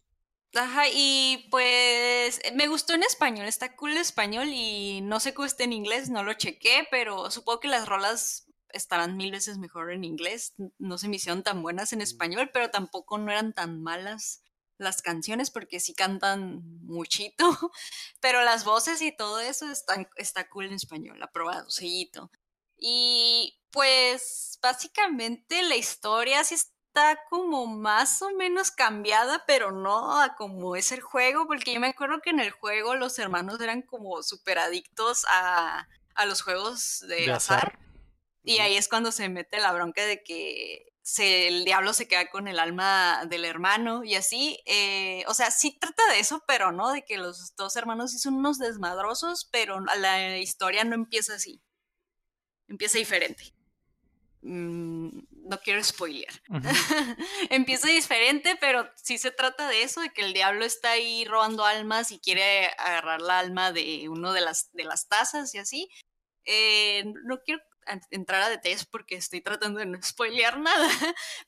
[0.55, 5.45] Ajá, y pues me gustó en español, está cool en español y no sé cómo
[5.45, 9.93] está en inglés, no lo chequé, pero supongo que las rolas estarán mil veces mejor
[9.93, 10.55] en inglés.
[10.79, 14.43] No se me hicieron tan buenas en español, pero tampoco no eran tan malas
[14.79, 17.45] las canciones porque sí cantan muchito,
[18.21, 22.31] pero las voces y todo eso están, está cool en español, aprobado, sellito.
[22.77, 30.37] Y pues básicamente la historia sí está como más o menos cambiada, pero no a
[30.37, 33.83] como es el juego, porque yo me acuerdo que en el juego los hermanos eran
[33.83, 37.59] como súper adictos a, a los juegos de, De azar.
[37.59, 37.79] azar.
[38.43, 42.29] Y ahí es cuando se mete la bronca de que se, el diablo se queda
[42.29, 44.61] con el alma del hermano y así.
[44.67, 48.19] eh, o sea, sí trata de eso, pero no, de que los dos hermanos sí
[48.19, 51.63] son unos desmadrosos, pero la historia no empieza así.
[52.69, 53.55] Empieza diferente.
[54.43, 56.35] Mm, no quiero spoilear.
[56.51, 56.61] Ujú.
[57.49, 61.65] Empieza diferente, pero sí se trata de eso, de que el diablo está ahí robando
[61.65, 65.89] almas y quiere agarrar la alma de uno de las, de las tazas y así.
[66.45, 67.63] Eh, no quiero
[68.11, 70.89] entrar a detalles porque estoy tratando de no spoilear nada,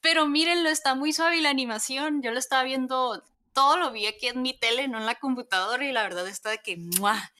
[0.01, 2.23] pero mírenlo, está muy suave la animación.
[2.23, 3.23] Yo lo estaba viendo,
[3.53, 6.57] todo lo vi aquí en mi tele, no en la computadora, y la verdad está
[6.59, 6.77] que.
[6.77, 7.33] ¡mua!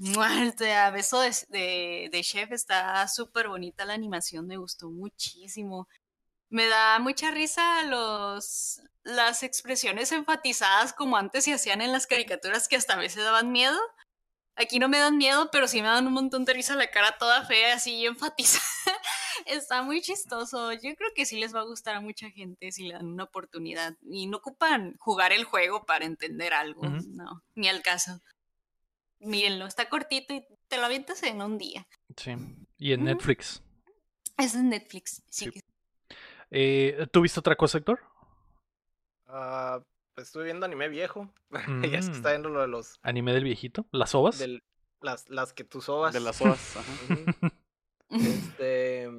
[0.00, 5.88] O sea, beso de, de, de chef, está súper bonita la animación, me gustó muchísimo.
[6.50, 12.68] Me da mucha risa los las expresiones enfatizadas como antes se hacían en las caricaturas
[12.68, 13.78] que hasta a veces daban miedo.
[14.56, 17.16] Aquí no me dan miedo, pero sí me dan un montón de risa la cara
[17.18, 18.62] toda fea, así enfatizada.
[19.46, 20.72] Está muy chistoso.
[20.74, 23.24] Yo creo que sí les va a gustar a mucha gente si le dan una
[23.24, 23.96] oportunidad.
[24.02, 26.82] Y no ocupan jugar el juego para entender algo.
[26.86, 28.20] No, ni al caso.
[29.20, 31.86] Mírenlo, está cortito y te lo avientas en un día.
[32.16, 32.32] Sí.
[32.76, 33.04] Y en.
[33.04, 33.62] Netflix.
[34.36, 35.22] Es de Netflix.
[35.30, 35.50] Sí, Sí.
[35.52, 35.60] que-
[36.50, 38.00] Eh, ¿Tú viste otra cosa, Héctor?
[39.26, 39.80] Ah,
[40.14, 41.32] pues estuve viendo anime viejo.
[41.50, 42.16] ya es que Mm.
[42.16, 42.98] está viendo lo de los.
[43.02, 43.86] Anime del viejito.
[43.92, 44.38] ¿Las ovas?
[44.38, 44.62] del-
[45.00, 46.12] las, las que tú sobas.
[46.14, 46.54] De las ajá.
[47.10, 47.48] Ujú.
[48.10, 49.10] Este.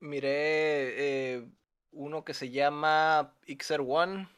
[0.00, 1.48] Miré eh,
[1.92, 4.28] uno que se llama Xer One.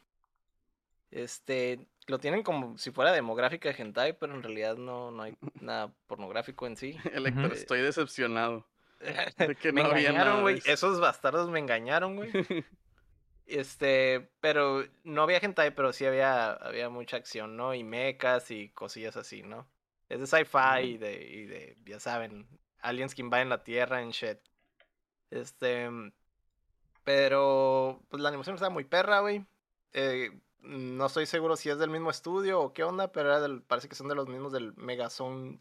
[1.11, 1.87] Este.
[2.07, 5.91] Lo tienen como si fuera demográfica de hentai, pero en realidad no, no hay nada
[6.07, 6.97] pornográfico en sí.
[7.13, 7.55] El Héctor, Ujú.
[7.55, 8.67] estoy decepcionado.
[9.39, 10.59] De que me no había engañaron, güey.
[10.59, 10.71] eso.
[10.73, 12.31] Esos bastardos me engañaron, güey.
[13.47, 17.75] Este, pero no había hentai, pero sí había, había mucha acción, ¿no?
[17.75, 19.69] Y mechas y cosillas así, ¿no?
[20.09, 22.47] Es de sci-fi y de, y de, ya saben,
[22.81, 24.39] aliens que invaden la Tierra en shit.
[25.31, 25.91] Este,
[27.05, 29.45] pero, pues la animación está muy perra, güey.
[29.93, 30.31] Eh,
[30.61, 33.89] no estoy seguro si es del mismo estudio o qué onda, pero era del, parece
[33.89, 35.61] que son de los mismos del Megazone,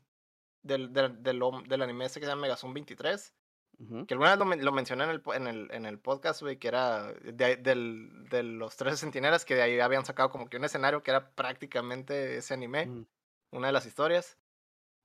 [0.64, 3.34] del, del, del, del anime este que se llama Megazone 23.
[3.80, 4.06] Ujú.
[4.06, 6.68] Que alguna vez lo, lo mencioné en el, en el, en el podcast, güey, que
[6.68, 10.66] era de, del- de los 13 centinelas, que de ahí habían sacado como que un
[10.66, 13.06] escenario que era prácticamente ese anime, Mm.
[13.52, 14.38] una de las historias.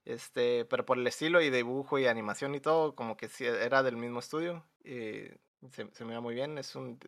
[0.05, 3.82] Este, pero por el estilo y dibujo y animación y todo, como que sí era
[3.82, 4.65] del mismo estudio.
[4.85, 5.24] y
[5.70, 6.57] se, se mira muy bien.
[6.57, 6.99] Es un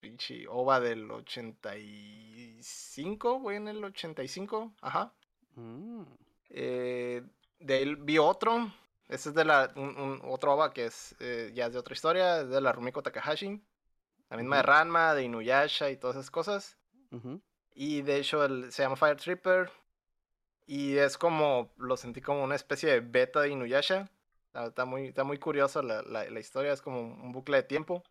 [0.00, 5.12] pinche OVA del 85, güey, en el 85, ajá.
[5.54, 6.02] Mm.
[6.50, 7.22] Eh,
[7.58, 8.72] de ahí vi otro.
[9.08, 9.72] Ese es de la.
[9.76, 12.40] Un, un- otro OVA que es eh, ya es de otra historia.
[12.40, 13.62] Es de la Rumiko Takahashi.
[14.30, 14.62] La misma de.
[14.62, 16.76] Ranma, de Inuyasha y todas esas cosas.
[17.74, 19.70] Y de hecho el- se llama Fire Tripper.
[20.66, 21.72] Y es como.
[21.76, 24.10] Lo sentí como una especie de beta de Inuyasha.
[24.54, 26.72] Está, muy, está muy curioso la, la- la historia.
[26.72, 28.02] Es como un bucle de tiempo.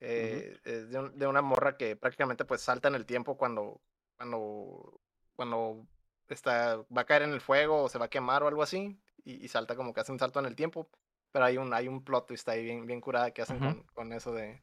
[0.00, 3.80] Eh, es de, un- de una morra que prácticamente pues salta en el tiempo cuando.
[4.16, 5.00] Cuando.
[5.34, 5.86] Cuando
[6.28, 9.00] está, va a caer en el fuego o se va a quemar o algo así.
[9.24, 10.88] Y, y salta como que hace un salto en el tiempo.
[11.30, 13.66] Pero hay un, hay un plot twist ahí bien, bien curada que hacen Ujú.
[13.66, 14.60] con, con eso de,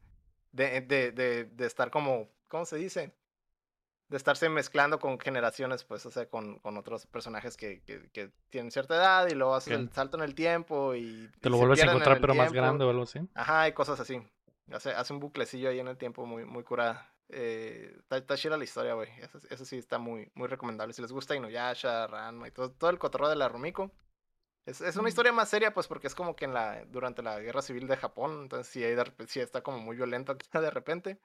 [0.52, 3.12] de, de, de, de estar como, ¿cómo se dice?
[4.08, 8.32] De estarse mezclando con generaciones, pues, o sea, con, con otros personajes que, que, que
[8.50, 11.28] tienen cierta edad y luego haces el salto en el tiempo y...
[11.40, 12.66] Te y lo se vuelves a en encontrar, el pero más tiempo.
[12.66, 13.20] grande o algo así.
[13.34, 14.20] Ajá, y cosas así.
[14.72, 17.12] Hace, hace un buclecillo ahí en el tiempo muy, muy curada.
[17.28, 19.08] Eh, está, está chida la historia, güey.
[19.20, 20.92] Eso, eso sí está muy, muy recomendable.
[20.92, 23.90] Si les gusta Inuyasha, Ranma y todo, todo el cotorreo de la Rumiko.
[24.70, 27.40] Es, es una historia más seria, pues, porque es como que en la, durante la
[27.40, 28.42] guerra civil de Japón.
[28.42, 31.18] Entonces sí, hay sí está como muy violento de repente.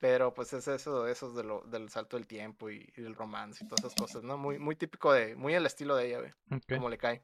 [0.00, 3.62] Pero pues es eso, eso de lo, del salto del tiempo y, y del romance
[3.62, 4.38] y todas esas cosas, ¿no?
[4.38, 6.72] Muy, muy típico de, muy el estilo de ella, güey Ok.
[6.74, 7.22] como le cae.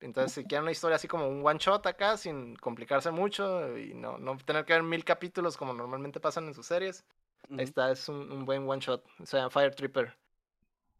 [0.00, 3.94] Entonces, si quieren una historia así como un one shot acá, sin complicarse mucho y
[3.94, 7.04] no, no tener que ver mil capítulos como normalmente pasan en sus series,
[7.48, 7.58] Ujú.
[7.58, 9.04] ahí está, es un, un buen one shot.
[9.24, 10.16] Se llama Fire Tripper.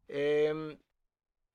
[0.09, 0.78] Em,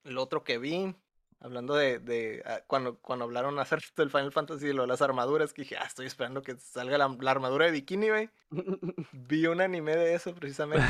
[0.04, 0.96] lo otro que vi,
[1.42, 5.02] hablando de, de ah, cuando, cuando hablaron hacer del Final Fantasy y lo de las
[5.02, 8.30] armaduras, que dije, ah, estoy esperando que salga la, la armadura de bikini, güey.
[9.12, 10.86] Vi un anime de eso precisamente,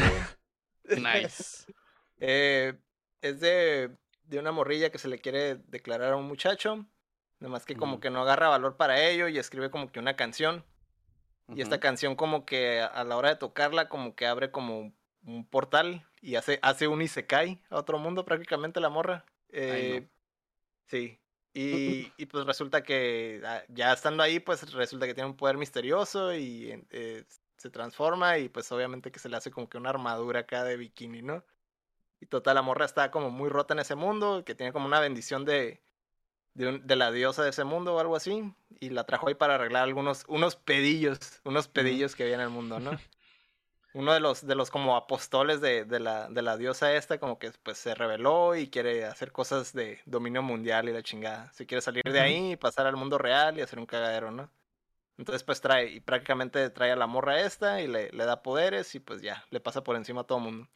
[0.98, 1.66] nice.
[2.24, 2.76] Eh,
[3.22, 6.86] es de, de una morrilla que se le quiere declarar a un muchacho.
[7.40, 10.64] Nomás que como que no agarra valor para ello y escribe como que una canción.
[11.56, 14.94] Y esta canción como que a- la hora de tocarla como que abre como
[15.26, 19.26] un portal y hace, hace un isekai a otro mundo prácticamente la morra.
[19.72, 20.08] Ay, no.
[20.88, 21.20] Sí.
[21.54, 25.58] Y, y pues resulta que ah, ya estando ahí, pues resulta que tiene un poder
[25.58, 27.26] misterioso y eh,
[27.58, 30.78] se transforma y pues obviamente que se le hace como que una armadura acá de
[30.78, 31.44] bikini, ¿no?
[32.22, 35.00] Y total, la morra está como muy rota en ese mundo, que tiene como una
[35.02, 35.82] bendición de,
[36.54, 39.36] de, un- de la diosa de ese mundo o algo así, y la trajo ahí
[39.36, 42.92] para arreglar algunos, unos pedillos, unos pedillos que había en el mundo, ¿no?
[43.94, 47.38] Uno de los, de los como apostoles de, de la, de la diosa esta, como
[47.40, 51.52] que pues se rebeló y quiere hacer cosas de dominio mundial y la chingada.
[51.52, 54.50] Se quiere salir de ahí y pasar al mundo real y hacer un cagadero, ¿no?
[55.18, 58.96] Entonces pues trae, y prácticamente trae a la morra esta y le, le da poderes
[58.96, 60.68] y pues ya, le pasa por encima a todo mundo.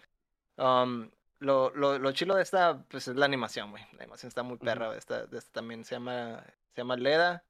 [0.58, 1.10] Um,
[1.40, 3.84] lo, lo, lo chilo de esta, pues es la animación, güey.
[3.94, 4.92] La animación está muy perra.
[4.92, 6.44] de Esta, esta también se llama,
[6.74, 7.44] se llama Leda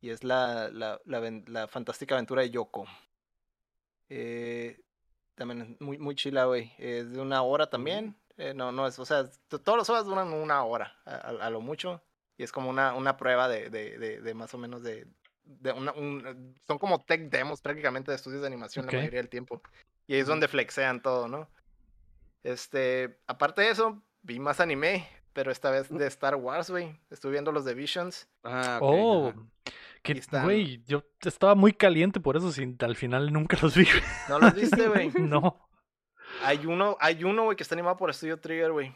[0.00, 2.86] y es la, la, la, la fantástica aventura de Yoko.
[4.08, 4.83] Eh,
[5.34, 6.72] también es muy, muy chila, güey.
[6.78, 8.16] Es de una hora también.
[8.36, 11.50] Eh, no, no es, o sea, todos los horas duran una hora, a, a- a
[11.50, 12.02] lo mucho.
[12.36, 15.06] Y es como una, una prueba de, de, de, de más o menos de.
[15.44, 19.28] de una, un- son como tech demos prácticamente de estudios de animación la mayoría del
[19.28, 19.62] tiempo.
[20.06, 21.48] Y ahí es donde flexean todo, ¿no?
[22.42, 26.98] Este, aparte de eso, vi más anime, pero esta vez de Star Wars, güey.
[27.10, 28.26] Estuve viendo los de Visions.
[28.42, 29.38] Ah, ok, Oh, ajá.
[30.02, 33.86] que, güey, yo estaba muy caliente por eso, sin, al final nunca los vi.
[34.28, 35.10] ¿No los viste, güey?
[35.18, 35.68] no.
[36.42, 38.94] Hay uno, hay uno, güey, que está animado por Studio Trigger, güey.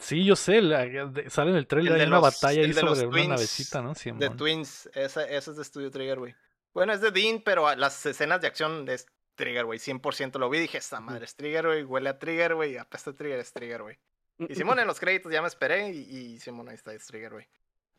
[0.00, 2.62] Sí, yo sé, la- de- sale en el trailer, El de hay una los- batalla
[2.62, 3.90] ahí de sobre una twins, navecita, ¿no?
[3.90, 4.36] De Simón.
[4.36, 6.34] Twins, esa, esa es de Studio Trigger, güey.
[6.72, 9.06] Bueno, es de Dean, pero las escenas de acción es
[9.36, 9.78] Trigger, güey.
[9.78, 11.84] 100% lo vi y dije, esta madre es Trigger, güey.
[11.84, 12.76] Huele a Trigger, güey.
[12.76, 13.98] Apesta a Trigger, es Trigger, güey.
[14.38, 15.98] Y Simón en los créditos ya me esperé y,
[16.34, 17.46] y Simón ahí está, es Trigger, güey.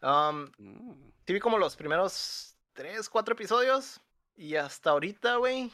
[0.02, 1.12] Um, Mm.
[1.26, 4.02] sí vi como los primeros 3, 4 episodios
[4.36, 5.72] y hasta ahorita, güey,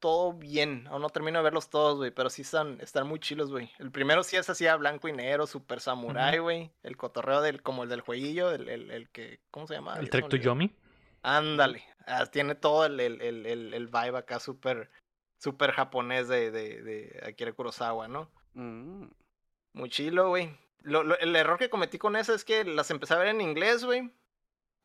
[0.00, 0.86] todo bien.
[0.88, 3.70] Aún no termino de verlos todos, güey, pero sí están, están muy chilos, güey.
[3.78, 6.72] El primero sí es así a blanco y negro, super samurai, güey.
[6.82, 9.98] El cotorreo del, como el del jueguillo, el, el, el que, ¿cómo se llama?
[9.98, 10.36] El Trek to.
[10.36, 10.74] Yomi.
[11.22, 11.84] Ándale.
[12.06, 14.90] ah, tiene todo el, el, el, el, vibe acá súper,
[15.38, 18.30] súper japonés de, de, de Akira Kurosawa, ¿no?
[18.54, 19.04] Mm.
[19.74, 20.56] Muy chilo, güey.
[20.84, 24.10] El error que cometí con eso es que las empecé a ver en inglés, güey.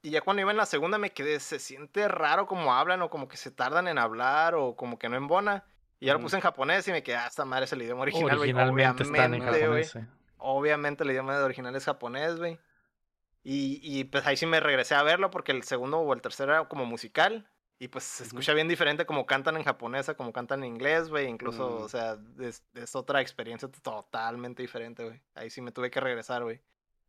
[0.01, 3.09] Y ya cuando iba en la segunda me quedé, se siente raro como hablan o
[3.09, 5.65] como que se tardan en hablar o como que no embona.
[5.99, 8.03] Y ya lo puse en japonés y me quedé, ah, esta madre es el idioma
[8.03, 8.51] original, güey.
[8.51, 9.97] Originalmente están en Obviamente, japonés.
[10.37, 12.57] Obviamente el idioma original es japonés, güey.
[13.43, 16.53] Y, y, pues ahí sí me regresé a verlo porque el segundo o el tercero
[16.53, 17.49] era como musical.
[17.81, 21.27] Y pues se escucha bien diferente como cantan en japonesa, como cantan en inglés, güey.
[21.27, 21.83] Incluso, Mm.
[21.83, 25.21] o sea, es, es otra experiencia totalmente diferente, güey.
[25.33, 26.59] Ahí sí me tuve que regresar, güey.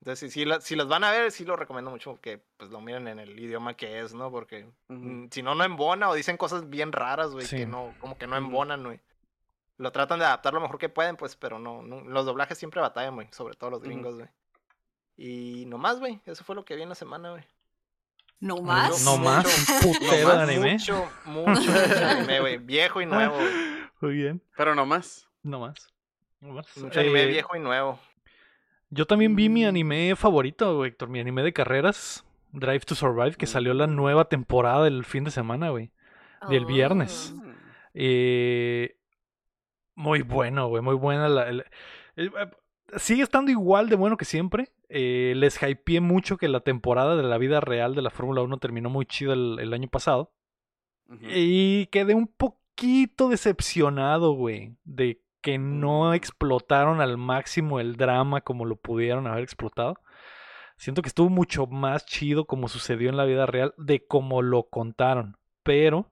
[0.01, 2.71] Entonces, si, si, la- si los van a ver, sí lo recomiendo mucho que pues
[2.71, 4.31] lo miren en el idioma que es, ¿no?
[4.31, 7.57] Porque mm, si no, no embona o dicen cosas bien raras, güey, Sí.
[7.57, 9.01] que no, como que no embonan, güey.
[9.77, 12.81] Lo tratan de adaptar lo mejor que pueden, pues, pero no, no los doblajes siempre
[12.81, 14.29] batallan, güey, sobre todo los gringos, güey.
[15.17, 17.45] Y nomás, güey, eso fue lo que vi en la semana, güey.
[18.41, 19.05] ¿No más?
[19.05, 19.45] No más,
[19.85, 20.73] un putero de Nomás anime.
[20.73, 22.59] Mucho, mucho, mucho anime, güey.
[22.59, 23.49] Viejo y nuevo, güey.
[24.01, 25.29] Muy bien, Pero no más.
[25.43, 25.93] no más.
[26.41, 26.77] No más.
[26.79, 27.99] Mucho anime Eh, viejo y nuevo.
[28.89, 29.69] Yo también vi mi Mm.
[29.69, 33.95] anime favorito, güey, Héctor, mi anime de carreras, Drive to Survive, que salió la Mm.
[33.95, 35.93] nueva temporada del fin de semana, güey.
[36.49, 37.35] del viernes.
[37.37, 37.43] Oh.
[37.93, 38.97] Eh,
[39.95, 41.29] muy bueno, güey, muy buena.
[41.29, 41.51] La,
[42.97, 44.73] sigue estando igual de bueno que siempre.
[44.89, 48.59] Eh, les hypeé mucho que la temporada de la vida real de la Fórmula 1
[48.59, 50.33] terminó muy chido el, el año pasado.
[51.23, 56.15] Y quedé un poquito decepcionado, güey, de que no Mm.
[56.15, 59.97] explotaron al máximo el drama como lo pudieron haber explotado.
[60.77, 64.65] Siento que estuvo mucho más chido como sucedió en la vida real de como lo
[64.69, 65.37] contaron.
[65.63, 66.10] Pero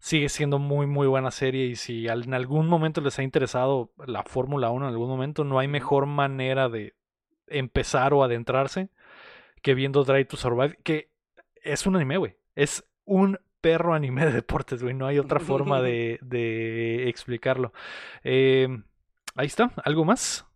[0.00, 1.66] sigue siendo muy, muy buena serie.
[1.66, 5.58] Y si en algún momento les ha interesado la Fórmula 1, en algún momento, no
[5.58, 6.94] hay mejor manera de
[7.46, 8.88] empezar o adentrarse
[9.62, 11.10] que viendo Drive to Survive, que
[11.62, 12.36] es un anime, güey.
[12.54, 14.94] Es un perro anime de deportes, güey.
[14.94, 17.72] No hay otra forma de, de explicarlo.
[18.24, 18.68] Eh,
[19.36, 19.72] ahí está.
[19.84, 20.46] ¿Algo más?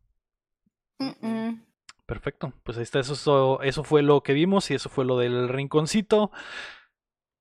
[2.06, 2.52] Perfecto.
[2.64, 3.00] Pues ahí está.
[3.00, 6.30] Eso, so- eso fue lo que vimos y eso fue lo del rinconcito.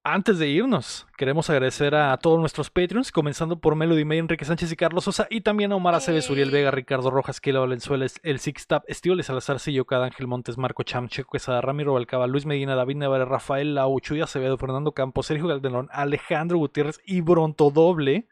[0.06, 4.70] Antes de irnos, queremos agradecer a todos nuestros Patreons, comenzando por Melody May, Enrique Sánchez
[4.74, 6.52] y Carlos Sosa, y también a Omar Aceves, Uriel.
[6.52, 10.84] Vega, Ricardo Rojas, Kela Valenzuela, El Six Tap, Estíbal Salazar, Sillo Cada, Ángel Montes, Marco
[10.84, 15.28] Cham, Checo Quesada, Ramiro Balcaba, Luis Medina, David Navarre, Rafael Lau, Chuy Acevedo, Fernando Campos,
[15.28, 18.28] Sergio Galdelón, Alejandro Gutiérrez y Bronto Doble,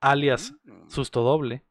[0.00, 0.88] alias Mm.
[0.88, 1.64] Susto Doble.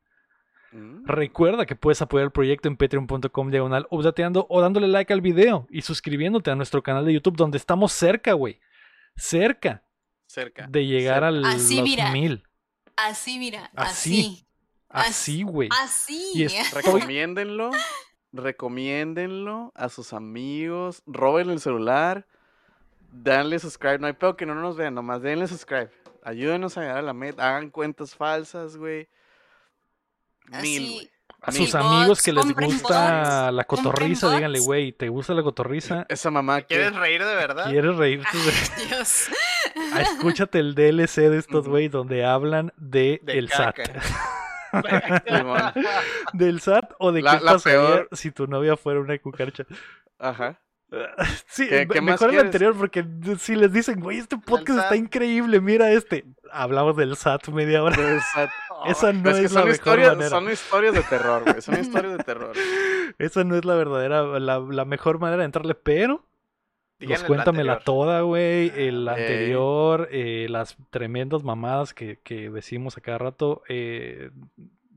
[0.74, 1.06] Mm.
[1.06, 5.84] Recuerda que puedes apoyar el proyecto en patreon.com diagonal o dándole like al video y
[5.84, 8.60] suscribiéndote a nuestro canal de YouTube donde estamos cerca, güey.
[9.18, 9.84] Cerca
[10.28, 10.68] Cerca.
[10.70, 11.28] de llegar cerca.
[11.28, 12.12] al Así, los mira.
[12.12, 12.44] mil.
[12.96, 13.70] Así, mira.
[13.76, 14.46] Así.
[14.90, 15.08] Así.
[15.10, 15.70] Así, güey.
[15.84, 16.32] Así.
[16.34, 17.72] Y es- Recomiéndenlo.
[18.32, 21.02] Recomiéndenlo a sus amigos.
[21.06, 22.28] Roben el celular.
[23.12, 24.00] Danle subscribe.
[24.00, 24.94] No hay peor que no nos vean.
[24.96, 25.90] Nomás denle subscribe.
[26.24, 27.48] Ayúdenos a llegar a la meta.
[27.48, 29.08] Hagan cuentas falsas, güey.
[30.48, 30.94] Mil, Así.
[30.96, 31.12] güey.
[31.42, 36.06] A sus amigos que les gusta bots, la cotorriza, díganle, güey, ¿te gusta la cotorriza?
[36.10, 36.68] Esa mamá que.
[36.76, 37.70] ¿Quieres reír de verdad?
[37.70, 38.38] ¿Quieres reírte?
[38.38, 39.30] de- Ay, Dios.
[39.94, 41.70] Ah, Escúchate el DLC de estos, Ujú.
[41.72, 43.76] güey, donde hablan de, De el SAT.
[43.76, 44.02] caca.
[46.34, 49.64] Del SAT o de La- qué la pasaría peor- si tu novia fuera una cucaracha.
[50.20, 50.60] Ajá.
[51.48, 53.06] Sí, ¿Qué- me- qué más mejor el anterior porque
[53.40, 56.26] si les dicen, güey, este podcast está increíble, mira este.
[56.52, 57.96] Hablamos del SAT media hora.
[57.98, 58.50] Del SAT.
[58.86, 60.30] Esa no Es que la son mejor historias, manera.
[60.30, 61.62] son historias de terror, güey.
[61.62, 62.54] Son historias de terror.
[63.18, 66.24] Esa no es la verdadera, la, la mejor manera de entrarle, pero
[67.00, 67.84] Díganle el cuéntamela anterior.
[67.84, 68.72] toda, güey.
[68.76, 69.10] El Ey.
[69.10, 73.62] anterior, eh, las tremendas mamadas que, que decimos a cada rato.
[73.68, 74.30] eh,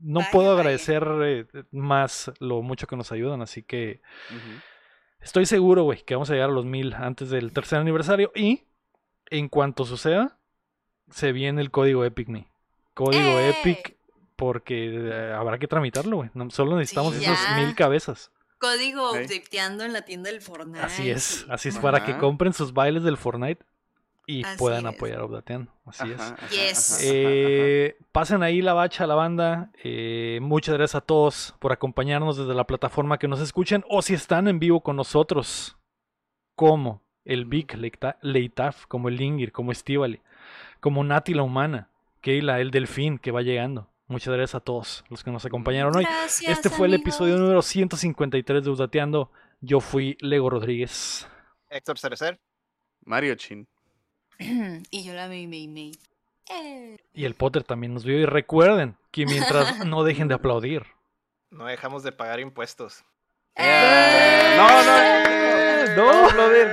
[0.03, 4.01] no puedo agradecer eh, más lo mucho que nos ayudan, así que.
[5.21, 8.31] Estoy seguro, güey, que vamos a llegar a los mil antes del tercer aniversario.
[8.35, 8.63] Y
[9.29, 10.37] en cuanto suceda,
[11.09, 12.47] se viene el código Epic Me.
[12.93, 13.49] Código ¡Eh!
[13.51, 13.95] Epic,
[14.35, 16.29] porque eh, habrá que tramitarlo, güey.
[16.33, 17.57] No- solo necesitamos Sí, esos ya.
[17.57, 18.31] mil cabezas.
[18.57, 20.81] Código updateando en la tienda del Fortnite.
[20.85, 21.45] Así es.
[21.49, 23.63] Así es para que compren sus bailes del Fortnite
[24.27, 24.95] y Así puedan es.
[24.95, 25.71] apoyar a Updateando.
[25.85, 26.19] Así es.
[26.19, 26.91] Ajá, ajá, Yes.
[26.93, 29.71] ajá, ajá, Eh, pasen ahí la bacha a la banda.
[29.83, 34.13] Eh, muchas gracias a todos por acompañarnos desde la plataforma que nos escuchen o si
[34.13, 35.77] están en vivo con nosotros,
[36.55, 40.21] como el Vic Leita- Leitaf, como el Lingir, como Estivali,
[40.79, 41.89] como Nati la Humana,
[42.21, 43.87] Keila, el Delfín que va llegando.
[44.07, 46.03] Muchas gracias a todos los que nos acompañaron hoy.
[46.03, 49.31] Gracias, Este fue el episodio número 153 de Udateando.
[49.61, 51.27] Yo fui Lego Rodríguez.
[51.69, 52.39] Héctor Cerecer.
[53.05, 53.67] Mario Chin.
[54.91, 55.91] y yo la me, me, me.
[56.49, 56.97] Eh.
[57.13, 58.17] Y el Potter también nos vio.
[58.19, 60.83] Y recuerden que mientras no dejen de aplaudir.
[61.49, 63.03] No dejamos de pagar impuestos.
[63.55, 66.67] Eh, No, no, no, no aplaudir.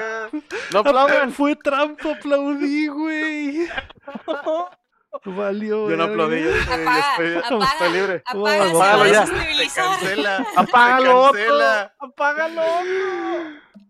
[0.73, 1.32] No aplaudan.
[1.32, 3.69] Fue trampa, aplaudí, güey.
[5.24, 5.89] Valió.
[5.90, 7.65] Yo no aplaudí, yo estoy, yo Apaga, estoy, apaga.
[7.73, 8.23] estoy libre.
[8.27, 9.24] Apaga, Apágalo ya.
[9.74, 10.47] cancela.
[10.57, 11.95] Apágalo, Se cancela.
[11.99, 12.07] Otto.
[12.07, 13.81] Apágalo, Otto.